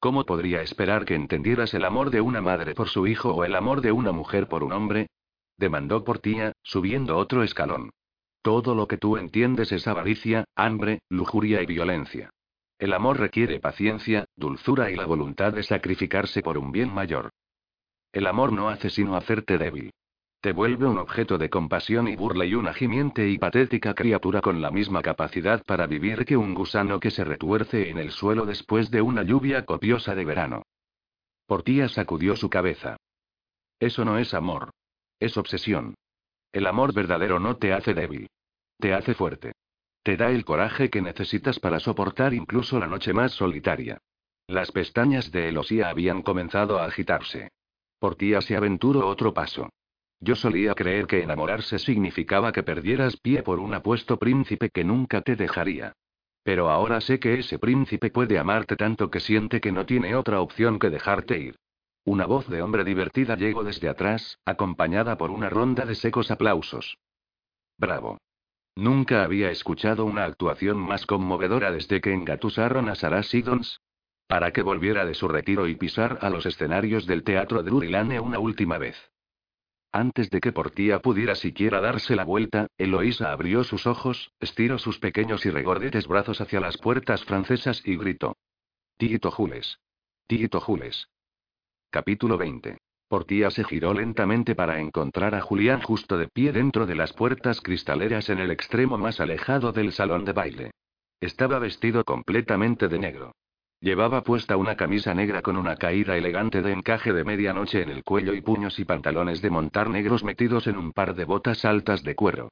¿Cómo 0.00 0.26
podría 0.26 0.62
esperar 0.62 1.04
que 1.04 1.14
entendieras 1.14 1.72
el 1.74 1.84
amor 1.84 2.10
de 2.10 2.20
una 2.20 2.40
madre 2.40 2.74
por 2.74 2.88
su 2.88 3.06
hijo 3.06 3.32
o 3.32 3.44
el 3.44 3.54
amor 3.54 3.80
de 3.80 3.92
una 3.92 4.10
mujer 4.10 4.48
por 4.48 4.64
un 4.64 4.72
hombre? 4.72 5.06
demandó 5.56 6.02
Portía, 6.02 6.50
subiendo 6.64 7.16
otro 7.16 7.44
escalón. 7.44 7.90
Todo 8.42 8.74
lo 8.74 8.88
que 8.88 8.98
tú 8.98 9.18
entiendes 9.18 9.70
es 9.70 9.86
avaricia, 9.86 10.46
hambre, 10.56 10.98
lujuria 11.08 11.62
y 11.62 11.66
violencia. 11.66 12.30
El 12.80 12.92
amor 12.92 13.20
requiere 13.20 13.60
paciencia, 13.60 14.24
dulzura 14.34 14.90
y 14.90 14.96
la 14.96 15.06
voluntad 15.06 15.52
de 15.52 15.62
sacrificarse 15.62 16.42
por 16.42 16.58
un 16.58 16.72
bien 16.72 16.92
mayor. 16.92 17.30
El 18.10 18.26
amor 18.26 18.52
no 18.52 18.68
hace 18.68 18.90
sino 18.90 19.14
hacerte 19.14 19.58
débil. 19.58 19.92
Te 20.40 20.52
vuelve 20.52 20.86
un 20.86 20.98
objeto 20.98 21.38
de 21.38 21.50
compasión 21.50 22.08
y 22.08 22.16
burla 22.16 22.44
y 22.44 22.54
una 22.54 22.72
gimiente 22.72 23.28
y 23.28 23.38
patética 23.38 23.94
criatura 23.94 24.40
con 24.40 24.60
la 24.62 24.70
misma 24.70 25.02
capacidad 25.02 25.64
para 25.64 25.86
vivir 25.86 26.24
que 26.24 26.36
un 26.36 26.54
gusano 26.54 27.00
que 27.00 27.10
se 27.10 27.24
retuerce 27.24 27.90
en 27.90 27.98
el 27.98 28.10
suelo 28.10 28.46
después 28.46 28.90
de 28.90 29.02
una 29.02 29.22
lluvia 29.22 29.64
copiosa 29.64 30.14
de 30.14 30.24
verano. 30.24 30.62
Portía 31.46 31.88
sacudió 31.88 32.36
su 32.36 32.50
cabeza. 32.50 32.96
Eso 33.78 34.04
no 34.04 34.18
es 34.18 34.34
amor. 34.34 34.70
Es 35.18 35.36
obsesión. 35.36 35.94
El 36.52 36.66
amor 36.66 36.92
verdadero 36.92 37.40
no 37.40 37.56
te 37.56 37.72
hace 37.72 37.94
débil. 37.94 38.28
Te 38.78 38.94
hace 38.94 39.14
fuerte. 39.14 39.52
Te 40.02 40.16
da 40.16 40.30
el 40.30 40.44
coraje 40.44 40.90
que 40.90 41.02
necesitas 41.02 41.58
para 41.58 41.80
soportar 41.80 42.34
incluso 42.34 42.78
la 42.78 42.86
noche 42.86 43.12
más 43.12 43.32
solitaria. 43.32 43.98
Las 44.46 44.70
pestañas 44.70 45.32
de 45.32 45.48
Elosía 45.48 45.88
habían 45.88 46.22
comenzado 46.22 46.78
a 46.78 46.84
agitarse. 46.84 47.50
Portía 47.98 48.40
se 48.40 48.56
aventuró 48.56 49.08
otro 49.08 49.34
paso. 49.34 49.70
Yo 50.20 50.34
solía 50.34 50.74
creer 50.74 51.06
que 51.06 51.22
enamorarse 51.22 51.78
significaba 51.78 52.52
que 52.52 52.62
perdieras 52.62 53.16
pie 53.18 53.42
por 53.42 53.58
un 53.58 53.74
apuesto 53.74 54.18
príncipe 54.18 54.70
que 54.70 54.84
nunca 54.84 55.20
te 55.20 55.36
dejaría. 55.36 55.92
Pero 56.42 56.70
ahora 56.70 57.00
sé 57.00 57.18
que 57.18 57.38
ese 57.38 57.58
príncipe 57.58 58.10
puede 58.10 58.38
amarte 58.38 58.76
tanto 58.76 59.10
que 59.10 59.20
siente 59.20 59.60
que 59.60 59.72
no 59.72 59.84
tiene 59.84 60.14
otra 60.14 60.40
opción 60.40 60.78
que 60.78 60.90
dejarte 60.90 61.38
ir. 61.38 61.56
Una 62.04 62.24
voz 62.24 62.48
de 62.48 62.62
hombre 62.62 62.84
divertida 62.84 63.34
llegó 63.34 63.64
desde 63.64 63.88
atrás, 63.88 64.38
acompañada 64.44 65.18
por 65.18 65.32
una 65.32 65.50
ronda 65.50 65.84
de 65.84 65.96
secos 65.96 66.30
aplausos. 66.30 66.98
Bravo. 67.78 68.18
Nunca 68.76 69.24
había 69.24 69.50
escuchado 69.50 70.04
una 70.04 70.24
actuación 70.24 70.78
más 70.78 71.04
conmovedora 71.04 71.72
desde 71.72 72.00
que 72.00 72.12
engatusaron 72.12 72.88
a 72.88 72.94
Sarah 72.94 73.22
Siddons. 73.22 73.80
Para 74.28 74.52
que 74.52 74.62
volviera 74.62 75.04
de 75.04 75.14
su 75.14 75.28
retiro 75.28 75.66
y 75.66 75.74
pisar 75.74 76.18
a 76.20 76.30
los 76.30 76.46
escenarios 76.46 77.06
del 77.06 77.24
teatro 77.24 77.62
Drury 77.62 77.92
una 77.94 78.38
última 78.38 78.78
vez. 78.78 78.96
Antes 79.96 80.28
de 80.28 80.42
que 80.42 80.52
Portía 80.52 81.00
pudiera 81.00 81.34
siquiera 81.34 81.80
darse 81.80 82.16
la 82.16 82.24
vuelta, 82.24 82.66
Eloísa 82.76 83.32
abrió 83.32 83.64
sus 83.64 83.86
ojos, 83.86 84.30
estiró 84.40 84.76
sus 84.76 84.98
pequeños 84.98 85.46
y 85.46 85.50
regordetes 85.50 86.06
brazos 86.06 86.42
hacia 86.42 86.60
las 86.60 86.76
puertas 86.76 87.24
francesas 87.24 87.80
y 87.82 87.96
gritó. 87.96 88.36
Tito 88.98 89.30
Jules. 89.30 89.78
Tito 90.26 90.60
Jules. 90.60 91.08
Capítulo 91.88 92.36
20. 92.36 92.76
Portía 93.08 93.50
se 93.50 93.64
giró 93.64 93.94
lentamente 93.94 94.54
para 94.54 94.80
encontrar 94.80 95.34
a 95.34 95.40
Julián 95.40 95.80
justo 95.80 96.18
de 96.18 96.28
pie 96.28 96.52
dentro 96.52 96.84
de 96.84 96.94
las 96.94 97.14
puertas 97.14 97.62
cristaleras 97.62 98.28
en 98.28 98.38
el 98.38 98.50
extremo 98.50 98.98
más 98.98 99.18
alejado 99.18 99.72
del 99.72 99.92
salón 99.92 100.26
de 100.26 100.32
baile. 100.34 100.70
Estaba 101.22 101.58
vestido 101.58 102.04
completamente 102.04 102.88
de 102.88 102.98
negro. 102.98 103.32
Llevaba 103.80 104.22
puesta 104.22 104.56
una 104.56 104.74
camisa 104.74 105.12
negra 105.12 105.42
con 105.42 105.56
una 105.56 105.76
caída 105.76 106.16
elegante 106.16 106.62
de 106.62 106.72
encaje 106.72 107.12
de 107.12 107.24
medianoche 107.24 107.82
en 107.82 107.90
el 107.90 108.04
cuello 108.04 108.32
y 108.32 108.40
puños 108.40 108.78
y 108.78 108.84
pantalones 108.84 109.42
de 109.42 109.50
montar 109.50 109.90
negros 109.90 110.24
metidos 110.24 110.66
en 110.66 110.78
un 110.78 110.92
par 110.92 111.14
de 111.14 111.26
botas 111.26 111.64
altas 111.64 112.02
de 112.02 112.14
cuero. 112.14 112.48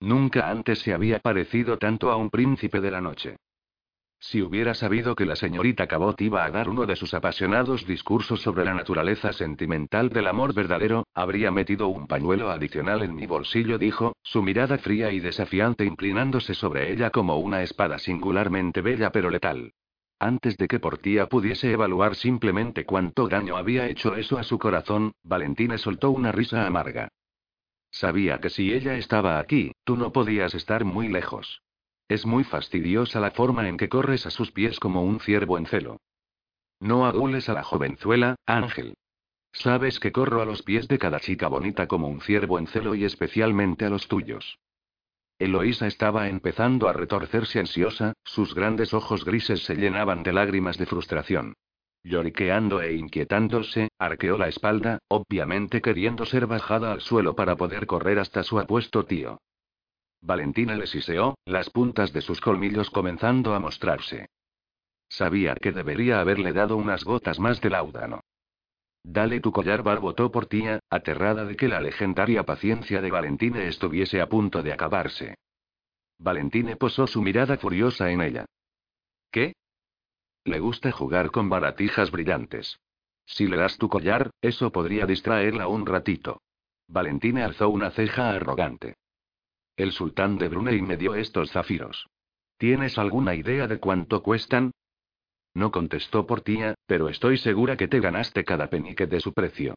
Nunca 0.00 0.48
antes 0.48 0.78
se 0.78 0.94
había 0.94 1.18
parecido 1.18 1.78
tanto 1.78 2.12
a 2.12 2.16
un 2.16 2.30
príncipe 2.30 2.80
de 2.80 2.92
la 2.92 3.00
noche. 3.00 3.36
Si 4.20 4.40
hubiera 4.40 4.74
sabido 4.74 5.16
que 5.16 5.26
la 5.26 5.34
señorita 5.34 5.88
Cabot 5.88 6.20
iba 6.20 6.44
a 6.44 6.50
dar 6.50 6.68
uno 6.68 6.86
de 6.86 6.96
sus 6.96 7.14
apasionados 7.14 7.86
discursos 7.86 8.40
sobre 8.42 8.64
la 8.64 8.74
naturaleza 8.74 9.32
sentimental 9.32 10.08
del 10.08 10.28
amor 10.28 10.54
verdadero, 10.54 11.06
habría 11.14 11.50
metido 11.50 11.88
un 11.88 12.06
pañuelo 12.06 12.50
adicional 12.50 13.02
en 13.02 13.14
mi 13.14 13.26
bolsillo, 13.26 13.78
dijo, 13.78 14.16
su 14.22 14.42
mirada 14.42 14.78
fría 14.78 15.10
y 15.12 15.20
desafiante 15.20 15.84
inclinándose 15.84 16.54
sobre 16.54 16.92
ella 16.92 17.10
como 17.10 17.38
una 17.38 17.62
espada 17.62 17.98
singularmente 17.98 18.80
bella 18.80 19.10
pero 19.10 19.30
letal. 19.30 19.72
Antes 20.20 20.56
de 20.56 20.66
que 20.66 20.80
Portía 20.80 21.28
pudiese 21.28 21.70
evaluar 21.70 22.16
simplemente 22.16 22.84
cuánto 22.84 23.28
daño 23.28 23.56
había 23.56 23.86
hecho 23.86 24.16
eso 24.16 24.36
a 24.38 24.42
su 24.42 24.58
corazón, 24.58 25.12
Valentina 25.22 25.78
soltó 25.78 26.10
una 26.10 26.32
risa 26.32 26.66
amarga. 26.66 27.08
Sabía 27.90 28.40
que 28.40 28.50
si 28.50 28.72
ella 28.72 28.96
estaba 28.96 29.38
aquí, 29.38 29.72
tú 29.84 29.96
no 29.96 30.12
podías 30.12 30.54
estar 30.54 30.84
muy 30.84 31.08
lejos. 31.08 31.62
Es 32.08 32.26
muy 32.26 32.42
fastidiosa 32.42 33.20
la 33.20 33.30
forma 33.30 33.68
en 33.68 33.76
que 33.76 33.88
corres 33.88 34.26
a 34.26 34.30
sus 34.30 34.50
pies 34.50 34.80
como 34.80 35.02
un 35.02 35.20
ciervo 35.20 35.56
en 35.56 35.66
celo. 35.66 35.98
No 36.80 37.06
adules 37.06 37.48
a 37.48 37.54
la 37.54 37.62
jovenzuela, 37.62 38.36
Ángel. 38.46 38.94
Sabes 39.52 40.00
que 40.00 40.12
corro 40.12 40.42
a 40.42 40.44
los 40.44 40.62
pies 40.62 40.88
de 40.88 40.98
cada 40.98 41.20
chica 41.20 41.48
bonita 41.48 41.86
como 41.86 42.08
un 42.08 42.20
ciervo 42.20 42.58
en 42.58 42.66
celo 42.66 42.94
y 42.94 43.04
especialmente 43.04 43.84
a 43.84 43.90
los 43.90 44.08
tuyos. 44.08 44.58
Eloísa 45.38 45.86
estaba 45.86 46.28
empezando 46.28 46.88
a 46.88 46.92
retorcerse 46.92 47.60
ansiosa, 47.60 48.14
sus 48.24 48.54
grandes 48.54 48.92
ojos 48.92 49.24
grises 49.24 49.64
se 49.64 49.76
llenaban 49.76 50.24
de 50.24 50.32
lágrimas 50.32 50.78
de 50.78 50.86
frustración. 50.86 51.54
Lloriqueando 52.02 52.80
e 52.82 52.94
inquietándose, 52.94 53.90
arqueó 53.98 54.36
la 54.36 54.48
espalda, 54.48 54.98
obviamente 55.08 55.80
queriendo 55.80 56.24
ser 56.24 56.46
bajada 56.46 56.92
al 56.92 57.00
suelo 57.00 57.36
para 57.36 57.56
poder 57.56 57.86
correr 57.86 58.18
hasta 58.18 58.42
su 58.42 58.58
apuesto 58.58 59.04
tío. 59.04 59.38
Valentina 60.20 60.74
le 60.74 60.88
siseó, 60.88 61.36
las 61.44 61.70
puntas 61.70 62.12
de 62.12 62.22
sus 62.22 62.40
colmillos 62.40 62.90
comenzando 62.90 63.54
a 63.54 63.60
mostrarse. 63.60 64.26
Sabía 65.08 65.54
que 65.54 65.72
debería 65.72 66.20
haberle 66.20 66.52
dado 66.52 66.76
unas 66.76 67.04
gotas 67.04 67.38
más 67.38 67.60
de 67.60 67.70
láudano. 67.70 68.20
Dale 69.02 69.40
tu 69.40 69.52
collar, 69.52 69.82
barbotó 69.82 70.30
por 70.30 70.46
tía, 70.46 70.80
aterrada 70.90 71.44
de 71.44 71.56
que 71.56 71.68
la 71.68 71.80
legendaria 71.80 72.44
paciencia 72.44 73.00
de 73.00 73.10
Valentine 73.10 73.66
estuviese 73.66 74.20
a 74.20 74.28
punto 74.28 74.62
de 74.62 74.72
acabarse. 74.72 75.36
Valentine 76.18 76.76
posó 76.76 77.06
su 77.06 77.22
mirada 77.22 77.56
furiosa 77.58 78.10
en 78.10 78.22
ella. 78.22 78.44
¿Qué? 79.30 79.54
Le 80.44 80.58
gusta 80.58 80.90
jugar 80.92 81.30
con 81.30 81.48
baratijas 81.48 82.10
brillantes. 82.10 82.80
Si 83.24 83.46
le 83.46 83.56
das 83.56 83.76
tu 83.76 83.88
collar, 83.88 84.30
eso 84.40 84.72
podría 84.72 85.06
distraerla 85.06 85.68
un 85.68 85.86
ratito. 85.86 86.40
Valentine 86.88 87.42
alzó 87.42 87.68
una 87.68 87.90
ceja 87.90 88.30
arrogante. 88.30 88.96
El 89.76 89.92
sultán 89.92 90.38
de 90.38 90.48
Brunei 90.48 90.80
me 90.82 90.96
dio 90.96 91.14
estos 91.14 91.52
zafiros. 91.52 92.06
¿Tienes 92.56 92.98
alguna 92.98 93.34
idea 93.34 93.68
de 93.68 93.78
cuánto 93.78 94.22
cuestan? 94.22 94.72
No 95.54 95.70
contestó 95.70 96.26
por 96.26 96.40
tía, 96.40 96.74
pero 96.86 97.08
estoy 97.08 97.38
segura 97.38 97.76
que 97.76 97.88
te 97.88 98.00
ganaste 98.00 98.44
cada 98.44 98.68
penique 98.68 99.06
de 99.06 99.20
su 99.20 99.32
precio. 99.32 99.74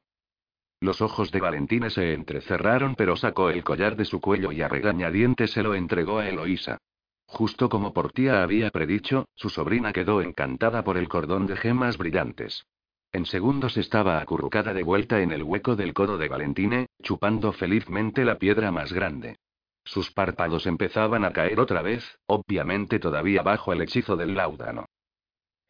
Los 0.80 1.02
ojos 1.02 1.32
de 1.32 1.40
Valentina 1.40 1.90
se 1.90 2.14
entrecerraron, 2.14 2.96
pero 2.96 3.16
sacó 3.16 3.50
el 3.50 3.64
collar 3.64 3.96
de 3.96 4.06
su 4.06 4.20
cuello 4.20 4.52
y 4.52 4.62
a 4.62 4.68
regañadientes 4.68 5.52
se 5.52 5.62
lo 5.62 5.76
entregó 5.76 6.20
a 6.20 6.28
Eloísa. 6.28 6.80
Justo 7.28 7.70
como 7.70 7.94
Portía 7.94 8.42
había 8.42 8.72
predicho, 8.72 9.26
su 9.36 9.50
sobrina 9.50 9.94
quedó 9.94 10.22
encantada 10.22 10.84
por 10.84 10.98
el 10.98 11.08
cordón 11.08 11.48
de 11.48 11.56
gemas 11.56 11.98
brillantes. 11.98 12.66
En 13.14 13.26
segundos 13.26 13.78
estaba 13.78 14.20
acurrucada 14.22 14.74
de 14.74 14.84
vuelta 14.84 15.22
en 15.22 15.32
el 15.32 15.44
hueco 15.44 15.76
del 15.76 15.94
codo 15.94 16.18
de 16.18 16.28
Valentine, 16.28 16.88
chupando 17.04 17.52
felizmente 17.52 18.26
la 18.26 18.38
piedra 18.38 18.72
más 18.72 18.92
grande. 18.92 19.38
Sus 19.84 20.12
párpados 20.12 20.66
empezaban 20.66 21.26
a 21.26 21.32
caer 21.32 21.60
otra 21.60 21.82
vez, 21.82 22.04
obviamente 22.26 23.00
todavía 23.00 23.44
bajo 23.44 23.72
el 23.72 23.82
hechizo 23.82 24.16
del 24.16 24.36
láudano. 24.36 24.86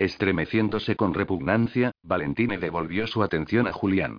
Estremeciéndose 0.01 0.95
con 0.95 1.13
repugnancia, 1.13 1.91
Valentine 2.01 2.57
devolvió 2.57 3.05
su 3.05 3.21
atención 3.21 3.67
a 3.67 3.71
Julián. 3.71 4.17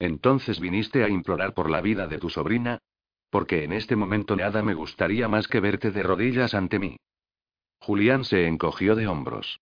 Entonces 0.00 0.58
viniste 0.58 1.04
a 1.04 1.08
implorar 1.08 1.54
por 1.54 1.70
la 1.70 1.80
vida 1.80 2.08
de 2.08 2.18
tu 2.18 2.30
sobrina. 2.30 2.80
Porque 3.30 3.62
en 3.62 3.72
este 3.72 3.94
momento 3.94 4.34
nada 4.34 4.60
me 4.64 4.74
gustaría 4.74 5.28
más 5.28 5.46
que 5.46 5.60
verte 5.60 5.92
de 5.92 6.02
rodillas 6.02 6.52
ante 6.52 6.80
mí. 6.80 6.96
Julián 7.78 8.24
se 8.24 8.48
encogió 8.48 8.96
de 8.96 9.06
hombros. 9.06 9.60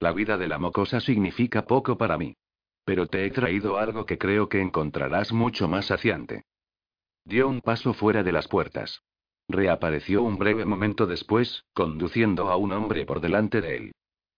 La 0.00 0.10
vida 0.10 0.36
de 0.36 0.48
la 0.48 0.58
mocosa 0.58 0.98
significa 0.98 1.64
poco 1.64 1.96
para 1.96 2.18
mí. 2.18 2.34
Pero 2.84 3.06
te 3.06 3.26
he 3.26 3.30
traído 3.30 3.78
algo 3.78 4.06
que 4.06 4.18
creo 4.18 4.48
que 4.48 4.60
encontrarás 4.60 5.32
mucho 5.32 5.68
más 5.68 5.86
saciante. 5.86 6.46
Dio 7.24 7.46
un 7.46 7.60
paso 7.60 7.94
fuera 7.94 8.24
de 8.24 8.32
las 8.32 8.48
puertas. 8.48 9.04
Reapareció 9.46 10.24
un 10.24 10.36
breve 10.36 10.64
momento 10.64 11.06
después, 11.06 11.64
conduciendo 11.74 12.50
a 12.50 12.56
un 12.56 12.72
hombre 12.72 13.06
por 13.06 13.20
delante 13.20 13.60
de 13.60 13.76
él. 13.76 13.92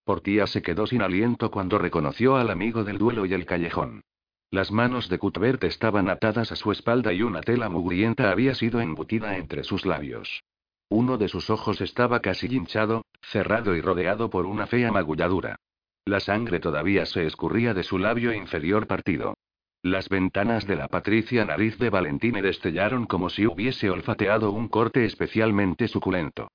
Portía 0.04 0.46
se 0.46 0.62
quedó 0.62 0.86
sin 0.86 1.02
aliento 1.02 1.50
cuando 1.50 1.78
reconoció 1.78 2.36
al 2.36 2.50
amigo 2.50 2.84
del 2.84 2.98
duelo 2.98 3.26
y 3.26 3.34
el 3.34 3.46
callejón. 3.46 4.02
Las 4.50 4.72
manos 4.72 5.08
de 5.08 5.18
Cuthbert 5.18 5.62
estaban 5.64 6.08
atadas 6.08 6.50
a 6.50 6.56
su 6.56 6.72
espalda 6.72 7.12
y 7.12 7.22
una 7.22 7.40
tela 7.40 7.68
mugrienta 7.68 8.32
había 8.32 8.54
sido 8.54 8.80
embutida 8.80 9.36
entre 9.36 9.62
sus 9.62 9.86
labios. 9.86 10.42
Uno 10.88 11.18
de 11.18 11.28
sus 11.28 11.50
ojos 11.50 11.80
estaba 11.80 12.20
casi 12.20 12.48
hinchado, 12.48 13.04
cerrado 13.22 13.76
y 13.76 13.80
rodeado 13.80 14.28
por 14.28 14.46
una 14.46 14.66
fea 14.66 14.90
magulladura. 14.90 15.56
La 16.04 16.18
sangre 16.18 16.58
todavía 16.58 17.06
se 17.06 17.26
escurría 17.26 17.74
de 17.74 17.84
su 17.84 17.98
labio 17.98 18.32
inferior 18.32 18.88
partido. 18.88 19.34
Las 19.82 20.08
ventanas 20.08 20.66
de 20.66 20.74
la 20.76 20.88
patricia 20.88 21.44
nariz 21.44 21.78
de 21.78 21.90
Valentine 21.90 22.42
destellaron 22.42 23.06
como 23.06 23.30
si 23.30 23.46
hubiese 23.46 23.88
olfateado 23.88 24.50
un 24.50 24.66
corte 24.66 25.04
especialmente 25.04 25.86
suculento. 25.86 26.48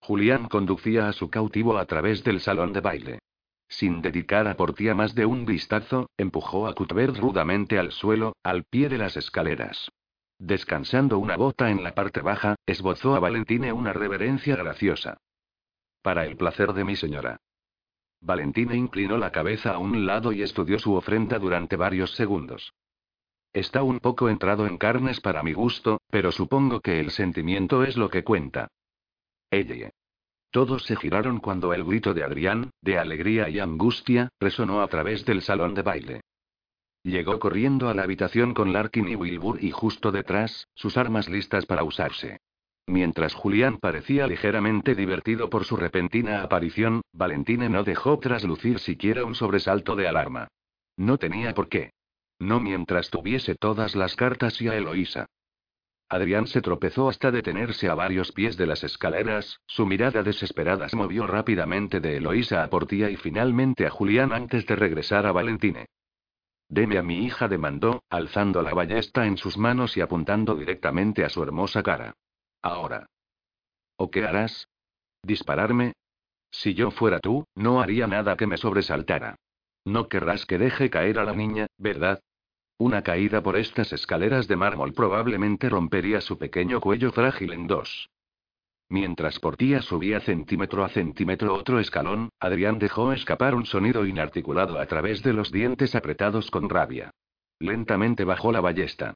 Julián 0.00 0.48
conducía 0.48 1.08
a 1.08 1.12
su 1.12 1.30
cautivo 1.30 1.78
a 1.78 1.84
través 1.84 2.24
del 2.24 2.40
salón 2.40 2.72
de 2.72 2.80
baile. 2.80 3.18
Sin 3.68 4.02
dedicar 4.02 4.48
a 4.48 4.56
Portía 4.56 4.94
más 4.94 5.14
de 5.14 5.26
un 5.26 5.46
vistazo, 5.46 6.10
empujó 6.16 6.66
a 6.66 6.74
Cuthbert 6.74 7.16
rudamente 7.16 7.78
al 7.78 7.92
suelo, 7.92 8.34
al 8.42 8.64
pie 8.64 8.88
de 8.88 8.98
las 8.98 9.16
escaleras. 9.16 9.90
Descansando 10.38 11.18
una 11.18 11.36
bota 11.36 11.70
en 11.70 11.84
la 11.84 11.94
parte 11.94 12.22
baja, 12.22 12.56
esbozó 12.66 13.14
a 13.14 13.20
Valentine 13.20 13.72
una 13.72 13.92
reverencia 13.92 14.56
graciosa. 14.56 15.18
Para 16.02 16.24
el 16.24 16.36
placer 16.36 16.72
de 16.72 16.82
mi 16.82 16.96
señora. 16.96 17.36
Valentine 18.22 18.74
inclinó 18.74 19.18
la 19.18 19.30
cabeza 19.30 19.74
a 19.74 19.78
un 19.78 20.06
lado 20.06 20.32
y 20.32 20.42
estudió 20.42 20.78
su 20.78 20.94
ofrenda 20.94 21.38
durante 21.38 21.76
varios 21.76 22.12
segundos. 22.16 22.72
Está 23.52 23.82
un 23.82 24.00
poco 24.00 24.28
entrado 24.28 24.66
en 24.66 24.78
carnes 24.78 25.20
para 25.20 25.42
mi 25.42 25.52
gusto, 25.52 26.00
pero 26.10 26.32
supongo 26.32 26.80
que 26.80 27.00
el 27.00 27.10
sentimiento 27.10 27.84
es 27.84 27.96
lo 27.96 28.08
que 28.08 28.24
cuenta. 28.24 28.68
Ella. 29.50 29.90
Todos 30.50 30.84
se 30.84 30.96
giraron 30.96 31.38
cuando 31.38 31.72
el 31.74 31.84
grito 31.84 32.14
de 32.14 32.24
Adrián, 32.24 32.70
de 32.82 32.98
alegría 32.98 33.48
y 33.48 33.60
angustia, 33.60 34.30
resonó 34.40 34.82
a 34.82 34.88
través 34.88 35.24
del 35.24 35.42
salón 35.42 35.74
de 35.74 35.82
baile. 35.82 36.20
Llegó 37.02 37.38
corriendo 37.38 37.88
a 37.88 37.94
la 37.94 38.02
habitación 38.02 38.52
con 38.52 38.72
Larkin 38.72 39.08
y 39.08 39.14
Wilbur 39.14 39.62
y 39.62 39.70
justo 39.70 40.12
detrás, 40.12 40.66
sus 40.74 40.96
armas 40.96 41.28
listas 41.28 41.66
para 41.66 41.82
usarse. 41.82 42.40
Mientras 42.86 43.34
Julián 43.34 43.78
parecía 43.78 44.26
ligeramente 44.26 44.94
divertido 44.94 45.48
por 45.48 45.64
su 45.64 45.76
repentina 45.76 46.42
aparición, 46.42 47.02
Valentine 47.12 47.68
no 47.68 47.84
dejó 47.84 48.18
traslucir 48.18 48.80
siquiera 48.80 49.24
un 49.24 49.34
sobresalto 49.34 49.94
de 49.94 50.08
alarma. 50.08 50.48
No 50.96 51.16
tenía 51.16 51.54
por 51.54 51.68
qué. 51.68 51.92
No 52.38 52.58
mientras 52.58 53.10
tuviese 53.10 53.54
todas 53.54 53.94
las 53.94 54.16
cartas 54.16 54.60
y 54.60 54.68
a 54.68 54.74
Eloísa. 54.74 55.26
Adrián 56.10 56.48
se 56.48 56.60
tropezó 56.60 57.08
hasta 57.08 57.30
detenerse 57.30 57.88
a 57.88 57.94
varios 57.94 58.32
pies 58.32 58.56
de 58.56 58.66
las 58.66 58.82
escaleras, 58.82 59.60
su 59.66 59.86
mirada 59.86 60.24
desesperada 60.24 60.88
se 60.88 60.96
movió 60.96 61.24
rápidamente 61.28 62.00
de 62.00 62.16
Eloísa 62.16 62.64
a 62.64 62.68
Portía 62.68 63.10
y 63.10 63.16
finalmente 63.16 63.86
a 63.86 63.90
Julián 63.90 64.32
antes 64.32 64.66
de 64.66 64.74
regresar 64.74 65.24
a 65.24 65.30
Valentine. 65.30 65.86
Deme 66.68 66.98
a 66.98 67.04
mi 67.04 67.24
hija, 67.24 67.46
demandó, 67.46 68.02
alzando 68.10 68.60
la 68.60 68.74
ballesta 68.74 69.24
en 69.24 69.36
sus 69.36 69.56
manos 69.56 69.96
y 69.96 70.00
apuntando 70.00 70.56
directamente 70.56 71.24
a 71.24 71.28
su 71.28 71.44
hermosa 71.44 71.84
cara. 71.84 72.14
Ahora. 72.60 73.06
¿O 73.96 74.10
qué 74.10 74.24
harás? 74.24 74.66
¿Dispararme? 75.22 75.92
Si 76.50 76.74
yo 76.74 76.90
fuera 76.90 77.20
tú, 77.20 77.44
no 77.54 77.80
haría 77.80 78.08
nada 78.08 78.36
que 78.36 78.48
me 78.48 78.56
sobresaltara. 78.56 79.36
No 79.84 80.08
querrás 80.08 80.44
que 80.44 80.58
deje 80.58 80.90
caer 80.90 81.20
a 81.20 81.24
la 81.24 81.34
niña, 81.34 81.68
¿verdad? 81.78 82.20
Una 82.80 83.02
caída 83.02 83.42
por 83.42 83.58
estas 83.58 83.92
escaleras 83.92 84.48
de 84.48 84.56
mármol 84.56 84.94
probablemente 84.94 85.68
rompería 85.68 86.22
su 86.22 86.38
pequeño 86.38 86.80
cuello 86.80 87.12
frágil 87.12 87.52
en 87.52 87.66
dos. 87.66 88.08
Mientras 88.88 89.38
Portía 89.38 89.82
subía 89.82 90.20
centímetro 90.20 90.82
a 90.82 90.88
centímetro 90.88 91.52
otro 91.52 91.78
escalón, 91.78 92.30
Adrián 92.40 92.78
dejó 92.78 93.12
escapar 93.12 93.54
un 93.54 93.66
sonido 93.66 94.06
inarticulado 94.06 94.80
a 94.80 94.86
través 94.86 95.22
de 95.22 95.34
los 95.34 95.52
dientes 95.52 95.94
apretados 95.94 96.50
con 96.50 96.70
rabia. 96.70 97.10
Lentamente 97.58 98.24
bajó 98.24 98.50
la 98.50 98.62
ballesta. 98.62 99.12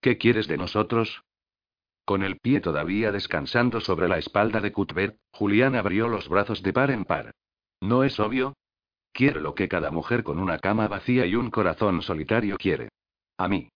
¿Qué 0.00 0.18
quieres 0.18 0.48
de 0.48 0.56
nosotros? 0.56 1.22
Con 2.04 2.24
el 2.24 2.40
pie 2.40 2.60
todavía 2.60 3.12
descansando 3.12 3.80
sobre 3.80 4.08
la 4.08 4.18
espalda 4.18 4.60
de 4.60 4.72
Cuthbert, 4.72 5.18
Julián 5.30 5.76
abrió 5.76 6.08
los 6.08 6.28
brazos 6.28 6.64
de 6.64 6.72
par 6.72 6.90
en 6.90 7.04
par. 7.04 7.30
¿No 7.80 8.02
es 8.02 8.18
obvio? 8.18 8.54
Quiero 9.12 9.40
lo 9.40 9.54
que 9.54 9.68
cada 9.68 9.90
mujer 9.90 10.24
con 10.24 10.38
una 10.38 10.58
cama 10.58 10.88
vacía 10.88 11.26
y 11.26 11.34
un 11.34 11.50
corazón 11.50 12.02
solitario 12.02 12.56
quiere. 12.56 12.88
A 13.36 13.48
mí. 13.48 13.68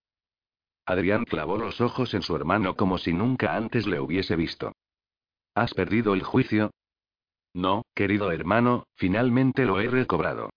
Adrián 0.85 1.25
clavó 1.25 1.57
los 1.57 1.79
ojos 1.81 2.13
en 2.13 2.21
su 2.21 2.35
hermano 2.35 2.75
como 2.75 2.97
si 2.97 3.13
nunca 3.13 3.55
antes 3.55 3.85
le 3.85 3.99
hubiese 3.99 4.35
visto. 4.35 4.73
¿Has 5.53 5.73
perdido 5.73 6.13
el 6.13 6.23
juicio? 6.23 6.71
No, 7.53 7.83
querido 7.93 8.31
hermano, 8.31 8.85
finalmente 8.95 9.65
lo 9.65 9.79
he 9.79 9.87
recobrado. 9.87 10.49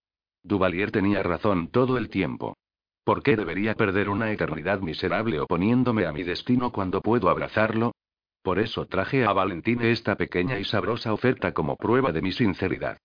Duvalier 0.43 0.91
tenía 0.91 1.21
razón 1.21 1.67
todo 1.67 1.97
el 1.97 2.09
tiempo. 2.09 2.55
¿Por 3.03 3.23
qué 3.23 3.35
debería 3.35 3.75
perder 3.75 4.09
una 4.09 4.31
eternidad 4.31 4.79
miserable 4.79 5.39
oponiéndome 5.39 6.05
a 6.05 6.11
mi 6.11 6.23
destino 6.23 6.71
cuando 6.71 7.01
puedo 7.01 7.29
abrazarlo? 7.29 7.93
Por 8.41 8.59
eso 8.59 8.85
traje 8.85 9.25
a 9.25 9.33
Valentine 9.33 9.91
esta 9.91 10.15
pequeña 10.15 10.59
y 10.59 10.63
sabrosa 10.63 11.13
oferta 11.13 11.53
como 11.53 11.75
prueba 11.75 12.11
de 12.11 12.21
mi 12.21 12.31
sinceridad. 12.31 12.97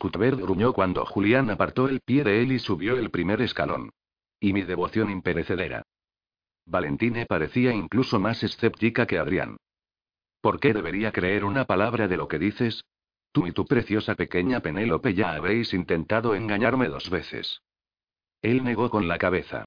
Cuthbert 0.00 0.40
gruñó 0.40 0.72
cuando 0.72 1.04
Julián 1.04 1.50
apartó 1.50 1.86
el 1.86 2.00
pie 2.00 2.24
de 2.24 2.40
él 2.40 2.52
y 2.52 2.58
subió 2.58 2.96
el 2.96 3.10
primer 3.10 3.42
escalón. 3.42 3.90
Y 4.40 4.54
mi 4.54 4.62
devoción 4.62 5.10
imperecedera. 5.10 5.82
Valentine 6.64 7.26
parecía 7.26 7.74
incluso 7.74 8.18
más 8.18 8.42
escéptica 8.42 9.06
que 9.06 9.18
Adrián. 9.18 9.58
¿Por 10.40 10.58
qué 10.58 10.72
debería 10.72 11.12
creer 11.12 11.44
una 11.44 11.66
palabra 11.66 12.08
de 12.08 12.16
lo 12.16 12.28
que 12.28 12.38
dices? 12.38 12.82
Tú 13.30 13.46
y 13.46 13.52
tu 13.52 13.66
preciosa 13.66 14.14
pequeña 14.14 14.60
Penélope 14.60 15.12
ya 15.12 15.34
habréis 15.34 15.74
intentado 15.74 16.34
engañarme 16.34 16.88
dos 16.88 17.10
veces. 17.10 17.60
Él 18.40 18.64
negó 18.64 18.88
con 18.88 19.06
la 19.06 19.18
cabeza. 19.18 19.66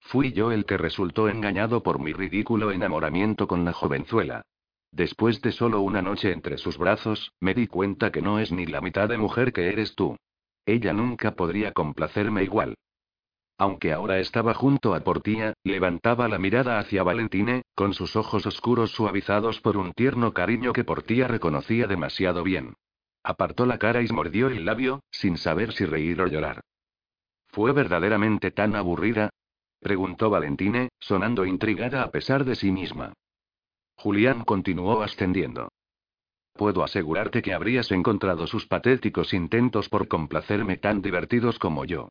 Fui 0.00 0.32
yo 0.32 0.50
el 0.50 0.64
que 0.64 0.78
resultó 0.78 1.28
engañado 1.28 1.82
por 1.82 1.98
mi 1.98 2.14
ridículo 2.14 2.72
enamoramiento 2.72 3.46
con 3.46 3.66
la 3.66 3.74
jovenzuela. 3.74 4.46
Después 4.92 5.40
de 5.40 5.52
solo 5.52 5.80
una 5.80 6.02
noche 6.02 6.32
entre 6.32 6.58
sus 6.58 6.76
brazos, 6.76 7.32
me 7.40 7.54
di 7.54 7.66
cuenta 7.66 8.12
que 8.12 8.20
no 8.20 8.38
es 8.38 8.52
ni 8.52 8.66
la 8.66 8.82
mitad 8.82 9.08
de 9.08 9.16
mujer 9.16 9.54
que 9.54 9.68
eres 9.68 9.94
tú. 9.94 10.16
Ella 10.66 10.92
nunca 10.92 11.34
podría 11.34 11.72
complacerme 11.72 12.44
igual. 12.44 12.74
Aunque 13.56 13.92
ahora 13.92 14.18
estaba 14.18 14.52
junto 14.52 14.94
a 14.94 15.00
Portía, 15.00 15.54
levantaba 15.64 16.28
la 16.28 16.38
mirada 16.38 16.78
hacia 16.78 17.02
Valentine, 17.02 17.62
con 17.74 17.94
sus 17.94 18.16
ojos 18.16 18.44
oscuros 18.44 18.90
suavizados 18.92 19.60
por 19.60 19.78
un 19.78 19.92
tierno 19.92 20.34
cariño 20.34 20.74
que 20.74 20.84
Portía 20.84 21.26
reconocía 21.26 21.86
demasiado 21.86 22.42
bien. 22.42 22.74
Apartó 23.22 23.64
la 23.64 23.78
cara 23.78 24.02
y 24.02 24.08
mordió 24.08 24.48
el 24.48 24.64
labio, 24.64 25.00
sin 25.10 25.38
saber 25.38 25.72
si 25.72 25.86
reír 25.86 26.20
o 26.20 26.26
llorar. 26.26 26.60
¿Fue 27.48 27.72
verdaderamente 27.72 28.50
tan 28.50 28.76
aburrida? 28.76 29.30
preguntó 29.80 30.28
Valentine, 30.28 30.90
sonando 30.98 31.46
intrigada 31.46 32.02
a 32.02 32.10
pesar 32.10 32.44
de 32.44 32.56
sí 32.56 32.70
misma. 32.70 33.14
Julián 34.02 34.42
continuó 34.42 35.00
ascendiendo. 35.02 35.68
Puedo 36.54 36.82
asegurarte 36.82 37.40
que 37.40 37.54
habrías 37.54 37.92
encontrado 37.92 38.48
sus 38.48 38.66
patéticos 38.66 39.32
intentos 39.32 39.88
por 39.88 40.08
complacerme 40.08 40.76
tan 40.76 41.02
divertidos 41.02 41.56
como 41.60 41.84
yo. 41.84 42.08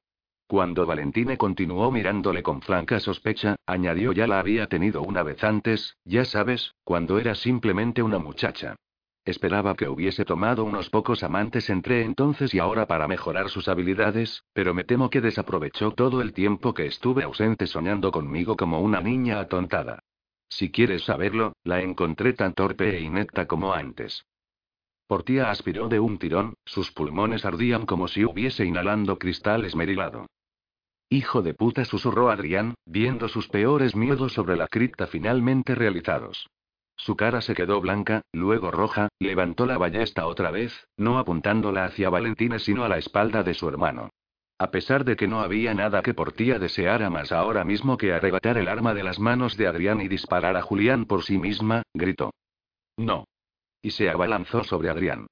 Cuando 0.48 0.86
Valentine 0.86 1.38
continuó 1.38 1.92
mirándole 1.92 2.44
con 2.44 2.62
franca 2.62 3.02
sospecha, 3.02 3.58
añadió 3.66 4.14
ya 4.14 4.26
la 4.26 4.40
había 4.40 4.68
tenido 4.68 5.02
una 5.02 5.22
vez 5.22 5.44
antes, 5.44 5.98
ya 6.06 6.24
sabes, 6.24 6.76
cuando 6.86 7.20
era 7.20 7.36
simplemente 7.36 8.02
una 8.02 8.20
muchacha. 8.20 8.78
Esperaba 9.26 9.76
que 9.76 9.90
hubiese 9.90 10.24
tomado 10.24 10.64
unos 10.64 10.90
pocos 10.90 11.24
amantes 11.24 11.70
entre 11.70 12.06
entonces 12.06 12.54
y 12.54 12.60
ahora 12.60 12.88
para 12.88 13.10
mejorar 13.10 13.50
sus 13.50 13.68
habilidades, 13.68 14.46
pero 14.54 14.74
me 14.74 14.86
temo 14.86 15.10
que 15.10 15.20
desaprovechó 15.20 15.92
todo 15.92 16.22
el 16.22 16.32
tiempo 16.32 16.74
que 16.74 16.86
estuve 16.86 17.24
ausente 17.24 17.68
soñando 17.68 18.14
conmigo 18.14 18.56
como 18.56 18.80
una 18.80 19.02
niña 19.02 19.42
atontada. 19.42 20.00
Si 20.52 20.70
quieres 20.70 21.06
saberlo, 21.06 21.54
la 21.64 21.82
encontré 21.82 22.34
tan 22.34 22.54
torpe 22.54 22.96
e 22.98 23.00
inepta 23.00 23.48
como 23.48 23.74
antes. 23.74 24.26
Portía 25.08 25.50
aspiró 25.50 25.88
de 25.88 26.00
un 26.00 26.20
tirón, 26.20 26.56
sus 26.66 26.92
pulmones 26.92 27.46
ardían 27.46 27.86
como 27.86 28.08
si 28.08 28.26
hubiese 28.26 28.66
inhalando 28.66 29.18
cristal 29.18 29.64
esmerilado. 29.66 30.28
Hijo 31.10 31.42
de 31.42 31.54
puta, 31.54 31.86
susurró 31.86 32.30
Adrián, 32.30 32.76
viendo 32.86 33.30
sus 33.30 33.48
peores 33.48 33.96
miedos 33.96 34.34
sobre 34.34 34.56
la 34.58 34.68
cripta 34.68 35.08
finalmente 35.08 35.74
realizados. 35.74 36.50
Su 36.96 37.16
cara 37.16 37.42
se 37.42 37.56
quedó 37.56 37.82
blanca, 37.82 38.22
luego 38.32 38.72
roja, 38.72 39.10
levantó 39.20 39.66
la 39.66 39.78
ballesta 39.78 40.28
otra 40.28 40.52
vez, 40.52 40.88
no 40.98 41.18
apuntándola 41.18 41.86
hacia 41.86 42.10
Valentina 42.10 42.60
sino 42.60 42.84
a 42.84 42.90
la 42.90 42.98
espalda 42.98 43.42
de 43.44 43.54
su 43.54 43.68
hermano. 43.68 44.10
A 44.62 44.70
pesar 44.70 45.06
de 45.06 45.16
que 45.16 45.28
no 45.28 45.40
había 45.40 45.74
nada 45.74 46.04
que 46.04 46.14
Portía 46.14 46.60
deseara 46.60 47.10
más 47.10 47.32
ahora 47.32 47.64
mismo 47.64 47.98
que 47.98 48.14
arrebatar 48.14 48.60
el 48.60 48.68
arma 48.68 48.94
de 48.94 49.02
las 49.02 49.18
manos 49.18 49.58
de 49.58 49.66
Adrián 49.66 50.02
y 50.02 50.08
disparar 50.08 50.56
a 50.56 50.62
Julián 50.62 51.06
por 51.06 51.24
sí 51.24 51.40
misma, 51.40 51.82
gritó. 51.96 52.36
No. 52.96 53.26
Y 53.82 53.90
se 53.90 54.08
abalanzó 54.12 54.64
sobre 54.64 54.92
Adrián. 54.92 55.26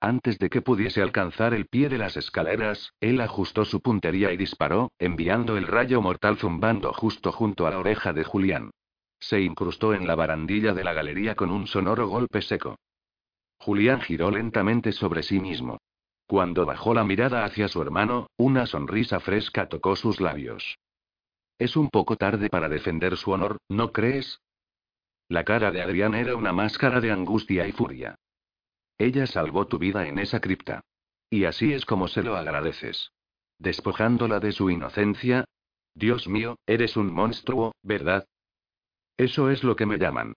Antes 0.00 0.38
de 0.38 0.50
que 0.50 0.60
pudiese 0.60 1.00
alcanzar 1.00 1.54
el 1.54 1.64
pie 1.64 1.88
de 1.88 1.96
las 1.96 2.18
escaleras, 2.18 2.92
él 3.00 3.22
ajustó 3.22 3.64
su 3.64 3.80
puntería 3.80 4.30
y 4.34 4.36
disparó, 4.36 4.92
enviando 4.98 5.56
el 5.56 5.66
rayo 5.66 6.02
mortal 6.02 6.36
zumbando 6.36 6.92
justo 6.92 7.32
junto 7.32 7.66
a 7.66 7.70
la 7.70 7.78
oreja 7.78 8.12
de 8.12 8.24
Julián. 8.24 8.70
Se 9.18 9.40
incrustó 9.40 9.94
en 9.94 10.06
la 10.06 10.14
barandilla 10.14 10.74
de 10.74 10.84
la 10.84 10.92
galería 10.92 11.36
con 11.36 11.50
un 11.50 11.66
sonoro 11.66 12.06
golpe 12.06 12.42
seco. 12.42 12.76
Julián 13.56 14.02
giró 14.02 14.30
lentamente 14.30 14.92
sobre 14.92 15.22
sí 15.22 15.40
mismo. 15.40 15.78
Cuando 16.32 16.64
bajó 16.64 16.94
la 16.94 17.04
mirada 17.04 17.44
hacia 17.44 17.68
su 17.68 17.82
hermano, 17.82 18.30
una 18.38 18.64
sonrisa 18.64 19.20
fresca 19.20 19.68
tocó 19.68 19.96
sus 19.96 20.18
labios. 20.18 20.78
Es 21.58 21.76
un 21.76 21.90
poco 21.90 22.16
tarde 22.16 22.48
para 22.48 22.70
defender 22.70 23.18
su 23.18 23.32
honor, 23.32 23.58
¿no 23.68 23.92
crees? 23.92 24.40
La 25.28 25.44
cara 25.44 25.70
de 25.70 25.82
Adrián 25.82 26.14
era 26.14 26.34
una 26.34 26.54
máscara 26.54 27.02
de 27.02 27.12
angustia 27.12 27.68
y 27.68 27.72
furia. 27.72 28.14
Ella 28.96 29.26
salvó 29.26 29.66
tu 29.66 29.78
vida 29.78 30.08
en 30.08 30.18
esa 30.18 30.40
cripta. 30.40 30.80
Y 31.28 31.44
así 31.44 31.74
es 31.74 31.84
como 31.84 32.08
se 32.08 32.22
lo 32.22 32.34
agradeces. 32.34 33.12
Despojándola 33.58 34.40
de 34.40 34.52
su 34.52 34.70
inocencia. 34.70 35.44
Dios 35.94 36.28
mío, 36.28 36.56
eres 36.64 36.96
un 36.96 37.12
monstruo, 37.12 37.72
¿verdad? 37.82 38.24
Eso 39.18 39.50
es 39.50 39.62
lo 39.62 39.76
que 39.76 39.84
me 39.84 39.98
llaman. 39.98 40.32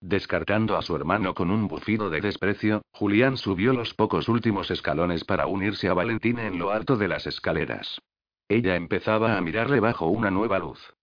Descartando 0.00 0.78
a 0.78 0.82
su 0.82 0.96
hermano 0.96 1.34
con 1.34 1.50
un 1.50 1.68
bufido 1.68 2.08
de 2.08 2.22
desprecio, 2.22 2.82
Julián 2.92 3.36
subió 3.36 3.74
los 3.74 3.92
pocos 3.92 4.28
últimos 4.30 4.70
escalones 4.70 5.24
para 5.24 5.46
unirse 5.46 5.88
a 5.88 5.94
Valentina 5.94 6.46
en 6.46 6.58
lo 6.58 6.70
alto 6.70 6.96
de 6.96 7.08
las 7.08 7.26
escaleras. 7.26 8.00
Ella 8.48 8.76
empezaba 8.76 9.36
a 9.36 9.40
mirarle 9.42 9.78
bajo 9.78 10.06
una 10.06 10.30
nueva 10.30 10.58
luz. 10.58 10.94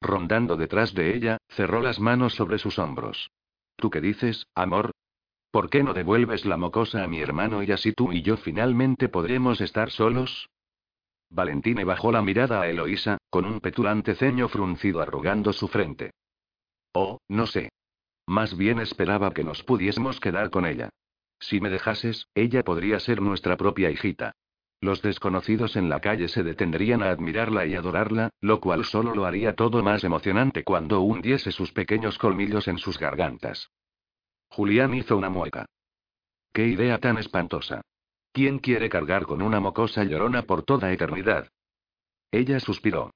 Rondando 0.00 0.56
detrás 0.56 0.94
de 0.94 1.14
ella, 1.14 1.38
cerró 1.48 1.82
las 1.82 2.00
manos 2.00 2.34
sobre 2.34 2.58
sus 2.58 2.78
hombros. 2.78 3.30
¿Tú 3.76 3.90
qué 3.90 4.00
dices, 4.00 4.46
amor? 4.54 4.92
¿Por 5.50 5.68
qué 5.68 5.82
no 5.82 5.92
devuelves 5.92 6.46
la 6.46 6.56
mocosa 6.56 7.04
a 7.04 7.06
mi 7.06 7.20
hermano 7.20 7.62
y 7.62 7.72
así 7.72 7.92
tú 7.92 8.10
y 8.12 8.22
yo 8.22 8.36
finalmente 8.38 9.08
podremos 9.08 9.60
estar 9.60 9.90
solos? 9.90 10.48
Valentine 11.30 11.84
bajó 11.84 12.10
la 12.10 12.22
mirada 12.22 12.62
a 12.62 12.68
Eloísa, 12.68 13.18
con 13.28 13.44
un 13.44 13.60
petulante 13.60 14.14
ceño 14.14 14.48
fruncido 14.48 15.00
arrugando 15.00 15.52
su 15.52 15.68
frente. 15.68 16.12
Oh, 16.92 17.18
no 17.28 17.46
sé. 17.46 17.70
Más 18.26 18.56
bien 18.56 18.80
esperaba 18.80 19.32
que 19.32 19.44
nos 19.44 19.62
pudiésemos 19.62 20.20
quedar 20.20 20.50
con 20.50 20.66
ella. 20.66 20.90
Si 21.40 21.60
me 21.60 21.70
dejases, 21.70 22.28
ella 22.34 22.62
podría 22.62 22.98
ser 23.00 23.20
nuestra 23.20 23.56
propia 23.56 23.90
hijita. 23.90 24.34
Los 24.80 25.02
desconocidos 25.02 25.76
en 25.76 25.88
la 25.88 26.00
calle 26.00 26.28
se 26.28 26.42
detendrían 26.42 27.02
a 27.02 27.10
admirarla 27.10 27.66
y 27.66 27.74
adorarla, 27.74 28.30
lo 28.40 28.60
cual 28.60 28.84
solo 28.84 29.14
lo 29.14 29.24
haría 29.24 29.54
todo 29.54 29.82
más 29.82 30.04
emocionante 30.04 30.64
cuando 30.64 31.00
hundiese 31.00 31.52
sus 31.52 31.72
pequeños 31.72 32.18
colmillos 32.18 32.68
en 32.68 32.78
sus 32.78 32.98
gargantas. 32.98 33.70
Julián 34.48 34.94
hizo 34.94 35.16
una 35.16 35.30
mueca. 35.30 35.66
¡Qué 36.52 36.66
idea 36.66 36.98
tan 36.98 37.18
espantosa! 37.18 37.82
¿Quién 38.32 38.58
quiere 38.58 38.88
cargar 38.88 39.26
con 39.26 39.42
una 39.42 39.60
mocosa 39.60 40.04
llorona 40.04 40.42
por 40.42 40.64
toda 40.64 40.92
eternidad? 40.92 41.48
Ella 42.30 42.60
suspiró. 42.60 43.14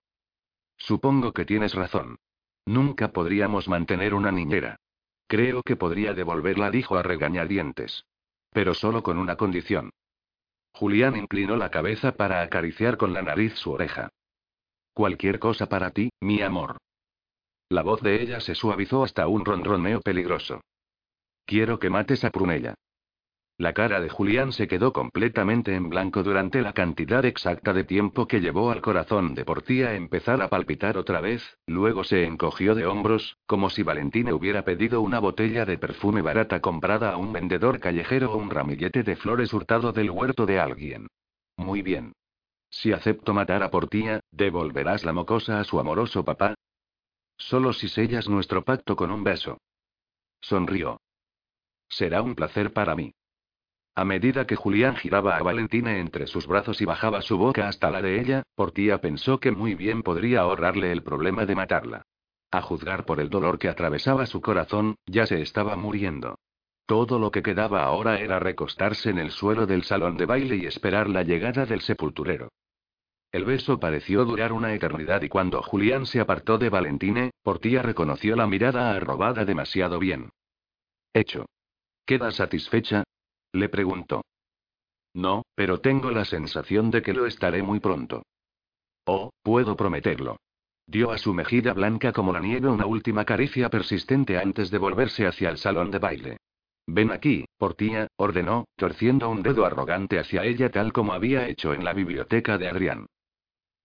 Supongo 0.76 1.32
que 1.32 1.44
tienes 1.44 1.74
razón. 1.74 2.16
Nunca 2.66 3.12
podríamos 3.12 3.68
mantener 3.68 4.14
una 4.14 4.30
niñera. 4.30 4.78
Creo 5.29 5.62
que 5.62 5.76
podría 5.76 6.14
devolverla, 6.14 6.70
dijo 6.70 6.97
a 6.97 7.03
regañadientes. 7.03 8.05
Pero 8.51 8.74
solo 8.74 9.03
con 9.03 9.18
una 9.18 9.37
condición. 9.37 9.91
Julián 10.72 11.16
inclinó 11.16 11.57
la 11.57 11.70
cabeza 11.70 12.12
para 12.12 12.41
acariciar 12.41 12.97
con 12.97 13.12
la 13.12 13.20
nariz 13.20 13.55
su 13.55 13.72
oreja. 13.72 14.09
Cualquier 14.95 15.39
cosa 15.39 15.68
para 15.68 15.91
ti, 15.91 16.11
mi 16.20 16.41
amor. 16.41 16.79
La 17.68 17.83
voz 17.83 18.01
de 18.01 18.22
ella 18.22 18.41
se 18.41 18.55
suavizó 18.55 19.05
hasta 19.05 19.29
un 19.29 19.45
ronroneo 19.45 20.01
peligroso. 20.01 20.62
Quiero 21.45 21.79
que 21.79 21.91
mates 21.91 22.24
a 22.24 22.31
Prunella. 22.31 22.74
La 23.59 23.72
cara 23.72 24.00
de 24.00 24.09
Julián 24.09 24.52
se 24.52 24.68
quedó 24.68 24.92
completamente 24.92 25.74
en 25.74 25.88
blanco 25.88 26.22
durante 26.22 26.62
la 26.62 26.72
cantidad 26.72 27.24
exacta 27.24 27.72
de 27.72 27.82
tiempo 27.82 28.28
que 28.28 28.40
llevó 28.40 28.70
al 28.70 28.80
corazón 28.80 29.34
de 29.34 29.44
Portía 29.44 29.88
a 29.88 29.94
empezar 29.96 30.40
a 30.42 30.48
palpitar 30.48 30.96
otra 30.96 31.20
vez, 31.20 31.42
luego 31.66 32.04
se 32.04 32.24
encogió 32.24 32.76
de 32.76 32.86
hombros, 32.86 33.36
como 33.46 33.68
si 33.68 33.82
Valentina 33.82 34.32
hubiera 34.32 34.64
pedido 34.64 35.00
una 35.00 35.18
botella 35.18 35.64
de 35.64 35.76
perfume 35.76 36.22
barata 36.22 36.61
comprada 36.61 37.11
a 37.11 37.16
un 37.16 37.32
vendedor 37.32 37.80
callejero 37.80 38.32
o 38.32 38.36
un 38.36 38.48
ramillete 38.48 39.02
de 39.02 39.16
flores 39.16 39.52
hurtado 39.52 39.90
del 39.90 40.12
huerto 40.12 40.46
de 40.46 40.61
alguien. 40.61 41.09
Muy 41.56 41.82
bien. 41.82 42.12
Si 42.70 42.92
acepto 42.92 43.34
matar 43.34 43.64
a 43.64 43.72
Portía, 43.72 44.20
¿devolverás 44.30 45.04
la 45.04 45.12
mocosa 45.12 45.59
a 45.59 45.64
su 45.64 45.80
amoroso 45.80 46.24
papá? 46.24 46.54
Solo 47.36 47.72
si 47.72 47.88
sellas 47.88 48.28
nuestro 48.28 48.62
pacto 48.62 48.94
con 48.94 49.11
un 49.11 49.24
beso. 49.24 49.59
Sonrió. 50.40 51.00
Será 51.88 52.22
un 52.22 52.36
placer 52.36 52.72
para 52.72 52.94
mí. 52.94 53.12
A 53.99 54.05
medida 54.05 54.46
que 54.46 54.55
Julián 54.55 54.94
giraba 54.94 55.36
a 55.36 55.42
Valentina 55.42 55.99
entre 55.99 56.28
sus 56.28 56.46
brazos 56.46 56.80
y 56.80 56.84
bajaba 56.84 57.20
su 57.20 57.36
boca 57.36 57.66
hasta 57.66 57.90
la 57.90 58.01
de 58.01 58.20
ella, 58.20 58.44
Portía 58.55 59.01
pensó 59.01 59.40
que 59.40 59.51
muy 59.51 59.74
bien 59.74 60.05
podría 60.05 60.42
ahorrarle 60.42 60.92
el 60.92 61.03
problema 61.03 61.46
de 61.46 61.57
matarla. 61.57 62.03
A 62.53 62.62
juzgar 62.62 63.05
por 63.05 63.18
el 63.18 63.28
dolor 63.28 63.59
que 63.59 63.68
atravesaba 63.68 64.26
su 64.26 64.40
corazón, 64.40 64.94
ya 65.05 65.26
se 65.26 65.42
estaba 65.42 65.74
muriendo. 65.74 66.38
Todo 66.86 67.18
lo 67.18 67.32
que 67.32 67.42
quedaba 67.42 67.82
ahora 67.82 68.20
era 68.20 68.38
recostarse 68.38 69.11
en 69.11 69.18
el 69.18 69.32
suelo 69.32 69.66
del 69.66 69.82
salón 69.82 70.16
de 70.16 70.26
baile 70.26 70.55
y 70.55 70.66
esperar 70.66 71.11
la 71.11 71.24
llegada 71.24 71.66
del 71.66 71.80
sepulturero. 71.80 72.51
El 73.32 73.46
beso 73.46 73.80
pareció 73.80 74.24
durar 74.24 74.53
una 74.53 74.72
eternidad 74.74 75.22
y 75.22 75.28
cuando 75.28 75.61
Julián 75.61 76.07
se 76.07 76.20
apartó 76.20 76.57
de 76.57 76.68
Valentine, 76.68 77.32
Portía 77.42 77.82
reconoció 77.82 78.36
la 78.36 78.46
mirada 78.46 78.92
arrobada 78.92 79.44
demasiado 79.44 79.99
bien. 79.99 80.30
Hecho. 81.12 81.46
¿Queda 82.07 82.30
satisfecha? 82.30 83.03
Le 83.53 83.68
preguntó. 83.68 84.22
No, 85.14 85.42
pero 85.55 85.80
tengo 85.80 86.11
la 86.11 86.24
sensación 86.24 86.90
de 86.90 87.03
que 87.03 87.14
lo 87.14 87.26
estaré 87.26 87.62
muy 87.62 87.80
pronto. 87.80 88.22
Oh, 89.05 89.30
puedo 89.42 89.76
prometerlo. 89.76 90.36
Dio 90.86 91.11
a 91.11 91.18
su 91.18 91.34
mejilla 91.34 91.72
blanca 91.72 92.12
como 92.12 92.32
la 92.32 92.40
nieve 92.40 92.68
una 92.68 92.86
última 92.86 93.24
caricia 93.24 93.68
persistente 93.68 94.38
antes 94.38 94.70
de 94.70 94.78
volverse 94.78 95.26
hacia 95.26 95.51
el 95.51 95.59
salón 95.59 95.90
de 95.90 95.99
baile. 95.99 96.36
Ven 96.86 97.11
aquí, 97.11 97.44
Portía, 97.59 98.09
ordenó, 98.16 98.64
torciendo 98.76 99.28
un 99.28 99.42
dedo 99.42 99.66
arrogante 99.66 100.18
hacia 100.18 100.44
ella 100.44 100.70
tal 100.70 100.92
como 100.94 101.12
había 101.12 101.46
hecho 101.46 101.74
en 101.74 101.84
la 101.84 101.92
biblioteca 101.92 102.57
de 102.57 102.68
Adrián. 102.68 103.07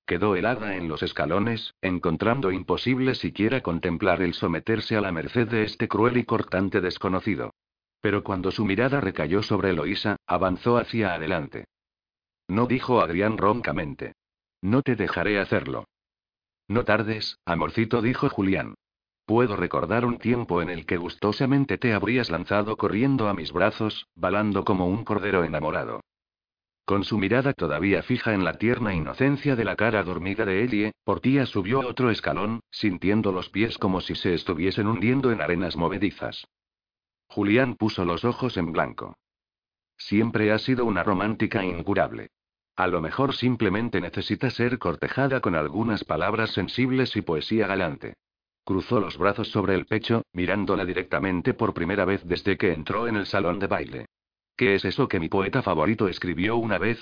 Quedó 0.06 0.36
helada 0.36 0.76
en 0.76 0.88
los 0.88 1.04
escalones, 1.04 1.74
encontrando 1.82 2.52
imposible 2.52 3.16
siquiera 3.16 3.62
contemplar 3.62 4.22
el 4.22 4.34
someterse 4.34 4.96
a 4.96 5.02
la 5.02 5.12
merced 5.12 5.48
de 5.48 5.64
este 5.64 5.88
cruel 5.88 6.18
y 6.18 6.24
cortante 6.24 6.80
desconocido. 6.80 7.52
Pero 8.04 8.22
cuando 8.22 8.52
su 8.52 8.66
mirada 8.66 9.00
recayó 9.00 9.42
sobre 9.44 9.70
Eloísa, 9.70 10.18
avanzó 10.28 10.78
hacia 10.78 11.14
adelante. 11.14 11.68
No 12.50 12.66
dijo 12.66 13.00
Adrián 13.00 13.38
roncamente. 13.38 14.12
No 14.62 14.82
te 14.82 14.98
dejaré 14.98 15.40
hacerlo. 15.40 15.86
No 16.68 16.84
tardes, 16.84 17.38
amorcito, 17.46 18.02
dijo 18.02 18.28
Julián. 18.28 18.76
Puedo 19.26 19.56
recordar 19.56 20.04
un 20.04 20.18
tiempo 20.18 20.62
en 20.62 20.70
el 20.70 20.86
que 20.86 20.98
gustosamente 20.98 21.78
te 21.78 21.94
habrías 21.94 22.30
lanzado 22.30 22.76
corriendo 22.76 23.30
a 23.30 23.34
mis 23.34 23.54
brazos, 23.54 24.06
balando 24.16 24.66
como 24.66 24.86
un 24.88 25.06
cordero 25.06 25.46
enamorado. 25.46 26.02
Con 26.84 27.06
su 27.06 27.18
mirada 27.18 27.54
todavía 27.54 28.04
fija 28.04 28.34
en 28.34 28.44
la 28.44 28.58
tierna 28.58 28.94
inocencia 28.94 29.56
de 29.56 29.64
la 29.64 29.78
cara 29.78 30.04
dormida 30.04 30.44
de 30.44 30.66
Elie, 30.66 30.92
Portía 31.06 31.46
subió 31.46 31.80
otro 31.80 32.10
escalón, 32.10 32.60
sintiendo 32.70 33.32
los 33.32 33.48
pies 33.48 33.78
como 33.78 34.02
si 34.02 34.16
se 34.16 34.34
estuviesen 34.34 34.88
hundiendo 34.88 35.32
en 35.32 35.40
arenas 35.40 35.78
movedizas. 35.78 36.44
Julián 37.34 37.74
puso 37.78 38.06
los 38.06 38.26
ojos 38.26 38.58
en 38.58 38.72
blanco. 38.72 39.18
Siempre 39.98 40.52
ha 40.52 40.60
sido 40.60 40.86
una 40.86 41.02
romántica 41.02 41.66
incurable. 41.66 42.30
A 42.76 42.86
lo 42.86 43.02
mejor 43.02 43.34
simplemente 43.34 44.00
necesita 44.00 44.52
ser 44.52 44.78
cortejada 44.78 45.42
con 45.42 45.56
algunas 45.56 46.04
palabras 46.04 46.52
sensibles 46.52 47.16
y 47.16 47.24
poesía 47.24 47.66
galante. 47.66 48.14
Cruzó 48.64 49.00
los 49.00 49.18
brazos 49.18 49.48
sobre 49.48 49.74
el 49.74 49.88
pecho, 49.88 50.22
mirándola 50.32 50.86
directamente 50.86 51.56
por 51.56 51.74
primera 51.74 52.06
vez 52.06 52.22
desde 52.24 52.56
que 52.56 52.72
entró 52.72 53.08
en 53.08 53.16
el 53.16 53.26
salón 53.26 53.58
de 53.58 53.66
baile. 53.66 54.06
¿Qué 54.56 54.76
es 54.76 54.86
eso 54.86 55.08
que 55.08 55.20
mi 55.20 55.28
poeta 55.28 55.64
favorito 55.64 56.08
escribió 56.08 56.58
una 56.58 56.78
vez? 56.78 57.00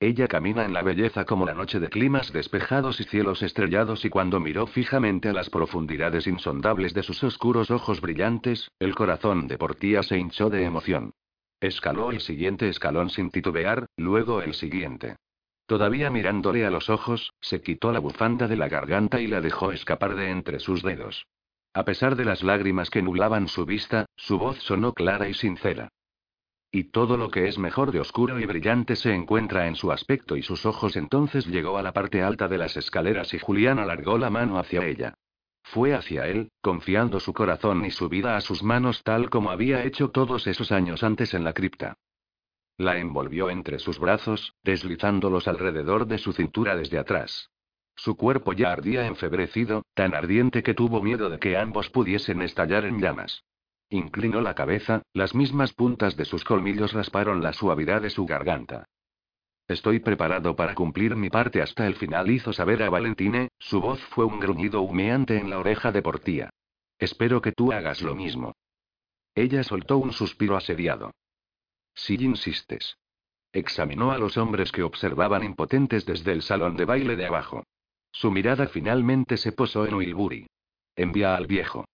Ella 0.00 0.28
camina 0.28 0.64
en 0.64 0.72
la 0.72 0.82
belleza 0.82 1.24
como 1.24 1.46
la 1.46 1.54
noche 1.54 1.80
de 1.80 1.88
climas 1.88 2.32
despejados 2.32 3.00
y 3.00 3.04
cielos 3.04 3.42
estrellados 3.42 4.04
y 4.04 4.10
cuando 4.10 4.40
miró 4.40 4.66
fijamente 4.66 5.28
a 5.28 5.32
las 5.32 5.50
profundidades 5.50 6.26
insondables 6.26 6.94
de 6.94 7.02
sus 7.02 7.22
oscuros 7.22 7.70
ojos 7.70 8.00
brillantes, 8.00 8.70
el 8.78 8.94
corazón 8.94 9.46
de 9.46 9.56
Portía 9.56 10.02
se 10.02 10.18
hinchó 10.18 10.50
de 10.50 10.64
emoción. 10.64 11.14
Escaló 11.60 12.10
el 12.10 12.20
siguiente 12.20 12.68
escalón 12.68 13.08
sin 13.08 13.30
titubear, 13.30 13.86
luego 13.96 14.42
el 14.42 14.54
siguiente. 14.54 15.16
Todavía 15.66 16.10
mirándole 16.10 16.66
a 16.66 16.70
los 16.70 16.90
ojos, 16.90 17.32
se 17.40 17.62
quitó 17.62 17.90
la 17.90 18.00
bufanda 18.00 18.48
de 18.48 18.56
la 18.56 18.68
garganta 18.68 19.20
y 19.20 19.26
la 19.26 19.40
dejó 19.40 19.72
escapar 19.72 20.14
de 20.14 20.30
entre 20.30 20.58
sus 20.58 20.82
dedos. 20.82 21.26
A 21.72 21.84
pesar 21.84 22.16
de 22.16 22.26
las 22.26 22.42
lágrimas 22.42 22.90
que 22.90 23.00
nublaban 23.00 23.48
su 23.48 23.64
vista, 23.64 24.06
su 24.16 24.38
voz 24.38 24.58
sonó 24.58 24.92
clara 24.92 25.28
y 25.28 25.34
sincera. 25.34 25.88
Y 26.74 26.90
todo 26.90 27.16
lo 27.16 27.30
que 27.30 27.46
es 27.46 27.56
mejor 27.56 27.92
de 27.92 28.00
oscuro 28.00 28.40
y 28.40 28.46
brillante 28.46 28.96
se 28.96 29.14
encuentra 29.14 29.68
en 29.68 29.76
su 29.76 29.92
aspecto 29.92 30.36
y 30.36 30.42
sus 30.42 30.66
ojos. 30.66 30.96
Entonces 30.96 31.46
llegó 31.46 31.78
a 31.78 31.84
la 31.84 31.92
parte 31.92 32.20
alta 32.20 32.48
de 32.48 32.58
las 32.58 32.76
escaleras 32.76 33.32
y 33.32 33.38
Julián 33.38 33.78
alargó 33.78 34.18
la 34.18 34.28
mano 34.28 34.58
hacia 34.58 34.84
ella. 34.84 35.14
Fue 35.62 35.94
hacia 35.94 36.26
él, 36.26 36.50
confiando 36.60 37.20
su 37.20 37.32
corazón 37.32 37.84
y 37.84 37.92
su 37.92 38.08
vida 38.08 38.36
a 38.36 38.40
sus 38.40 38.64
manos 38.64 39.04
tal 39.04 39.30
como 39.30 39.52
había 39.52 39.84
hecho 39.84 40.10
todos 40.10 40.48
esos 40.48 40.72
años 40.72 41.04
antes 41.04 41.32
en 41.32 41.44
la 41.44 41.52
cripta. 41.52 41.94
La 42.76 42.98
envolvió 42.98 43.50
entre 43.50 43.78
sus 43.78 44.00
brazos, 44.00 44.54
deslizándolos 44.64 45.46
alrededor 45.46 46.08
de 46.08 46.18
su 46.18 46.32
cintura 46.32 46.74
desde 46.74 46.98
atrás. 46.98 47.52
Su 47.94 48.16
cuerpo 48.16 48.52
ya 48.52 48.72
ardía 48.72 49.06
enfebrecido, 49.06 49.84
tan 49.94 50.12
ardiente 50.12 50.64
que 50.64 50.74
tuvo 50.74 51.00
miedo 51.00 51.30
de 51.30 51.38
que 51.38 51.56
ambos 51.56 51.88
pudiesen 51.88 52.42
estallar 52.42 52.84
en 52.84 53.00
llamas. 53.00 53.44
Inclinó 53.94 54.40
la 54.40 54.56
cabeza, 54.56 55.02
las 55.12 55.36
mismas 55.36 55.72
puntas 55.72 56.16
de 56.16 56.24
sus 56.24 56.42
colmillos 56.42 56.92
rasparon 56.92 57.44
la 57.44 57.52
suavidad 57.52 58.02
de 58.02 58.10
su 58.10 58.26
garganta. 58.26 58.86
Estoy 59.68 60.00
preparado 60.00 60.56
para 60.56 60.74
cumplir 60.74 61.14
mi 61.14 61.30
parte 61.30 61.62
hasta 61.62 61.86
el 61.86 61.94
final, 61.94 62.28
hizo 62.28 62.52
saber 62.52 62.82
a 62.82 62.90
Valentine, 62.90 63.50
su 63.56 63.80
voz 63.80 64.00
fue 64.06 64.24
un 64.24 64.40
gruñido 64.40 64.82
humeante 64.82 65.38
en 65.38 65.48
la 65.48 65.60
oreja 65.60 65.92
de 65.92 66.02
Portía. 66.02 66.50
Espero 66.98 67.40
que 67.40 67.52
tú 67.52 67.70
hagas 67.70 68.02
lo 68.02 68.16
mismo. 68.16 68.56
Ella 69.32 69.62
soltó 69.62 69.98
un 69.98 70.12
suspiro 70.12 70.56
asediado. 70.56 71.12
Si 71.94 72.16
insistes. 72.16 72.96
Examinó 73.52 74.10
a 74.10 74.18
los 74.18 74.36
hombres 74.36 74.72
que 74.72 74.82
observaban 74.82 75.44
impotentes 75.44 76.04
desde 76.04 76.32
el 76.32 76.42
salón 76.42 76.76
de 76.76 76.84
baile 76.84 77.14
de 77.14 77.26
abajo. 77.26 77.62
Su 78.10 78.32
mirada 78.32 78.66
finalmente 78.66 79.36
se 79.36 79.52
posó 79.52 79.86
en 79.86 79.94
Wilbury. 79.94 80.48
Envía 80.96 81.36
al 81.36 81.46
viejo. 81.46 81.84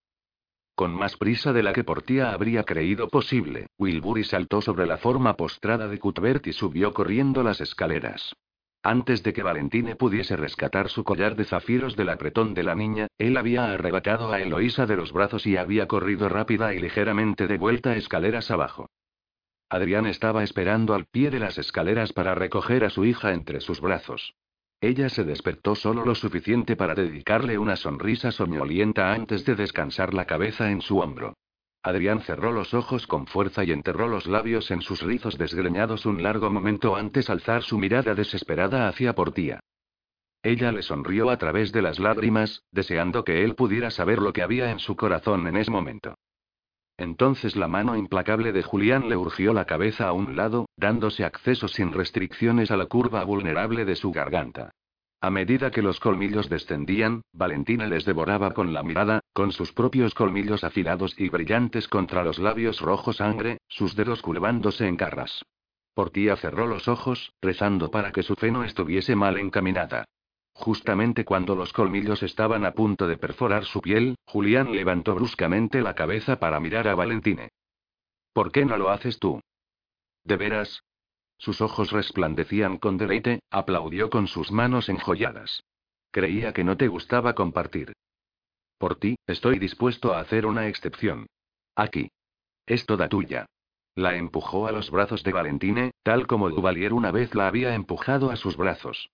Con 0.80 0.94
más 0.94 1.18
prisa 1.18 1.52
de 1.52 1.62
la 1.62 1.74
que 1.74 1.84
Portía 1.84 2.32
habría 2.32 2.62
creído 2.62 3.10
posible, 3.10 3.66
Wilbury 3.76 4.24
saltó 4.24 4.62
sobre 4.62 4.86
la 4.86 4.96
forma 4.96 5.36
postrada 5.36 5.88
de 5.88 5.98
Cuthbert 5.98 6.46
y 6.46 6.54
subió 6.54 6.94
corriendo 6.94 7.42
las 7.42 7.60
escaleras. 7.60 8.34
Antes 8.82 9.22
de 9.22 9.34
que 9.34 9.42
Valentine 9.42 9.94
pudiese 9.94 10.36
rescatar 10.36 10.88
su 10.88 11.04
collar 11.04 11.36
de 11.36 11.44
zafiros 11.44 11.96
del 11.96 12.08
apretón 12.08 12.54
de 12.54 12.62
la 12.62 12.74
niña, 12.74 13.08
él 13.18 13.36
había 13.36 13.70
arrebatado 13.70 14.32
a 14.32 14.40
Eloísa 14.40 14.86
de 14.86 14.96
los 14.96 15.12
brazos 15.12 15.46
y 15.46 15.58
había 15.58 15.86
corrido 15.86 16.30
rápida 16.30 16.72
y 16.72 16.78
ligeramente 16.78 17.46
de 17.46 17.58
vuelta 17.58 17.94
escaleras 17.94 18.50
abajo. 18.50 18.88
Adrián 19.68 20.06
estaba 20.06 20.42
esperando 20.42 20.94
al 20.94 21.04
pie 21.04 21.30
de 21.30 21.40
las 21.40 21.58
escaleras 21.58 22.14
para 22.14 22.34
recoger 22.34 22.84
a 22.84 22.90
su 22.90 23.04
hija 23.04 23.34
entre 23.34 23.60
sus 23.60 23.82
brazos. 23.82 24.32
Ella 24.80 25.10
se 25.10 25.24
despertó 25.24 25.74
solo 25.74 26.06
lo 26.06 26.14
suficiente 26.14 26.74
para 26.74 26.94
dedicarle 26.94 27.58
una 27.58 27.76
sonrisa 27.76 28.32
soñolienta 28.32 29.12
antes 29.12 29.44
de 29.44 29.54
descansar 29.54 30.14
la 30.14 30.24
cabeza 30.24 30.70
en 30.70 30.80
su 30.80 30.98
hombro. 31.00 31.34
Adrián 31.82 32.20
cerró 32.20 32.52
los 32.52 32.72
ojos 32.72 33.06
con 33.06 33.26
fuerza 33.26 33.64
y 33.64 33.72
enterró 33.72 34.08
los 34.08 34.26
labios 34.26 34.70
en 34.70 34.80
sus 34.80 35.02
rizos 35.02 35.36
desgreñados 35.36 36.06
un 36.06 36.22
largo 36.22 36.50
momento 36.50 36.96
antes 36.96 37.28
alzar 37.28 37.62
su 37.62 37.78
mirada 37.78 38.14
desesperada 38.14 38.88
hacia 38.88 39.14
Portía. 39.14 39.60
Ella 40.42 40.72
le 40.72 40.82
sonrió 40.82 41.28
a 41.28 41.36
través 41.36 41.72
de 41.72 41.82
las 41.82 41.98
lágrimas, 41.98 42.62
deseando 42.70 43.24
que 43.24 43.44
él 43.44 43.54
pudiera 43.54 43.90
saber 43.90 44.18
lo 44.18 44.32
que 44.32 44.42
había 44.42 44.70
en 44.70 44.78
su 44.78 44.96
corazón 44.96 45.46
en 45.46 45.56
ese 45.56 45.70
momento. 45.70 46.14
Entonces 47.00 47.56
la 47.56 47.66
mano 47.66 47.96
implacable 47.96 48.52
de 48.52 48.62
Julián 48.62 49.08
le 49.08 49.16
urgió 49.16 49.54
la 49.54 49.64
cabeza 49.64 50.06
a 50.06 50.12
un 50.12 50.36
lado, 50.36 50.68
dándose 50.76 51.24
acceso 51.24 51.66
sin 51.66 51.92
restricciones 51.92 52.70
a 52.70 52.76
la 52.76 52.84
curva 52.84 53.24
vulnerable 53.24 53.86
de 53.86 53.96
su 53.96 54.12
garganta. 54.12 54.72
A 55.22 55.30
medida 55.30 55.70
que 55.70 55.80
los 55.80 55.98
colmillos 55.98 56.50
descendían, 56.50 57.22
Valentina 57.32 57.86
les 57.86 58.04
devoraba 58.04 58.52
con 58.52 58.74
la 58.74 58.82
mirada, 58.82 59.20
con 59.32 59.50
sus 59.50 59.72
propios 59.72 60.12
colmillos 60.12 60.62
afilados 60.62 61.18
y 61.18 61.30
brillantes 61.30 61.88
contra 61.88 62.22
los 62.22 62.38
labios 62.38 62.82
rojos 62.82 63.16
sangre, 63.16 63.56
sus 63.66 63.96
dedos 63.96 64.20
curvándose 64.20 64.86
en 64.86 64.98
garras. 64.98 65.42
Portía 65.94 66.36
cerró 66.36 66.66
los 66.66 66.86
ojos, 66.86 67.32
rezando 67.40 67.90
para 67.90 68.12
que 68.12 68.22
su 68.22 68.34
fe 68.34 68.50
no 68.50 68.62
estuviese 68.62 69.16
mal 69.16 69.38
encaminada. 69.38 70.04
Justamente 70.60 71.24
cuando 71.24 71.56
los 71.56 71.72
colmillos 71.72 72.22
estaban 72.22 72.66
a 72.66 72.72
punto 72.72 73.08
de 73.08 73.16
perforar 73.16 73.64
su 73.64 73.80
piel, 73.80 74.16
Julián 74.26 74.72
levantó 74.72 75.14
bruscamente 75.14 75.80
la 75.80 75.94
cabeza 75.94 76.38
para 76.38 76.60
mirar 76.60 76.86
a 76.86 76.94
Valentine. 76.94 77.48
¿Por 78.34 78.52
qué 78.52 78.66
no 78.66 78.76
lo 78.76 78.90
haces 78.90 79.18
tú? 79.18 79.40
¿De 80.22 80.36
veras? 80.36 80.82
Sus 81.38 81.62
ojos 81.62 81.92
resplandecían 81.92 82.76
con 82.76 82.98
deleite, 82.98 83.40
aplaudió 83.50 84.10
con 84.10 84.26
sus 84.26 84.52
manos 84.52 84.90
enjolladas. 84.90 85.62
Creía 86.10 86.52
que 86.52 86.62
no 86.62 86.76
te 86.76 86.88
gustaba 86.88 87.34
compartir. 87.34 87.94
Por 88.76 88.96
ti, 88.96 89.16
estoy 89.26 89.58
dispuesto 89.58 90.12
a 90.12 90.20
hacer 90.20 90.44
una 90.44 90.68
excepción. 90.68 91.26
Aquí. 91.74 92.10
Es 92.66 92.84
toda 92.84 93.08
tuya. 93.08 93.46
La 93.94 94.14
empujó 94.14 94.66
a 94.66 94.72
los 94.72 94.90
brazos 94.90 95.22
de 95.22 95.32
Valentine, 95.32 95.92
tal 96.02 96.26
como 96.26 96.50
Duvalier 96.50 96.92
una 96.92 97.12
vez 97.12 97.34
la 97.34 97.48
había 97.48 97.74
empujado 97.74 98.30
a 98.30 98.36
sus 98.36 98.58
brazos. 98.58 99.08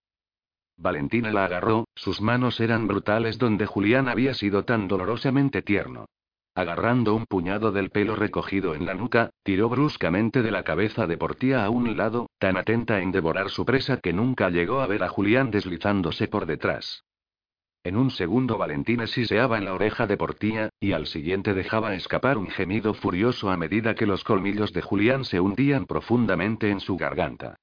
Valentina 0.76 1.32
la 1.32 1.46
agarró, 1.46 1.86
sus 1.94 2.20
manos 2.20 2.60
eran 2.60 2.86
brutales 2.86 3.38
donde 3.38 3.66
Julián 3.66 4.08
había 4.08 4.34
sido 4.34 4.64
tan 4.64 4.88
dolorosamente 4.88 5.62
tierno. 5.62 6.06
Agarrando 6.54 7.14
un 7.14 7.26
puñado 7.26 7.70
del 7.70 7.90
pelo 7.90 8.16
recogido 8.16 8.74
en 8.74 8.86
la 8.86 8.94
nuca, 8.94 9.30
tiró 9.42 9.68
bruscamente 9.68 10.42
de 10.42 10.50
la 10.50 10.62
cabeza 10.62 11.06
de 11.06 11.18
Portía 11.18 11.64
a 11.64 11.70
un 11.70 11.96
lado, 11.96 12.30
tan 12.38 12.56
atenta 12.56 13.00
en 13.00 13.12
devorar 13.12 13.50
su 13.50 13.66
presa 13.66 13.98
que 13.98 14.14
nunca 14.14 14.48
llegó 14.48 14.80
a 14.80 14.86
ver 14.86 15.02
a 15.02 15.08
Julián 15.08 15.50
deslizándose 15.50 16.28
por 16.28 16.46
detrás. 16.46 17.04
En 17.84 17.96
un 17.96 18.10
segundo 18.10 18.58
Valentina 18.58 19.06
siseaba 19.06 19.58
en 19.58 19.66
la 19.66 19.74
oreja 19.74 20.06
de 20.06 20.16
Portía, 20.16 20.70
y 20.80 20.92
al 20.92 21.06
siguiente 21.06 21.54
dejaba 21.54 21.94
escapar 21.94 22.38
un 22.38 22.48
gemido 22.48 22.94
furioso 22.94 23.50
a 23.50 23.56
medida 23.56 23.94
que 23.94 24.06
los 24.06 24.24
colmillos 24.24 24.72
de 24.72 24.82
Julián 24.82 25.24
se 25.24 25.40
hundían 25.40 25.84
profundamente 25.86 26.70
en 26.70 26.80
su 26.80 26.96
garganta. 26.96 27.56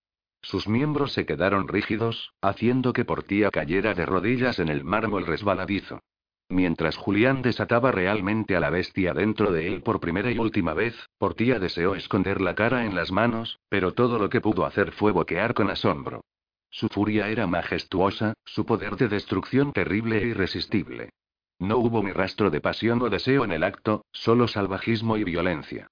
Sus 0.44 0.68
miembros 0.68 1.14
se 1.14 1.26
quedaron 1.26 1.70
rígidos, 1.70 2.34
haciendo 2.42 2.92
que 2.92 3.06
Portía 3.06 3.50
cayera 3.50 3.94
de 3.94 4.06
rodillas 4.06 4.60
en 4.60 4.68
el 4.68 4.84
mármol 4.84 5.26
resbaladizo. 5.26 6.02
Mientras 6.50 6.98
Julián 6.98 7.42
desataba 7.42 7.94
realmente 7.94 8.58
a 8.58 8.60
la 8.60 8.70
bestia 8.70 9.14
dentro 9.14 9.54
de 9.54 9.68
él 9.68 9.82
por 9.82 10.02
primera 10.02 10.30
y 10.32 10.38
última 10.38 10.74
vez, 10.74 10.94
Portía 11.18 11.60
deseó 11.60 11.96
esconder 11.96 12.42
la 12.42 12.56
cara 12.56 12.86
en 12.86 12.94
las 12.94 13.12
manos, 13.12 13.60
pero 13.70 13.94
todo 13.94 14.20
lo 14.20 14.30
que 14.30 14.42
pudo 14.42 14.66
hacer 14.66 14.92
fue 14.92 15.14
boquear 15.14 15.54
con 15.54 15.70
asombro. 15.70 16.22
Su 16.70 16.90
furia 16.90 17.30
era 17.30 17.48
majestuosa, 17.48 18.34
su 18.44 18.66
poder 18.66 18.98
de 18.98 19.08
destrucción 19.08 19.72
terrible 19.72 20.22
e 20.22 20.28
irresistible. 20.28 21.10
No 21.58 21.78
hubo 21.78 22.04
ni 22.04 22.12
rastro 22.12 22.50
de 22.50 22.60
pasión 22.60 23.02
o 23.02 23.10
deseo 23.10 23.46
en 23.46 23.54
el 23.54 23.64
acto, 23.64 24.04
solo 24.12 24.50
salvajismo 24.50 25.16
y 25.16 25.24
violencia. 25.24 25.88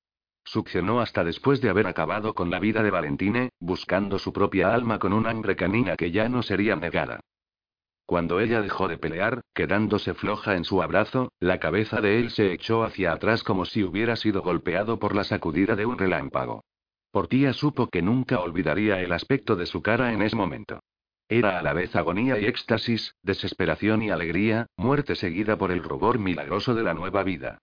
Succionó 0.51 0.99
hasta 0.99 1.23
después 1.23 1.61
de 1.61 1.69
haber 1.69 1.87
acabado 1.87 2.33
con 2.33 2.49
la 2.51 2.59
vida 2.59 2.83
de 2.83 2.91
Valentine, 2.91 3.51
buscando 3.61 4.19
su 4.19 4.33
propia 4.33 4.73
alma 4.73 4.99
con 4.99 5.13
un 5.13 5.25
hambre 5.25 5.55
canina 5.55 5.95
que 5.95 6.11
ya 6.11 6.27
no 6.27 6.43
sería 6.43 6.75
negada. 6.75 7.21
Cuando 8.05 8.41
ella 8.41 8.61
dejó 8.61 8.89
de 8.89 8.97
pelear, 8.97 9.39
quedándose 9.53 10.13
floja 10.13 10.57
en 10.57 10.65
su 10.65 10.81
abrazo, 10.81 11.31
la 11.39 11.61
cabeza 11.61 12.01
de 12.01 12.19
él 12.19 12.31
se 12.31 12.51
echó 12.51 12.83
hacia 12.83 13.13
atrás 13.13 13.45
como 13.45 13.63
si 13.63 13.81
hubiera 13.85 14.17
sido 14.17 14.41
golpeado 14.41 14.99
por 14.99 15.15
la 15.15 15.23
sacudida 15.23 15.77
de 15.77 15.85
un 15.85 15.97
relámpago. 15.97 16.65
Portía 17.11 17.53
supo 17.53 17.87
que 17.87 18.01
nunca 18.01 18.41
olvidaría 18.41 18.99
el 18.99 19.13
aspecto 19.13 19.55
de 19.55 19.67
su 19.67 19.81
cara 19.81 20.11
en 20.11 20.21
ese 20.21 20.35
momento. 20.35 20.81
Era 21.29 21.59
a 21.59 21.61
la 21.61 21.71
vez 21.71 21.95
agonía 21.95 22.37
y 22.37 22.43
éxtasis, 22.43 23.15
desesperación 23.23 24.01
y 24.01 24.09
alegría, 24.09 24.67
muerte 24.75 25.15
seguida 25.15 25.57
por 25.57 25.71
el 25.71 25.81
rubor 25.81 26.19
milagroso 26.19 26.75
de 26.75 26.83
la 26.83 26.93
nueva 26.93 27.23
vida. 27.23 27.59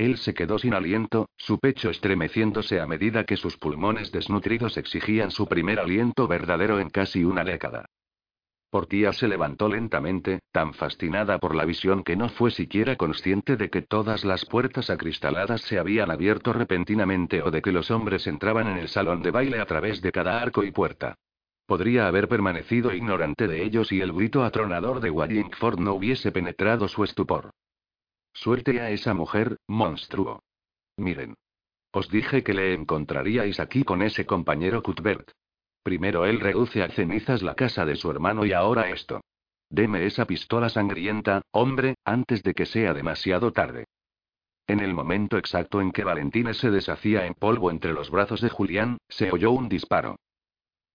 Él 0.00 0.16
se 0.16 0.32
quedó 0.32 0.58
sin 0.58 0.72
aliento, 0.72 1.28
su 1.36 1.58
pecho 1.58 1.90
estremeciéndose 1.90 2.80
a 2.80 2.86
medida 2.86 3.24
que 3.24 3.36
sus 3.36 3.58
pulmones 3.58 4.10
desnutridos 4.10 4.78
exigían 4.78 5.30
su 5.30 5.46
primer 5.46 5.78
aliento 5.78 6.26
verdadero 6.26 6.80
en 6.80 6.88
casi 6.88 7.22
una 7.22 7.44
década. 7.44 7.84
Portía 8.70 9.12
se 9.12 9.28
levantó 9.28 9.68
lentamente, 9.68 10.38
tan 10.52 10.72
fascinada 10.72 11.38
por 11.38 11.54
la 11.54 11.66
visión 11.66 12.02
que 12.02 12.16
no 12.16 12.30
fue 12.30 12.50
siquiera 12.50 12.96
consciente 12.96 13.58
de 13.58 13.68
que 13.68 13.82
todas 13.82 14.24
las 14.24 14.46
puertas 14.46 14.88
acristaladas 14.88 15.60
se 15.60 15.78
habían 15.78 16.10
abierto 16.10 16.54
repentinamente 16.54 17.42
o 17.42 17.50
de 17.50 17.60
que 17.60 17.70
los 17.70 17.90
hombres 17.90 18.26
entraban 18.26 18.68
en 18.68 18.78
el 18.78 18.88
salón 18.88 19.20
de 19.20 19.32
baile 19.32 19.60
a 19.60 19.66
través 19.66 20.00
de 20.00 20.12
cada 20.12 20.40
arco 20.40 20.64
y 20.64 20.70
puerta. 20.70 21.16
Podría 21.66 22.06
haber 22.06 22.26
permanecido 22.26 22.94
ignorante 22.94 23.46
de 23.46 23.62
ellos 23.64 23.88
si 23.88 24.00
el 24.00 24.14
grito 24.14 24.44
atronador 24.44 25.00
de 25.00 25.10
Wallingford 25.10 25.78
no 25.78 25.92
hubiese 25.92 26.32
penetrado 26.32 26.88
su 26.88 27.04
estupor. 27.04 27.50
Suelte 28.42 28.80
a 28.80 28.88
esa 28.88 29.12
mujer, 29.12 29.58
monstruo. 29.68 30.42
Miren. 30.96 31.34
Os 31.92 32.08
dije 32.08 32.42
que 32.42 32.54
le 32.54 32.72
encontraríais 32.72 33.60
aquí 33.60 33.84
con 33.84 34.00
ese 34.00 34.24
compañero 34.24 34.82
Cuthbert. 34.82 35.32
Primero 35.82 36.24
él 36.24 36.40
reduce 36.40 36.82
a 36.82 36.88
cenizas 36.88 37.42
la 37.42 37.54
casa 37.54 37.84
de 37.84 37.96
su 37.96 38.10
hermano 38.10 38.46
y 38.46 38.54
ahora 38.54 38.88
esto. 38.88 39.20
Deme 39.68 40.06
esa 40.06 40.24
pistola 40.24 40.70
sangrienta, 40.70 41.42
hombre, 41.50 41.96
antes 42.02 42.42
de 42.42 42.54
que 42.54 42.64
sea 42.64 42.94
demasiado 42.94 43.52
tarde. 43.52 43.84
En 44.66 44.80
el 44.80 44.94
momento 44.94 45.36
exacto 45.36 45.82
en 45.82 45.92
que 45.92 46.04
Valentina 46.04 46.54
se 46.54 46.70
deshacía 46.70 47.26
en 47.26 47.34
polvo 47.34 47.70
entre 47.70 47.92
los 47.92 48.10
brazos 48.10 48.40
de 48.40 48.48
Julián, 48.48 48.96
se 49.10 49.30
oyó 49.30 49.50
un 49.50 49.68
disparo. 49.68 50.16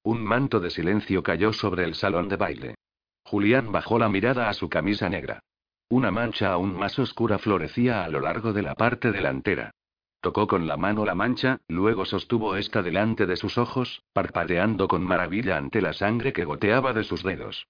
Un 0.01 0.23
manto 0.23 0.59
de 0.59 0.71
silencio 0.71 1.21
cayó 1.21 1.53
sobre 1.53 1.83
el 1.83 1.93
salón 1.93 2.27
de 2.27 2.37
baile. 2.37 2.75
Julián 3.23 3.71
bajó 3.71 3.99
la 3.99 4.09
mirada 4.09 4.49
a 4.49 4.53
su 4.53 4.67
camisa 4.67 5.09
negra. 5.09 5.41
Una 5.89 6.09
mancha 6.11 6.51
aún 6.51 6.75
más 6.77 6.97
oscura 6.97 7.37
florecía 7.37 8.03
a 8.03 8.09
lo 8.09 8.19
largo 8.19 8.53
de 8.53 8.63
la 8.63 8.73
parte 8.75 9.11
delantera. 9.11 9.71
Tocó 10.19 10.47
con 10.47 10.67
la 10.67 10.77
mano 10.77 11.05
la 11.05 11.13
mancha, 11.13 11.59
luego 11.67 12.05
sostuvo 12.05 12.55
esta 12.55 12.81
delante 12.81 13.27
de 13.27 13.37
sus 13.37 13.59
ojos, 13.59 14.01
parpadeando 14.11 14.87
con 14.87 15.03
maravilla 15.03 15.57
ante 15.57 15.81
la 15.81 15.93
sangre 15.93 16.33
que 16.33 16.45
goteaba 16.45 16.93
de 16.93 17.03
sus 17.03 17.21
dedos. 17.21 17.67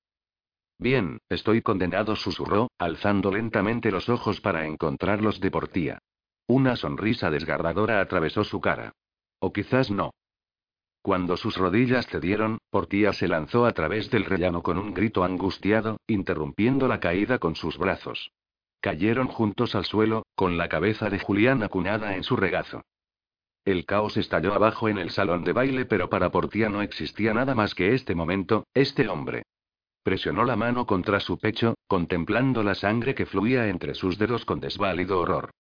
Bien, 0.78 1.20
estoy 1.30 1.62
condenado, 1.62 2.16
susurró, 2.16 2.70
alzando 2.78 3.32
lentamente 3.32 3.92
los 3.92 4.08
ojos 4.08 4.40
para 4.40 4.66
encontrarlos 4.66 5.42
de 5.42 5.52
Portía. 5.52 6.00
Una 6.48 6.78
sonrisa 6.78 7.30
desgarradora 7.30 8.00
atravesó 8.00 8.44
su 8.44 8.62
cara. 8.62 8.94
O 9.40 9.52
quizás 9.52 9.92
no. 9.92 10.12
Cuando 11.06 11.38
sus 11.38 11.56
rodillas 11.56 12.08
cedieron, 12.08 12.58
Portía 12.72 13.14
se 13.14 13.28
lanzó 13.28 13.68
a 13.68 13.74
través 13.74 14.10
del 14.10 14.26
rellano 14.26 14.64
con 14.64 14.80
un 14.80 14.92
grito 14.92 15.24
angustiado, 15.24 15.98
interrumpiendo 16.08 16.88
la 16.88 17.00
caída 17.00 17.38
con 17.38 17.56
sus 17.56 17.78
brazos. 17.78 18.32
Cayeron 18.82 19.28
juntos 19.28 19.76
al 19.76 19.86
suelo, 19.86 20.26
con 20.34 20.58
la 20.58 20.68
cabeza 20.68 21.12
de 21.12 21.20
Julián 21.20 21.62
acunada 21.62 22.16
en 22.16 22.24
su 22.24 22.36
regazo. 22.36 22.82
El 23.66 23.86
caos 23.86 24.18
estalló 24.18 24.56
abajo 24.56 24.90
en 24.90 24.98
el 24.98 25.12
salón 25.12 25.44
de 25.44 25.54
baile, 25.54 25.86
pero 25.86 26.10
para 26.10 26.32
Portía 26.32 26.70
no 26.70 26.82
existía 26.82 27.36
nada 27.36 27.54
más 27.54 27.76
que 27.76 27.94
este 27.94 28.16
momento, 28.16 28.66
este 28.74 29.08
hombre. 29.08 29.44
Presionó 30.02 30.44
la 30.44 30.56
mano 30.56 30.88
contra 30.88 31.20
su 31.20 31.38
pecho, 31.38 31.76
contemplando 31.86 32.64
la 32.64 32.74
sangre 32.74 33.14
que 33.14 33.28
fluía 33.28 33.68
entre 33.68 33.94
sus 33.94 34.18
dedos 34.18 34.44
con 34.44 34.60
desválido 34.60 35.20
horror. 35.20 35.52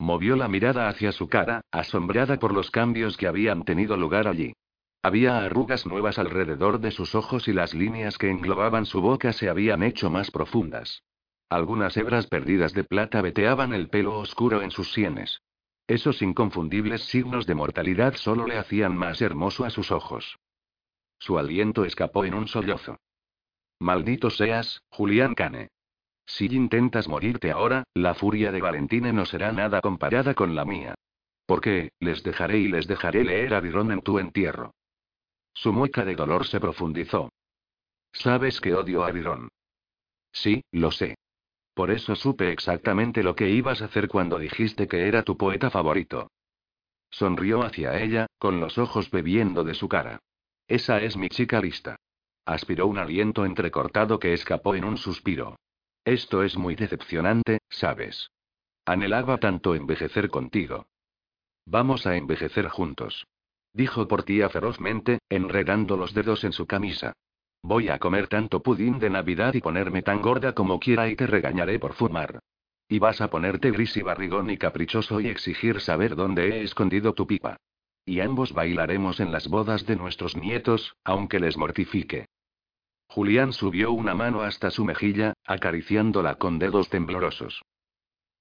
Movió 0.00 0.34
la 0.34 0.48
mirada 0.48 0.88
hacia 0.88 1.12
su 1.12 1.28
cara, 1.28 1.60
asombrada 1.70 2.38
por 2.38 2.54
los 2.54 2.70
cambios 2.70 3.18
que 3.18 3.26
habían 3.26 3.64
tenido 3.64 3.98
lugar 3.98 4.28
allí. 4.28 4.54
Había 5.02 5.44
arrugas 5.44 5.84
nuevas 5.84 6.18
alrededor 6.18 6.80
de 6.80 6.90
sus 6.90 7.14
ojos 7.14 7.48
y 7.48 7.52
las 7.52 7.74
líneas 7.74 8.16
que 8.16 8.30
englobaban 8.30 8.86
su 8.86 9.02
boca 9.02 9.34
se 9.34 9.50
habían 9.50 9.82
hecho 9.82 10.08
más 10.08 10.30
profundas. 10.30 11.02
Algunas 11.50 11.98
hebras 11.98 12.26
perdidas 12.28 12.72
de 12.72 12.82
plata 12.84 13.20
veteaban 13.20 13.74
el 13.74 13.90
pelo 13.90 14.18
oscuro 14.18 14.62
en 14.62 14.70
sus 14.70 14.90
sienes. 14.94 15.42
Esos 15.86 16.22
inconfundibles 16.22 17.02
signos 17.02 17.46
de 17.46 17.56
mortalidad 17.56 18.14
solo 18.14 18.46
le 18.46 18.56
hacían 18.56 18.96
más 18.96 19.20
hermoso 19.20 19.66
a 19.66 19.70
sus 19.70 19.92
ojos. 19.92 20.38
Su 21.18 21.38
aliento 21.38 21.84
escapó 21.84 22.24
en 22.24 22.32
un 22.32 22.48
sollozo. 22.48 22.96
Maldito 23.78 24.30
seas, 24.30 24.80
Julián 24.88 25.34
Cane. 25.34 25.68
Si 26.32 26.46
intentas 26.46 27.08
morirte 27.08 27.50
ahora, 27.50 27.82
la 27.92 28.14
furia 28.14 28.52
de 28.52 28.60
Valentine 28.60 29.12
no 29.12 29.26
será 29.26 29.50
nada 29.50 29.80
comparada 29.80 30.32
con 30.32 30.54
la 30.54 30.64
mía. 30.64 30.94
Porque, 31.44 31.90
les 31.98 32.22
dejaré 32.22 32.58
y 32.58 32.68
les 32.68 32.86
dejaré 32.86 33.24
leer 33.24 33.52
a 33.52 33.60
Virón 33.60 33.90
en 33.90 34.00
tu 34.00 34.20
entierro. 34.20 34.72
Su 35.52 35.72
mueca 35.72 36.04
de 36.04 36.14
dolor 36.14 36.46
se 36.46 36.60
profundizó. 36.60 37.32
Sabes 38.12 38.60
que 38.60 38.74
odio 38.74 39.02
a 39.04 39.10
Virón. 39.10 39.48
Sí, 40.30 40.62
lo 40.70 40.92
sé. 40.92 41.16
Por 41.74 41.90
eso 41.90 42.14
supe 42.14 42.52
exactamente 42.52 43.24
lo 43.24 43.34
que 43.34 43.50
ibas 43.50 43.82
a 43.82 43.86
hacer 43.86 44.06
cuando 44.06 44.38
dijiste 44.38 44.86
que 44.86 45.08
era 45.08 45.24
tu 45.24 45.36
poeta 45.36 45.68
favorito. 45.68 46.30
Sonrió 47.10 47.64
hacia 47.64 48.00
ella, 48.00 48.26
con 48.38 48.60
los 48.60 48.78
ojos 48.78 49.10
bebiendo 49.10 49.64
de 49.64 49.74
su 49.74 49.88
cara. 49.88 50.20
Esa 50.68 51.00
es 51.02 51.16
mi 51.16 51.28
chica 51.28 51.60
lista. 51.60 51.96
Aspiró 52.46 52.86
un 52.86 52.98
aliento 52.98 53.44
entrecortado 53.44 54.20
que 54.20 54.32
escapó 54.32 54.76
en 54.76 54.84
un 54.84 54.96
suspiro. 54.96 55.56
Esto 56.10 56.42
es 56.42 56.56
muy 56.56 56.74
decepcionante, 56.74 57.60
¿sabes? 57.68 58.32
Anhelaba 58.84 59.38
tanto 59.38 59.76
envejecer 59.76 60.28
contigo. 60.28 60.88
Vamos 61.66 62.04
a 62.04 62.16
envejecer 62.16 62.66
juntos. 62.66 63.28
Dijo 63.72 64.08
Portía 64.08 64.48
ferozmente, 64.48 65.20
enredando 65.28 65.96
los 65.96 66.12
dedos 66.12 66.42
en 66.42 66.52
su 66.52 66.66
camisa. 66.66 67.12
Voy 67.62 67.90
a 67.90 68.00
comer 68.00 68.26
tanto 68.26 68.60
pudín 68.60 68.98
de 68.98 69.08
Navidad 69.08 69.54
y 69.54 69.60
ponerme 69.60 70.02
tan 70.02 70.20
gorda 70.20 70.52
como 70.52 70.80
quiera 70.80 71.08
y 71.08 71.14
te 71.14 71.28
regañaré 71.28 71.78
por 71.78 71.92
fumar. 71.92 72.40
Y 72.88 72.98
vas 72.98 73.20
a 73.20 73.30
ponerte 73.30 73.70
gris 73.70 73.96
y 73.96 74.02
barrigón 74.02 74.50
y 74.50 74.56
caprichoso 74.56 75.20
y 75.20 75.28
exigir 75.28 75.80
saber 75.80 76.16
dónde 76.16 76.48
he 76.48 76.62
escondido 76.64 77.14
tu 77.14 77.28
pipa. 77.28 77.56
Y 78.04 78.18
ambos 78.18 78.52
bailaremos 78.52 79.20
en 79.20 79.30
las 79.30 79.46
bodas 79.46 79.86
de 79.86 79.94
nuestros 79.94 80.36
nietos, 80.36 80.96
aunque 81.04 81.38
les 81.38 81.56
mortifique. 81.56 82.26
Julián 83.10 83.52
subió 83.52 83.90
una 83.90 84.14
mano 84.14 84.42
hasta 84.42 84.70
su 84.70 84.84
mejilla, 84.84 85.34
acariciándola 85.44 86.36
con 86.36 86.60
dedos 86.60 86.88
temblorosos. 86.90 87.60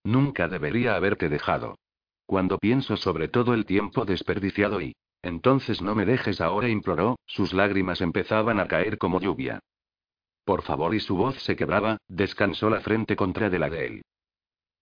Nunca 0.04 0.48
debería 0.48 0.96
haberte 0.96 1.28
dejado. 1.28 1.80
Cuando 2.28 2.60
pienso 2.60 2.96
sobre 2.96 3.30
todo 3.30 3.56
el 3.56 3.66
tiempo 3.66 4.06
desperdiciado 4.06 4.80
y... 4.80 4.96
Entonces 5.24 5.82
no 5.82 5.96
me 5.96 6.06
dejes 6.06 6.40
ahora, 6.40 6.70
imploró, 6.70 7.18
sus 7.26 7.52
lágrimas 7.52 8.00
empezaban 8.02 8.60
a 8.60 8.68
caer 8.68 9.00
como 9.00 9.20
lluvia. 9.20 9.60
Por 10.46 10.62
favor, 10.62 10.94
y 10.94 11.00
su 11.00 11.18
voz 11.18 11.42
se 11.42 11.56
quebraba, 11.56 11.98
descansó 12.08 12.70
la 12.70 12.82
frente 12.82 13.16
contra 13.16 13.50
de 13.50 13.58
la 13.58 13.72
de 13.72 13.86
él. 13.88 14.02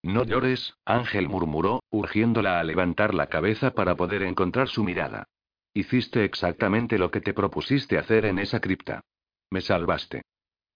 No 0.03 0.25
llores, 0.25 0.73
Ángel 0.83 1.29
murmuró, 1.29 1.81
urgiéndola 1.91 2.59
a 2.59 2.63
levantar 2.65 3.13
la 3.13 3.27
cabeza 3.27 3.71
para 3.71 3.95
poder 3.95 4.23
encontrar 4.23 4.67
su 4.67 4.83
mirada. 4.83 5.23
Hiciste 5.73 6.25
exactamente 6.25 6.97
lo 6.97 7.09
que 7.09 7.21
te 7.21 7.33
propusiste 7.33 7.97
hacer 7.97 8.25
en 8.25 8.39
esa 8.39 8.59
cripta. 8.59 9.01
Me 9.49 9.61
salvaste. 9.61 10.23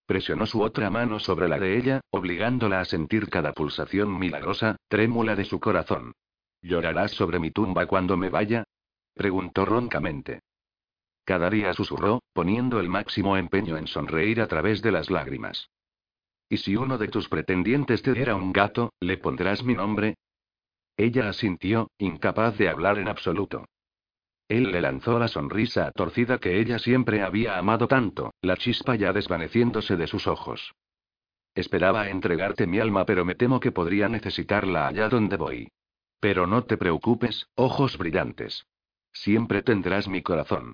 Presionó 0.06 0.46
su 0.46 0.62
otra 0.62 0.90
mano 0.90 1.20
sobre 1.20 1.48
la 1.48 1.60
de 1.60 1.78
ella, 1.78 2.02
obligándola 2.10 2.82
a 2.82 2.86
sentir 2.86 3.30
cada 3.30 3.54
pulsación 3.54 4.18
milagrosa, 4.18 4.78
trémula 4.88 5.36
de 5.36 5.46
su 5.46 5.60
corazón. 5.60 6.14
¿Llorarás 6.62 7.12
sobre 7.12 7.40
mi 7.40 7.52
tumba 7.52 7.86
cuando 7.86 8.18
me 8.18 8.30
vaya? 8.30 8.64
preguntó 9.14 9.66
roncamente. 9.66 10.42
Cada 11.24 11.50
día 11.50 11.74
susurró, 11.74 12.22
poniendo 12.34 12.80
el 12.80 12.90
máximo 12.90 13.38
empeño 13.38 13.78
en 13.78 13.88
sonreír 13.88 14.42
a 14.42 14.48
través 14.48 14.82
de 14.82 14.92
las 14.92 15.10
lágrimas. 15.10 15.70
¿Y 16.50 16.58
si 16.58 16.76
uno 16.76 16.98
de 16.98 17.08
tus 17.08 17.30
pretendientes 17.30 18.02
te 18.02 18.14
diera 18.14 18.36
un 18.36 18.52
gato, 18.52 18.94
le 19.00 19.18
pondrás 19.18 19.64
mi 19.64 19.74
nombre? 19.74 20.16
Ella 20.98 21.30
asintió, 21.30 21.90
incapaz 21.98 22.58
de 22.58 22.70
hablar 22.70 23.00
en 23.00 23.08
absoluto. 23.08 23.66
Él 24.52 24.70
le 24.70 24.82
lanzó 24.82 25.18
la 25.18 25.30
sonrisa 25.30 25.94
torcida 25.94 26.38
que 26.38 26.60
ella 26.60 26.78
siempre 26.78 27.22
había 27.22 27.58
amado 27.58 27.88
tanto, 27.88 28.34
la 28.42 28.58
chispa 28.58 28.96
ya 28.96 29.14
desvaneciéndose 29.14 29.96
de 29.96 30.08
sus 30.08 30.28
ojos. 30.28 30.74
Esperaba 31.56 32.10
entregarte 32.10 32.68
mi 32.68 32.80
alma, 32.80 33.06
pero 33.06 33.24
me 33.24 33.36
temo 33.36 33.62
que 33.62 33.72
podría 33.72 34.10
necesitarla 34.10 34.88
allá 34.90 35.08
donde 35.08 35.38
voy. 35.38 35.70
Pero 36.20 36.48
no 36.48 36.66
te 36.66 36.76
preocupes, 36.76 37.48
ojos 37.56 37.98
brillantes. 37.98 38.66
Siempre 39.14 39.64
tendrás 39.64 40.10
mi 40.10 40.22
corazón. 40.22 40.74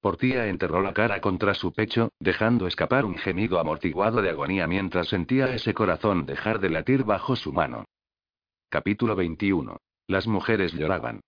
Portía 0.00 0.46
enterró 0.46 0.80
la 0.80 0.94
cara 0.94 1.20
contra 1.20 1.54
su 1.54 1.72
pecho, 1.72 2.12
dejando 2.20 2.68
escapar 2.68 3.04
un 3.04 3.16
gemido 3.16 3.58
amortiguado 3.58 4.22
de 4.22 4.30
agonía 4.30 4.68
mientras 4.68 5.08
sentía 5.08 5.52
ese 5.52 5.74
corazón 5.74 6.26
dejar 6.26 6.60
de 6.60 6.70
latir 6.70 7.02
bajo 7.02 7.34
su 7.34 7.52
mano. 7.52 7.86
Capítulo 8.68 9.16
21. 9.16 9.78
Las 10.06 10.28
mujeres 10.28 10.72
lloraban. 10.74 11.22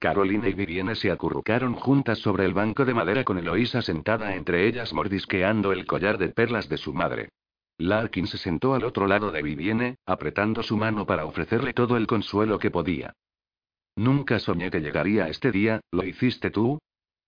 Carolina 0.00 0.48
y 0.48 0.52
Vivienne 0.52 0.94
se 0.94 1.10
acurrucaron 1.10 1.74
juntas 1.74 2.20
sobre 2.20 2.44
el 2.44 2.54
banco 2.54 2.84
de 2.84 2.94
madera 2.94 3.24
con 3.24 3.36
Eloísa 3.36 3.82
sentada 3.82 4.36
entre 4.36 4.68
ellas 4.68 4.92
mordisqueando 4.92 5.72
el 5.72 5.86
collar 5.86 6.18
de 6.18 6.28
perlas 6.28 6.68
de 6.68 6.78
su 6.78 6.94
madre. 6.94 7.30
Larkin 7.78 8.28
se 8.28 8.38
sentó 8.38 8.74
al 8.74 8.84
otro 8.84 9.08
lado 9.08 9.32
de 9.32 9.42
Vivienne, 9.42 9.96
apretando 10.06 10.62
su 10.62 10.76
mano 10.76 11.04
para 11.04 11.24
ofrecerle 11.24 11.72
todo 11.72 11.96
el 11.96 12.06
consuelo 12.06 12.60
que 12.60 12.70
podía. 12.70 13.12
Nunca 13.96 14.38
soñé 14.38 14.70
que 14.70 14.80
llegaría 14.80 15.28
este 15.28 15.50
día, 15.50 15.80
¿lo 15.90 16.04
hiciste 16.04 16.50
tú? 16.50 16.78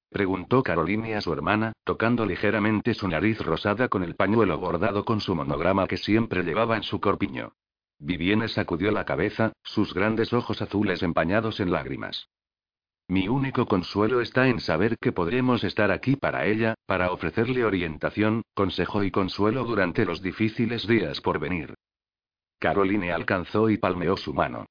Preguntó 0.09 0.62
Carolina 0.62 1.18
a 1.18 1.21
su 1.21 1.33
hermana, 1.33 1.73
tocando 1.83 2.25
ligeramente 2.25 2.95
su 2.95 3.09
nariz 3.09 3.41
rosada 3.41 3.89
con 3.89 4.05
el 4.05 4.14
pañuelo 4.14 4.59
bordado 4.59 5.05
con 5.05 5.21
su 5.21 5.35
monograma 5.35 5.89
que 5.89 5.97
siempre 5.97 6.45
llevaba 6.45 6.77
en 6.77 6.85
su 6.85 7.01
corpiño. 7.01 7.53
Vivienne 7.99 8.47
sacudió 8.47 8.93
la 8.93 9.05
cabeza, 9.05 9.53
sus 9.64 9.93
grandes 9.93 10.33
ojos 10.33 10.62
azules 10.62 11.03
empañados 11.03 11.59
en 11.59 11.73
lágrimas. 11.73 12.29
Mi 13.11 13.26
único 13.26 13.66
consuelo 13.66 14.20
está 14.20 14.46
en 14.46 14.61
saber 14.61 14.96
que 14.96 15.11
podremos 15.11 15.64
estar 15.64 15.90
aquí 15.90 16.14
para 16.14 16.46
ella, 16.46 16.76
para 16.86 17.11
ofrecerle 17.11 17.64
orientación, 17.64 18.42
consejo 18.54 19.02
y 19.02 19.11
consuelo 19.11 19.64
durante 19.64 20.04
los 20.04 20.22
difíciles 20.22 20.86
días 20.86 21.20
por 21.20 21.40
venir. 21.40 21.74
Caroline 22.61 23.11
alcanzó 23.11 23.68
y 23.68 23.78
palmeó 23.78 24.16
su 24.16 24.32
mano. 24.32 24.66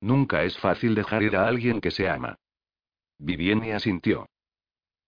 Nunca 0.00 0.42
es 0.42 0.58
fácil 0.58 0.96
dejar 0.96 1.22
ir 1.22 1.36
a 1.36 1.46
alguien 1.46 1.80
que 1.80 1.92
se 1.92 2.08
ama. 2.08 2.34
Vivienne 3.20 3.74
asintió. 3.74 4.26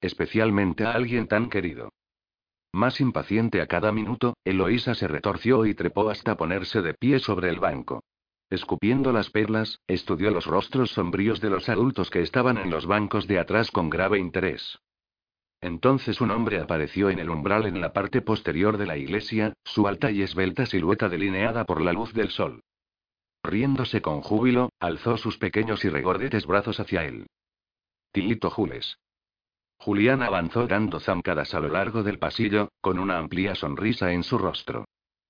Especialmente 0.01 0.85
a 0.85 0.93
alguien 0.93 1.27
tan 1.27 1.51
querido. 1.51 1.91
Más 2.73 3.01
impaciente 3.01 3.63
a 3.63 3.67
cada 3.67 3.91
minuto, 3.91 4.37
Eloísa 4.45 4.95
se 4.95 5.09
retorció 5.09 5.67
y 5.67 5.75
trepó 5.75 6.09
hasta 6.09 6.37
ponerse 6.37 6.83
de 6.83 6.95
pie 6.95 7.19
sobre 7.19 7.49
el 7.49 7.59
banco. 7.59 8.05
Escupiendo 8.55 9.11
las 9.11 9.31
perlas, 9.31 9.81
estudió 9.89 10.31
los 10.31 10.47
rostros 10.47 10.93
sombríos 10.93 11.41
de 11.41 11.51
los 11.51 11.69
adultos 11.69 12.09
que 12.09 12.23
estaban 12.23 12.57
en 12.57 12.71
los 12.71 12.87
bancos 12.87 13.27
de 13.27 13.41
atrás 13.41 13.73
con 13.73 13.91
grave 13.91 14.21
interés. 14.21 14.79
Entonces 15.61 16.21
un 16.21 16.31
hombre 16.31 16.61
apareció 16.61 17.11
en 17.11 17.19
el 17.19 17.31
umbral 17.31 17.67
en 17.67 17.81
la 17.81 17.93
parte 17.93 18.23
posterior 18.23 18.79
de 18.79 18.87
la 18.87 18.97
iglesia, 18.97 19.55
su 19.65 19.89
alta 19.89 20.13
y 20.13 20.23
esbelta 20.23 20.67
silueta 20.67 21.09
delineada 21.09 21.65
por 21.65 21.83
la 21.83 21.93
luz 21.93 22.13
del 22.13 22.31
sol. 22.31 22.63
Riéndose 23.43 24.01
con 24.01 24.21
júbilo, 24.21 24.71
alzó 24.79 25.17
sus 25.17 25.37
pequeños 25.37 25.85
y 25.85 25.89
regordetes 25.89 26.47
brazos 26.47 26.79
hacia 26.79 27.05
él. 27.05 27.27
Tilito 28.13 28.51
Jules. 28.51 28.99
Julián 29.79 30.23
avanzó 30.23 30.69
dando 30.69 31.01
zancadas 31.01 31.55
a 31.55 31.61
lo 31.61 31.71
largo 31.71 32.05
del 32.05 32.21
pasillo, 32.21 32.69
con 32.81 33.01
una 33.01 33.19
amplia 33.19 33.57
sonrisa 33.57 34.13
en 34.13 34.23
su 34.23 34.39
rostro. 34.39 34.85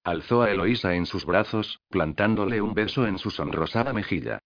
Alzó 0.04 0.42
a 0.42 0.50
Eloísa 0.50 0.94
en 0.94 1.06
sus 1.06 1.24
brazos, 1.24 1.80
plantándole 1.88 2.60
un 2.60 2.74
beso 2.74 3.06
en 3.06 3.16
su 3.16 3.30
sonrosada 3.30 3.94
mejilla. 3.94 4.38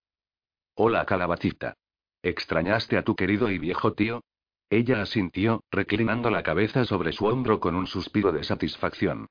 Hola, 0.77 1.05
calabacita. 1.05 1.75
¿Extrañaste 2.23 2.97
a 2.97 3.03
tu 3.03 3.17
querido 3.17 3.51
y 3.51 3.59
viejo 3.59 3.93
tío? 3.93 4.23
Ella 4.71 5.03
asintió, 5.03 5.65
reclinando 5.73 6.31
la 6.31 6.45
cabeza 6.45 6.85
sobre 6.85 7.13
su 7.13 7.27
hombro 7.27 7.59
con 7.59 7.75
un 7.75 7.89
suspiro 7.89 8.31
de 8.31 8.45
satisfacción. 8.45 9.27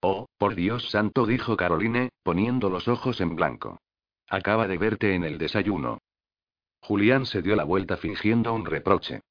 Oh, 0.00 0.26
por 0.38 0.54
Dios 0.54 0.88
santo, 0.88 1.26
dijo 1.26 1.56
Caroline, 1.56 2.10
poniendo 2.22 2.70
los 2.70 2.86
ojos 2.86 3.20
en 3.20 3.34
blanco. 3.34 3.80
Acaba 4.28 4.68
de 4.68 4.78
verte 4.78 5.16
en 5.16 5.24
el 5.24 5.36
desayuno. 5.36 5.98
Julián 6.80 7.26
se 7.26 7.42
dio 7.42 7.56
la 7.56 7.64
vuelta 7.64 7.96
fingiendo 7.96 8.54
un 8.54 8.66
reproche. 8.66 9.22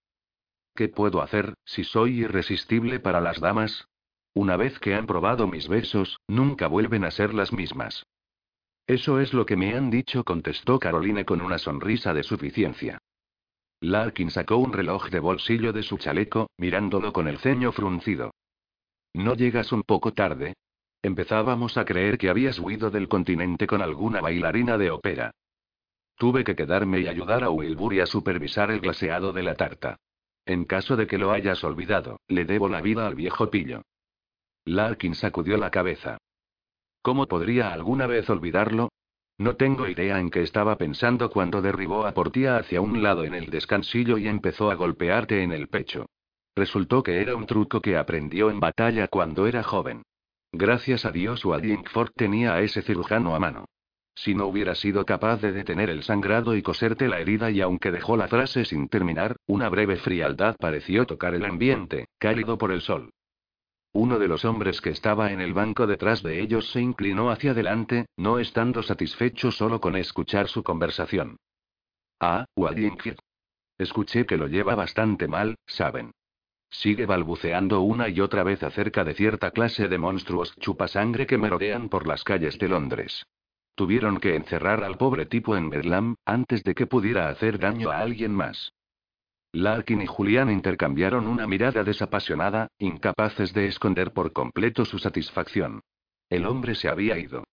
¿Qué 0.76 0.90
puedo 0.90 1.22
hacer, 1.22 1.54
si 1.64 1.86
soy 1.86 2.20
irresistible 2.20 3.00
para 3.00 3.22
las 3.22 3.40
damas? 3.40 3.89
Una 4.34 4.58
vez 4.58 4.80
que 4.80 4.96
han 4.96 5.08
probado 5.08 5.48
mis 5.48 5.68
besos, 5.68 6.20
nunca 6.28 6.68
vuelven 6.68 7.04
a 7.04 7.12
ser 7.12 7.34
las 7.34 7.52
mismas. 7.52 8.06
Eso 8.88 9.20
es 9.20 9.34
lo 9.34 9.46
que 9.46 9.56
me 9.56 9.76
han 9.76 9.90
dicho, 9.90 10.24
contestó 10.24 10.80
Caroline 10.80 11.26
con 11.26 11.42
una 11.42 11.58
sonrisa 11.58 12.14
de 12.14 12.24
suficiencia. 12.24 13.00
Larkin 13.82 14.30
sacó 14.30 14.58
un 14.58 14.74
reloj 14.74 15.10
de 15.10 15.20
bolsillo 15.20 15.72
de 15.72 15.84
su 15.84 15.98
chaleco, 15.98 16.50
mirándolo 16.58 17.14
con 17.14 17.28
el 17.28 17.38
ceño 17.38 17.72
fruncido. 17.72 18.32
¿No 19.14 19.36
llegas 19.36 19.72
un 19.72 19.84
poco 19.84 20.14
tarde? 20.14 20.56
Empezábamos 21.02 21.78
a 21.78 21.86
creer 21.86 22.18
que 22.18 22.30
habías 22.30 22.60
huido 22.60 22.92
del 22.92 23.08
continente 23.08 23.68
con 23.68 23.82
alguna 23.82 24.22
bailarina 24.22 24.78
de 24.78 24.92
ópera. 24.92 25.32
Tuve 26.18 26.44
que 26.44 26.56
quedarme 26.56 27.00
y 27.00 27.08
ayudar 27.08 27.44
a 27.44 27.50
Wilbur 27.50 28.02
a 28.02 28.06
supervisar 28.06 28.72
el 28.72 28.82
glaseado 28.82 29.32
de 29.32 29.44
la 29.44 29.56
tarta. 29.56 29.96
En 30.46 30.66
caso 30.66 30.98
de 30.98 31.08
que 31.08 31.18
lo 31.18 31.32
hayas 31.32 31.64
olvidado, 31.64 32.20
le 32.28 32.44
debo 32.44 32.68
la 32.68 32.82
vida 32.82 33.08
al 33.08 33.16
viejo 33.16 33.50
pillo. 33.50 33.84
Larkin 34.70 35.16
sacudió 35.16 35.58
la 35.58 35.72
cabeza. 35.72 36.18
¿Cómo 37.02 37.28
podría 37.28 37.74
alguna 37.74 38.08
vez 38.08 38.30
olvidarlo? 38.30 38.90
No 39.38 39.56
tengo 39.56 39.88
idea 39.88 40.20
en 40.20 40.30
qué 40.30 40.42
estaba 40.42 40.78
pensando 40.78 41.30
cuando 41.30 41.62
derribó 41.62 42.06
a 42.06 42.14
Portia 42.14 42.58
hacia 42.58 42.82
un 42.82 43.02
lado 43.02 43.24
en 43.24 43.34
el 43.34 43.50
descansillo 43.50 44.18
y 44.18 44.28
empezó 44.28 44.70
a 44.70 44.76
golpearte 44.76 45.44
en 45.44 45.54
el 45.54 45.70
pecho. 45.70 46.06
Resultó 46.56 47.04
que 47.04 47.22
era 47.22 47.36
un 47.36 47.46
truco 47.46 47.82
que 47.82 47.98
aprendió 47.98 48.50
en 48.50 48.60
batalla 48.60 49.08
cuando 49.08 49.48
era 49.48 49.64
joven. 49.64 50.04
Gracias 50.52 51.06
a 51.06 51.12
Dios 51.12 51.46
Wallingford 51.46 52.12
tenía 52.16 52.54
a 52.54 52.62
ese 52.62 52.82
cirujano 52.82 53.34
a 53.34 53.40
mano. 53.40 53.66
Si 54.14 54.36
no 54.36 54.48
hubiera 54.48 54.76
sido 54.76 55.06
capaz 55.06 55.38
de 55.42 55.54
detener 55.54 55.90
el 55.90 56.04
sangrado 56.04 56.56
y 56.56 56.62
coserte 56.62 57.08
la 57.08 57.20
herida 57.22 57.50
y 57.50 57.62
aunque 57.62 57.92
dejó 57.92 58.18
la 58.18 58.28
frase 58.28 58.66
sin 58.66 58.90
terminar, 58.90 59.38
una 59.48 59.70
breve 59.70 59.96
frialdad 59.96 60.58
pareció 60.60 61.06
tocar 61.06 61.34
el 61.34 61.46
ambiente, 61.46 62.10
cálido 62.20 62.58
por 62.58 62.72
el 62.72 62.82
sol. 62.82 63.12
Uno 63.92 64.20
de 64.20 64.28
los 64.28 64.46
hombres 64.46 64.82
que 64.82 64.92
estaba 64.92 65.32
en 65.32 65.42
el 65.42 65.54
banco 65.54 65.88
detrás 65.88 66.22
de 66.22 66.42
ellos 66.42 66.70
se 66.72 66.80
inclinó 66.80 67.32
hacia 67.32 67.52
adelante, 67.52 68.06
no 68.18 68.38
estando 68.38 68.84
satisfecho 68.84 69.52
solo 69.52 69.82
con 69.82 69.96
escuchar 69.96 70.48
su 70.48 70.64
conversación. 70.64 71.38
Ah, 72.20 72.46
Wallingford. 72.56 73.18
Escuché 73.78 74.26
que 74.26 74.38
lo 74.38 74.48
lleva 74.48 74.76
bastante 74.76 75.28
mal, 75.28 75.56
¿saben? 75.66 76.12
Sigue 76.70 77.08
balbuceando 77.08 77.82
una 77.82 78.10
y 78.10 78.20
otra 78.20 78.44
vez 78.44 78.62
acerca 78.62 79.04
de 79.04 79.16
cierta 79.16 79.52
clase 79.52 79.88
de 79.88 79.98
monstruos 79.98 80.54
chupasangre 80.60 81.26
que 81.26 81.38
merodean 81.38 81.90
por 81.90 82.06
las 82.06 82.24
calles 82.24 82.60
de 82.60 82.68
Londres. 82.70 83.26
Tuvieron 83.74 84.20
que 84.20 84.36
encerrar 84.36 84.84
al 84.84 84.98
pobre 84.98 85.26
tipo 85.26 85.56
en 85.58 85.70
Bedlam, 85.70 86.16
antes 86.26 86.64
de 86.64 86.76
que 86.76 86.86
pudiera 86.86 87.30
hacer 87.30 87.58
daño 87.58 87.90
a 87.90 88.00
alguien 88.00 88.36
más. 88.36 88.74
Larkin 89.52 90.04
y 90.04 90.06
Julián 90.06 90.52
intercambiaron 90.52 91.26
una 91.26 91.48
mirada 91.48 91.84
desapasionada, 91.84 92.68
incapaces 92.78 93.52
de 93.52 93.66
esconder 93.66 94.14
por 94.14 94.32
completo 94.32 94.86
su 94.86 95.00
satisfacción. 95.00 95.82
El 96.30 96.46
hombre 96.46 96.76
se 96.76 96.88
había 96.88 97.18
ido. 97.18 97.44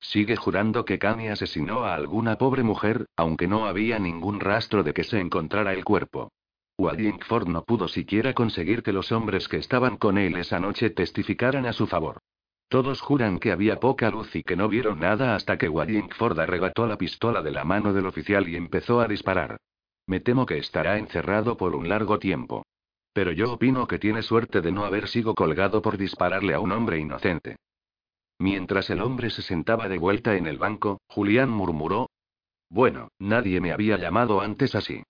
Sigue 0.00 0.34
jurando 0.34 0.84
que 0.84 0.98
Kanye 0.98 1.30
asesinó 1.30 1.84
a 1.84 1.94
alguna 1.94 2.38
pobre 2.38 2.64
mujer, 2.64 3.06
aunque 3.14 3.46
no 3.46 3.66
había 3.66 4.00
ningún 4.00 4.40
rastro 4.40 4.82
de 4.82 4.92
que 4.92 5.04
se 5.04 5.20
encontrara 5.20 5.72
el 5.72 5.84
cuerpo. 5.84 6.32
Wallingford 6.76 7.46
no 7.46 7.64
pudo 7.64 7.86
siquiera 7.86 8.34
conseguir 8.34 8.82
que 8.82 8.92
los 8.92 9.12
hombres 9.12 9.46
que 9.46 9.58
estaban 9.58 9.98
con 9.98 10.18
él 10.18 10.36
esa 10.36 10.58
noche 10.58 10.90
testificaran 10.90 11.66
a 11.66 11.72
su 11.72 11.86
favor. 11.86 12.18
Todos 12.68 13.00
juran 13.00 13.38
que 13.38 13.52
había 13.52 13.78
poca 13.78 14.10
luz 14.10 14.34
y 14.34 14.42
que 14.42 14.56
no 14.56 14.68
vieron 14.68 14.98
nada 14.98 15.36
hasta 15.36 15.56
que 15.56 15.68
Wallingford 15.68 16.40
arrebató 16.40 16.88
la 16.88 16.98
pistola 16.98 17.42
de 17.42 17.52
la 17.52 17.62
mano 17.62 17.92
del 17.92 18.06
oficial 18.06 18.48
y 18.48 18.56
empezó 18.56 19.00
a 19.00 19.06
disparar. 19.06 19.58
Me 20.12 20.20
temo 20.20 20.44
que 20.44 20.58
estará 20.58 20.98
encerrado 20.98 21.56
por 21.56 21.74
un 21.74 21.88
largo 21.88 22.18
tiempo. 22.18 22.66
Pero 23.14 23.32
yo 23.32 23.50
opino 23.50 23.86
que 23.86 23.98
tiene 23.98 24.20
suerte 24.20 24.60
de 24.60 24.70
no 24.70 24.84
haber 24.84 25.08
sido 25.08 25.34
colgado 25.34 25.80
por 25.80 25.96
dispararle 25.96 26.52
a 26.52 26.60
un 26.60 26.70
hombre 26.70 26.98
inocente. 26.98 27.56
Mientras 28.38 28.90
el 28.90 29.00
hombre 29.00 29.30
se 29.30 29.40
sentaba 29.40 29.88
de 29.88 29.96
vuelta 29.96 30.36
en 30.36 30.46
el 30.46 30.58
banco, 30.58 31.00
Julián 31.08 31.48
murmuró. 31.48 32.10
Bueno, 32.68 33.08
nadie 33.18 33.62
me 33.62 33.72
había 33.72 33.96
llamado 33.96 34.42
antes 34.42 34.74
así. 34.74 35.02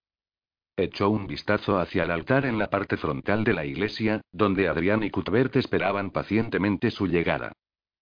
Echó 0.77 1.11
un 1.11 1.27
vistazo 1.27 1.81
hacia 1.81 2.05
el 2.05 2.13
altar 2.13 2.47
en 2.47 2.61
la 2.61 2.71
parte 2.71 2.97
frontal 2.97 3.43
de 3.43 3.55
la 3.55 3.65
iglesia, 3.65 4.21
donde 4.31 4.69
Adrián 4.69 5.03
y 5.03 5.11
Cuthbert 5.11 5.57
esperaban 5.57 6.13
pacientemente 6.13 6.93
su 6.93 7.09
llegada. 7.09 7.51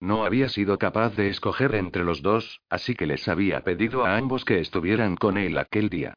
No 0.00 0.26
había 0.26 0.50
sido 0.50 0.76
capaz 0.76 1.16
de 1.16 1.30
escoger 1.30 1.76
entre 1.76 2.04
los 2.04 2.20
dos, 2.20 2.60
así 2.68 2.94
que 2.94 3.06
les 3.06 3.26
había 3.26 3.62
pedido 3.62 4.04
a 4.04 4.18
ambos 4.18 4.44
que 4.44 4.60
estuvieran 4.60 5.16
con 5.16 5.38
él 5.38 5.56
aquel 5.56 5.88
día. 5.88 6.12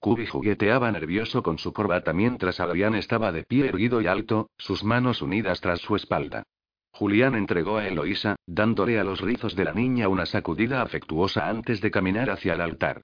Cubi 0.00 0.24
jugueteaba 0.24 0.90
nervioso 0.90 1.42
con 1.42 1.58
su 1.58 1.74
corbata 1.74 2.14
mientras 2.14 2.58
Adrián 2.58 2.94
estaba 2.94 3.32
de 3.32 3.44
pie 3.44 3.68
erguido 3.68 4.00
y 4.00 4.06
alto, 4.06 4.48
sus 4.56 4.82
manos 4.82 5.20
unidas 5.20 5.60
tras 5.60 5.80
su 5.80 5.94
espalda. 5.94 6.42
Julián 6.90 7.34
entregó 7.34 7.76
a 7.76 7.86
Eloísa, 7.86 8.36
dándole 8.46 8.98
a 8.98 9.04
los 9.04 9.20
rizos 9.20 9.54
de 9.54 9.64
la 9.64 9.74
niña 9.74 10.08
una 10.08 10.24
sacudida 10.24 10.80
afectuosa 10.80 11.48
antes 11.50 11.82
de 11.82 11.90
caminar 11.90 12.30
hacia 12.30 12.54
el 12.54 12.62
altar. 12.62 13.02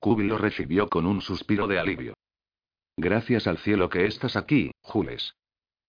Cubi 0.00 0.24
lo 0.24 0.36
recibió 0.36 0.88
con 0.88 1.06
un 1.06 1.22
suspiro 1.22 1.66
de 1.66 1.78
alivio. 1.78 2.14
Gracias 2.98 3.46
al 3.46 3.56
cielo 3.56 3.88
que 3.88 4.04
estás 4.04 4.36
aquí, 4.36 4.70
Jules. 4.82 5.34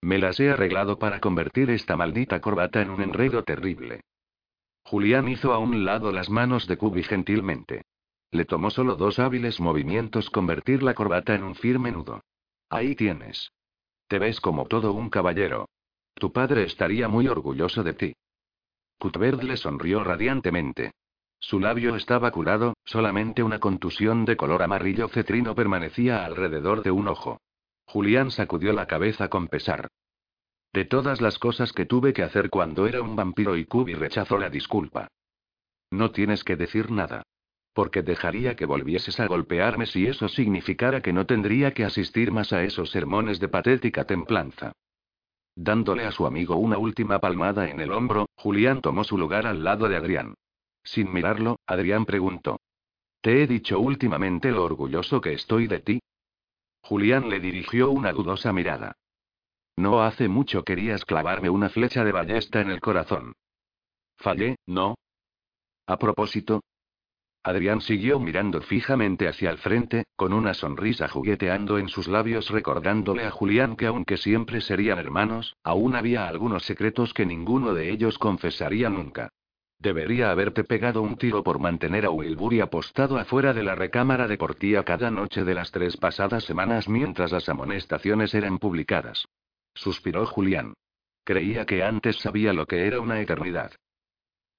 Me 0.01 0.19
las 0.19 0.39
he 0.39 0.49
arreglado 0.49 0.99
para 0.99 1.19
convertir 1.19 1.69
esta 1.69 1.97
maldita 1.97 2.39
corbata 2.39 2.81
en 2.81 2.91
un 2.91 3.01
enredo 3.01 3.43
terrible. 3.43 4.01
Julián 4.85 5.27
hizo 5.27 5.53
a 5.53 5.59
un 5.59 5.83
lado 5.83 6.13
las 6.13 6.29
manos 6.29 6.67
de 6.67 6.77
Cubi 6.77 7.03
gentilmente. 7.03 7.83
Le 8.33 8.45
tomó 8.45 8.71
solo 8.71 8.95
dos 8.95 9.19
hábiles 9.19 9.59
movimientos 9.59 10.31
convertir 10.31 10.81
la 10.81 10.95
corbata 10.95 11.35
en 11.35 11.43
un 11.43 11.53
firme 11.53 11.91
nudo. 11.91 12.23
Ahí 12.67 12.95
tienes. 12.95 13.51
Te 14.07 14.17
ves 14.17 14.41
como 14.41 14.65
todo 14.65 14.91
un 14.93 15.11
caballero. 15.11 15.69
Tu 16.15 16.33
padre 16.33 16.63
estaría 16.63 17.07
muy 17.07 17.27
orgulloso 17.27 17.83
de 17.83 17.93
ti. 17.93 18.15
Cuthbert 18.97 19.43
le 19.43 19.55
sonrió 19.55 20.03
radiantemente. 20.03 20.93
Su 21.39 21.59
labio 21.59 21.95
estaba 21.95 22.31
curado, 22.31 22.73
solamente 22.85 23.43
una 23.43 23.59
contusión 23.59 24.25
de 24.25 24.35
color 24.35 24.63
amarillo 24.63 25.09
cetrino 25.09 25.53
permanecía 25.53 26.25
alrededor 26.25 26.81
de 26.81 26.89
un 26.89 27.09
ojo. 27.09 27.39
Julián 27.85 28.31
sacudió 28.31 28.73
la 28.73 28.87
cabeza 28.87 29.29
con 29.29 29.47
pesar. 29.47 29.89
De 30.71 30.85
todas 30.85 31.21
las 31.21 31.37
cosas 31.37 31.71
que 31.71 31.85
tuve 31.85 32.13
que 32.13 32.23
hacer 32.23 32.49
cuando 32.49 32.87
era 32.87 33.03
un 33.03 33.15
vampiro 33.15 33.55
y 33.57 33.65
Kubi 33.65 33.93
rechazó 33.93 34.39
la 34.39 34.49
disculpa. 34.49 35.07
No 35.91 36.09
tienes 36.09 36.43
que 36.43 36.55
decir 36.55 36.89
nada. 36.89 37.21
Porque 37.73 38.03
dejaría 38.03 38.55
que 38.55 38.65
volvieses 38.65 39.19
a 39.19 39.27
golpearme 39.27 39.85
si 39.87 40.05
eso 40.07 40.27
significara 40.29 41.01
que 41.01 41.11
no 41.11 41.25
tendría 41.25 41.73
que 41.73 41.83
asistir 41.83 42.31
más 42.31 42.53
a 42.53 42.63
esos 42.63 42.91
sermones 42.91 43.39
de 43.39 43.47
patética 43.49 44.05
templanza. 44.05 44.73
Dándole 45.55 46.05
a 46.05 46.11
su 46.11 46.25
amigo 46.25 46.55
una 46.55 46.77
última 46.77 47.19
palmada 47.19 47.69
en 47.69 47.79
el 47.79 47.91
hombro, 47.91 48.27
Julián 48.35 48.81
tomó 48.81 49.03
su 49.03 49.17
lugar 49.17 49.45
al 49.45 49.63
lado 49.63 49.87
de 49.87 49.95
Adrián. 49.95 50.35
Sin 50.83 51.11
mirarlo, 51.11 51.59
Adrián 51.65 52.05
preguntó. 52.05 52.59
¿Te 53.21 53.41
he 53.41 53.47
dicho 53.47 53.79
últimamente 53.79 54.51
lo 54.51 54.63
orgulloso 54.63 55.21
que 55.21 55.33
estoy 55.33 55.67
de 55.67 55.79
ti? 55.79 55.99
Julián 56.81 57.29
le 57.29 57.39
dirigió 57.39 57.89
una 57.89 58.11
dudosa 58.11 58.51
mirada. 58.51 58.97
No 59.75 60.03
hace 60.03 60.27
mucho 60.27 60.63
querías 60.63 61.05
clavarme 61.05 61.49
una 61.49 61.69
flecha 61.69 62.03
de 62.03 62.11
ballesta 62.11 62.61
en 62.61 62.69
el 62.69 62.81
corazón. 62.81 63.33
Fallé, 64.17 64.57
¿no? 64.67 64.95
A 65.87 65.97
propósito, 65.97 66.61
Adrián 67.43 67.81
siguió 67.81 68.19
mirando 68.19 68.61
fijamente 68.61 69.27
hacia 69.27 69.49
el 69.49 69.57
frente, 69.57 70.05
con 70.15 70.31
una 70.31 70.53
sonrisa 70.53 71.09
jugueteando 71.09 71.77
en 71.77 71.89
sus 71.89 72.07
labios 72.07 72.49
recordándole 72.49 73.25
a 73.25 73.31
Julián 73.31 73.75
que 73.75 73.85
aunque 73.85 74.15
siempre 74.15 74.61
serían 74.61 74.97
hermanos, 74.97 75.57
aún 75.61 75.95
había 75.95 76.27
algunos 76.27 76.63
secretos 76.63 77.13
que 77.13 77.25
ninguno 77.25 77.73
de 77.73 77.91
ellos 77.91 78.17
confesaría 78.17 78.89
nunca. 78.89 79.29
Debería 79.77 80.31
haberte 80.31 80.63
pegado 80.63 81.01
un 81.01 81.17
tiro 81.17 81.43
por 81.43 81.59
mantener 81.59 82.05
a 82.05 82.09
Wilbury 82.09 82.61
apostado 82.61 83.17
afuera 83.17 83.53
de 83.53 83.63
la 83.63 83.75
recámara 83.75 84.29
de 84.29 84.37
Portía 84.37 84.83
cada 84.83 85.11
noche 85.11 85.43
de 85.43 85.53
las 85.53 85.71
tres 85.71 85.97
pasadas 85.97 86.45
semanas 86.45 86.87
mientras 86.87 87.33
las 87.33 87.49
amonestaciones 87.49 88.33
eran 88.33 88.59
publicadas. 88.59 89.27
Suspiró 89.73 90.25
Julián. 90.25 90.75
Creía 91.25 91.65
que 91.65 91.83
antes 91.83 92.15
sabía 92.15 92.53
lo 92.53 92.65
que 92.65 92.87
era 92.87 93.01
una 93.01 93.19
eternidad. 93.19 93.73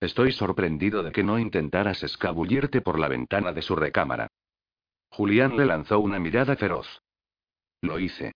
Estoy 0.05 0.33
sorprendido 0.33 1.03
de 1.03 1.13
que 1.13 1.25
no 1.25 1.39
intentaras 1.39 2.03
escabullirte 2.03 2.83
por 2.83 2.99
la 2.99 3.09
ventana 3.09 3.55
de 3.55 3.63
su 3.63 3.75
recámara. 3.75 4.29
Julián 5.09 5.57
le 5.57 5.65
lanzó 5.65 5.99
una 5.99 6.19
mirada 6.19 6.57
feroz. 6.57 7.01
Lo 7.81 7.99
hice. 7.99 8.33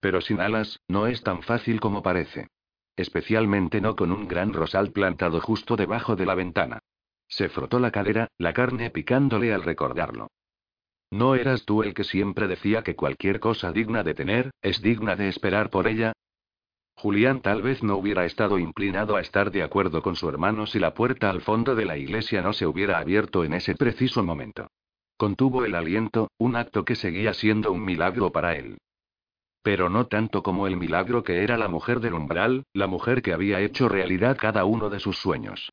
Pero 0.00 0.20
sin 0.20 0.40
alas, 0.40 0.80
no 0.88 1.06
es 1.06 1.22
tan 1.22 1.42
fácil 1.42 1.78
como 1.78 2.02
parece. 2.02 2.48
Especialmente 2.96 3.80
no 3.80 3.94
con 3.94 4.10
un 4.10 4.26
gran 4.26 4.52
rosal 4.52 4.90
plantado 4.90 5.40
justo 5.40 5.76
debajo 5.76 6.16
de 6.16 6.26
la 6.26 6.34
ventana. 6.34 6.80
Se 7.28 7.48
frotó 7.48 7.78
la 7.78 7.92
cadera, 7.92 8.26
la 8.36 8.52
carne 8.52 8.90
picándole 8.90 9.54
al 9.54 9.62
recordarlo. 9.62 10.32
¿No 11.12 11.36
eras 11.36 11.64
tú 11.64 11.84
el 11.84 11.94
que 11.94 12.02
siempre 12.02 12.48
decía 12.48 12.82
que 12.82 12.96
cualquier 12.96 13.38
cosa 13.38 13.70
digna 13.70 14.02
de 14.02 14.14
tener, 14.14 14.50
es 14.62 14.82
digna 14.82 15.14
de 15.14 15.28
esperar 15.28 15.70
por 15.70 15.86
ella? 15.86 16.12
Julián 16.96 17.40
tal 17.40 17.62
vez 17.62 17.82
no 17.82 17.96
hubiera 17.96 18.24
estado 18.24 18.58
inclinado 18.58 19.16
a 19.16 19.20
estar 19.20 19.50
de 19.50 19.62
acuerdo 19.62 20.02
con 20.02 20.16
su 20.16 20.28
hermano 20.28 20.66
si 20.66 20.78
la 20.78 20.94
puerta 20.94 21.28
al 21.30 21.40
fondo 21.40 21.74
de 21.74 21.84
la 21.84 21.96
iglesia 21.98 22.40
no 22.40 22.52
se 22.52 22.66
hubiera 22.66 22.98
abierto 22.98 23.44
en 23.44 23.54
ese 23.54 23.74
preciso 23.74 24.22
momento. 24.22 24.68
Contuvo 25.16 25.64
el 25.64 25.74
aliento, 25.74 26.30
un 26.38 26.56
acto 26.56 26.84
que 26.84 26.96
seguía 26.96 27.34
siendo 27.34 27.72
un 27.72 27.84
milagro 27.84 28.32
para 28.32 28.56
él. 28.56 28.78
Pero 29.62 29.88
no 29.88 30.06
tanto 30.06 30.42
como 30.42 30.66
el 30.66 30.76
milagro 30.76 31.22
que 31.24 31.42
era 31.42 31.56
la 31.56 31.68
mujer 31.68 32.00
del 32.00 32.14
umbral, 32.14 32.64
la 32.72 32.86
mujer 32.86 33.22
que 33.22 33.32
había 33.32 33.60
hecho 33.60 33.88
realidad 33.88 34.36
cada 34.38 34.64
uno 34.64 34.90
de 34.90 35.00
sus 35.00 35.16
sueños. 35.18 35.72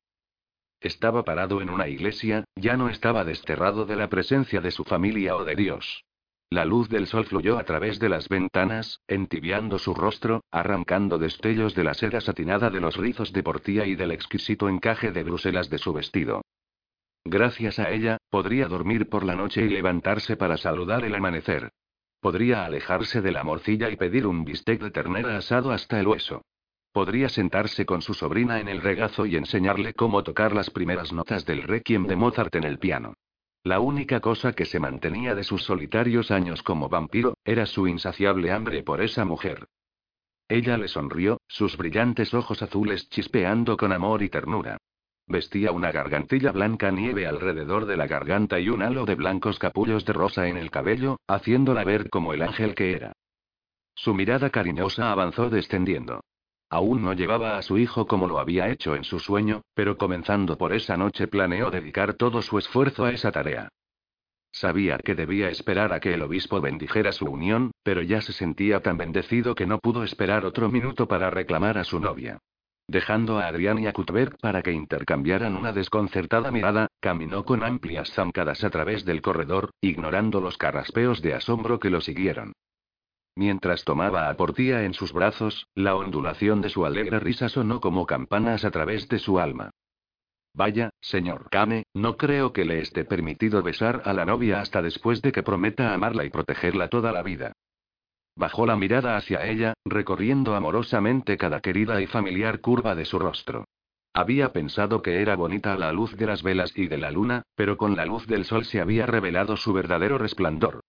Estaba 0.80 1.24
parado 1.24 1.60
en 1.60 1.70
una 1.70 1.88
iglesia, 1.88 2.44
ya 2.56 2.76
no 2.76 2.88
estaba 2.88 3.24
desterrado 3.24 3.84
de 3.84 3.96
la 3.96 4.08
presencia 4.08 4.60
de 4.60 4.70
su 4.70 4.84
familia 4.84 5.36
o 5.36 5.44
de 5.44 5.54
Dios. 5.54 6.04
La 6.52 6.66
luz 6.66 6.90
del 6.90 7.06
sol 7.06 7.24
fluyó 7.24 7.58
a 7.58 7.64
través 7.64 7.98
de 7.98 8.10
las 8.10 8.28
ventanas, 8.28 9.00
entibiando 9.08 9.78
su 9.78 9.94
rostro, 9.94 10.44
arrancando 10.50 11.16
destellos 11.16 11.74
de 11.74 11.82
la 11.82 11.94
seda 11.94 12.20
satinada 12.20 12.68
de 12.68 12.78
los 12.78 12.98
rizos 12.98 13.32
de 13.32 13.42
portía 13.42 13.86
y 13.86 13.94
del 13.94 14.10
exquisito 14.10 14.68
encaje 14.68 15.12
de 15.12 15.22
Bruselas 15.22 15.70
de 15.70 15.78
su 15.78 15.94
vestido. 15.94 16.42
Gracias 17.24 17.78
a 17.78 17.90
ella, 17.90 18.18
podría 18.28 18.68
dormir 18.68 19.08
por 19.08 19.24
la 19.24 19.34
noche 19.34 19.62
y 19.62 19.70
levantarse 19.70 20.36
para 20.36 20.58
saludar 20.58 21.06
el 21.06 21.14
amanecer. 21.14 21.72
Podría 22.20 22.66
alejarse 22.66 23.22
de 23.22 23.32
la 23.32 23.44
morcilla 23.44 23.88
y 23.88 23.96
pedir 23.96 24.26
un 24.26 24.44
bistec 24.44 24.82
de 24.82 24.90
ternera 24.90 25.38
asado 25.38 25.70
hasta 25.70 25.98
el 26.00 26.06
hueso. 26.06 26.42
Podría 26.92 27.30
sentarse 27.30 27.86
con 27.86 28.02
su 28.02 28.12
sobrina 28.12 28.60
en 28.60 28.68
el 28.68 28.82
regazo 28.82 29.24
y 29.24 29.36
enseñarle 29.36 29.94
cómo 29.94 30.22
tocar 30.22 30.52
las 30.54 30.68
primeras 30.68 31.14
notas 31.14 31.46
del 31.46 31.62
requiem 31.62 32.06
de 32.06 32.16
Mozart 32.16 32.54
en 32.56 32.64
el 32.64 32.78
piano. 32.78 33.14
La 33.64 33.78
única 33.78 34.20
cosa 34.20 34.54
que 34.54 34.64
se 34.64 34.80
mantenía 34.80 35.36
de 35.36 35.44
sus 35.44 35.62
solitarios 35.62 36.32
años 36.32 36.62
como 36.62 36.88
vampiro, 36.88 37.34
era 37.44 37.64
su 37.66 37.86
insaciable 37.86 38.50
hambre 38.50 38.82
por 38.82 39.00
esa 39.00 39.24
mujer. 39.24 39.68
Ella 40.48 40.76
le 40.76 40.88
sonrió, 40.88 41.40
sus 41.46 41.76
brillantes 41.76 42.34
ojos 42.34 42.62
azules 42.62 43.08
chispeando 43.08 43.76
con 43.76 43.92
amor 43.92 44.22
y 44.22 44.28
ternura. 44.28 44.78
Vestía 45.28 45.70
una 45.70 45.92
gargantilla 45.92 46.50
blanca 46.50 46.90
nieve 46.90 47.26
alrededor 47.26 47.86
de 47.86 47.96
la 47.96 48.08
garganta 48.08 48.58
y 48.58 48.68
un 48.68 48.82
halo 48.82 49.06
de 49.06 49.14
blancos 49.14 49.58
capullos 49.58 50.04
de 50.04 50.12
rosa 50.12 50.48
en 50.48 50.56
el 50.56 50.70
cabello, 50.70 51.18
haciéndola 51.28 51.84
ver 51.84 52.10
como 52.10 52.34
el 52.34 52.42
ángel 52.42 52.74
que 52.74 52.92
era. 52.92 53.12
Su 53.94 54.12
mirada 54.12 54.50
cariñosa 54.50 55.12
avanzó 55.12 55.48
descendiendo. 55.48 56.22
Aún 56.72 57.02
no 57.02 57.12
llevaba 57.12 57.58
a 57.58 57.62
su 57.62 57.76
hijo 57.76 58.06
como 58.06 58.26
lo 58.26 58.38
había 58.38 58.70
hecho 58.70 58.96
en 58.96 59.04
su 59.04 59.18
sueño, 59.18 59.60
pero 59.74 59.98
comenzando 59.98 60.56
por 60.56 60.72
esa 60.72 60.96
noche 60.96 61.28
planeó 61.28 61.70
dedicar 61.70 62.14
todo 62.14 62.40
su 62.40 62.56
esfuerzo 62.56 63.04
a 63.04 63.10
esa 63.10 63.30
tarea. 63.30 63.68
Sabía 64.52 64.96
que 64.96 65.14
debía 65.14 65.50
esperar 65.50 65.92
a 65.92 66.00
que 66.00 66.14
el 66.14 66.22
obispo 66.22 66.62
bendijera 66.62 67.12
su 67.12 67.26
unión, 67.26 67.72
pero 67.82 68.00
ya 68.00 68.22
se 68.22 68.32
sentía 68.32 68.80
tan 68.80 68.96
bendecido 68.96 69.54
que 69.54 69.66
no 69.66 69.80
pudo 69.80 70.02
esperar 70.02 70.46
otro 70.46 70.70
minuto 70.70 71.06
para 71.06 71.28
reclamar 71.28 71.76
a 71.76 71.84
su 71.84 72.00
novia. 72.00 72.38
Dejando 72.88 73.38
a 73.38 73.48
Adrián 73.48 73.78
y 73.78 73.86
a 73.86 73.92
Cuthbert 73.92 74.40
para 74.40 74.62
que 74.62 74.72
intercambiaran 74.72 75.54
una 75.56 75.74
desconcertada 75.74 76.50
mirada, 76.50 76.88
caminó 77.00 77.44
con 77.44 77.64
amplias 77.64 78.10
zancadas 78.14 78.64
a 78.64 78.70
través 78.70 79.04
del 79.04 79.20
corredor, 79.20 79.72
ignorando 79.82 80.40
los 80.40 80.56
carraspeos 80.56 81.20
de 81.20 81.34
asombro 81.34 81.78
que 81.78 81.90
lo 81.90 82.00
siguieron. 82.00 82.54
Mientras 83.34 83.84
tomaba 83.84 84.28
a 84.28 84.36
Portía 84.36 84.84
en 84.84 84.92
sus 84.92 85.12
brazos, 85.12 85.66
la 85.74 85.96
ondulación 85.96 86.60
de 86.60 86.68
su 86.68 86.84
alegre 86.84 87.18
risa 87.18 87.48
sonó 87.48 87.80
como 87.80 88.06
campanas 88.06 88.64
a 88.64 88.70
través 88.70 89.08
de 89.08 89.18
su 89.18 89.38
alma. 89.38 89.70
Vaya, 90.54 90.90
señor 91.00 91.48
Kame, 91.50 91.84
no 91.94 92.18
creo 92.18 92.52
que 92.52 92.66
le 92.66 92.80
esté 92.80 93.06
permitido 93.06 93.62
besar 93.62 94.02
a 94.04 94.12
la 94.12 94.26
novia 94.26 94.60
hasta 94.60 94.82
después 94.82 95.22
de 95.22 95.32
que 95.32 95.42
prometa 95.42 95.94
amarla 95.94 96.24
y 96.26 96.30
protegerla 96.30 96.88
toda 96.88 97.10
la 97.10 97.22
vida. 97.22 97.52
Bajó 98.36 98.66
la 98.66 98.76
mirada 98.76 99.16
hacia 99.16 99.46
ella, 99.46 99.74
recorriendo 99.84 100.54
amorosamente 100.54 101.38
cada 101.38 101.60
querida 101.60 102.02
y 102.02 102.06
familiar 102.06 102.60
curva 102.60 102.94
de 102.94 103.06
su 103.06 103.18
rostro. 103.18 103.64
Había 104.14 104.52
pensado 104.52 105.00
que 105.00 105.22
era 105.22 105.36
bonita 105.36 105.72
a 105.72 105.78
la 105.78 105.90
luz 105.92 106.14
de 106.16 106.26
las 106.26 106.42
velas 106.42 106.76
y 106.76 106.86
de 106.86 106.98
la 106.98 107.10
luna, 107.10 107.44
pero 107.54 107.78
con 107.78 107.96
la 107.96 108.04
luz 108.04 108.26
del 108.26 108.44
sol 108.44 108.66
se 108.66 108.80
había 108.80 109.06
revelado 109.06 109.56
su 109.56 109.72
verdadero 109.72 110.18
resplandor. 110.18 110.82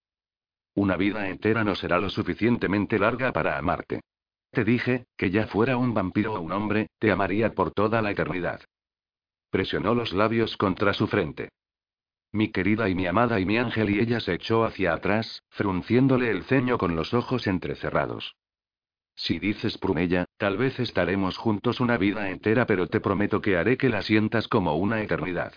Una 0.74 0.96
vida 0.96 1.28
entera 1.28 1.62
no 1.62 1.74
será 1.74 1.98
lo 1.98 2.10
suficientemente 2.10 2.98
larga 2.98 3.32
para 3.32 3.58
amarte. 3.58 4.00
Te 4.50 4.64
dije, 4.64 5.06
que 5.16 5.30
ya 5.30 5.46
fuera 5.46 5.76
un 5.76 5.94
vampiro 5.94 6.34
o 6.34 6.40
un 6.40 6.52
hombre, 6.52 6.88
te 6.98 7.10
amaría 7.10 7.54
por 7.54 7.72
toda 7.72 8.02
la 8.02 8.10
eternidad. 8.10 8.60
Presionó 9.50 9.94
los 9.94 10.12
labios 10.12 10.56
contra 10.56 10.94
su 10.94 11.06
frente. 11.06 11.50
Mi 12.32 12.50
querida 12.50 12.88
y 12.88 12.96
mi 12.96 13.06
amada 13.06 13.38
y 13.38 13.46
mi 13.46 13.58
ángel 13.58 13.90
y 13.90 14.00
ella 14.00 14.18
se 14.18 14.34
echó 14.34 14.64
hacia 14.64 14.92
atrás, 14.92 15.42
frunciéndole 15.50 16.30
el 16.30 16.42
ceño 16.42 16.78
con 16.78 16.96
los 16.96 17.14
ojos 17.14 17.46
entrecerrados. 17.46 18.34
Si 19.14 19.38
dices 19.38 19.78
Prumella, 19.78 20.24
tal 20.36 20.56
vez 20.56 20.80
estaremos 20.80 21.36
juntos 21.36 21.78
una 21.78 21.96
vida 21.96 22.30
entera, 22.30 22.66
pero 22.66 22.88
te 22.88 22.98
prometo 23.00 23.40
que 23.40 23.56
haré 23.56 23.76
que 23.76 23.88
la 23.88 24.02
sientas 24.02 24.48
como 24.48 24.74
una 24.74 25.00
eternidad. 25.00 25.54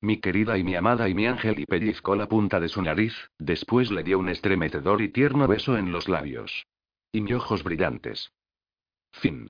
Mi 0.00 0.20
querida 0.20 0.56
y 0.56 0.62
mi 0.62 0.76
amada 0.76 1.08
y 1.08 1.14
mi 1.14 1.26
ángel 1.26 1.58
y 1.58 1.66
pellizcó 1.66 2.14
la 2.14 2.28
punta 2.28 2.60
de 2.60 2.68
su 2.68 2.80
nariz, 2.82 3.14
después 3.38 3.90
le 3.90 4.04
dio 4.04 4.18
un 4.18 4.28
estremecedor 4.28 5.02
y 5.02 5.08
tierno 5.08 5.48
beso 5.48 5.76
en 5.76 5.90
los 5.90 6.08
labios. 6.08 6.66
Y 7.10 7.20
mis 7.20 7.34
ojos 7.34 7.64
brillantes. 7.64 8.32
Fin. 9.12 9.46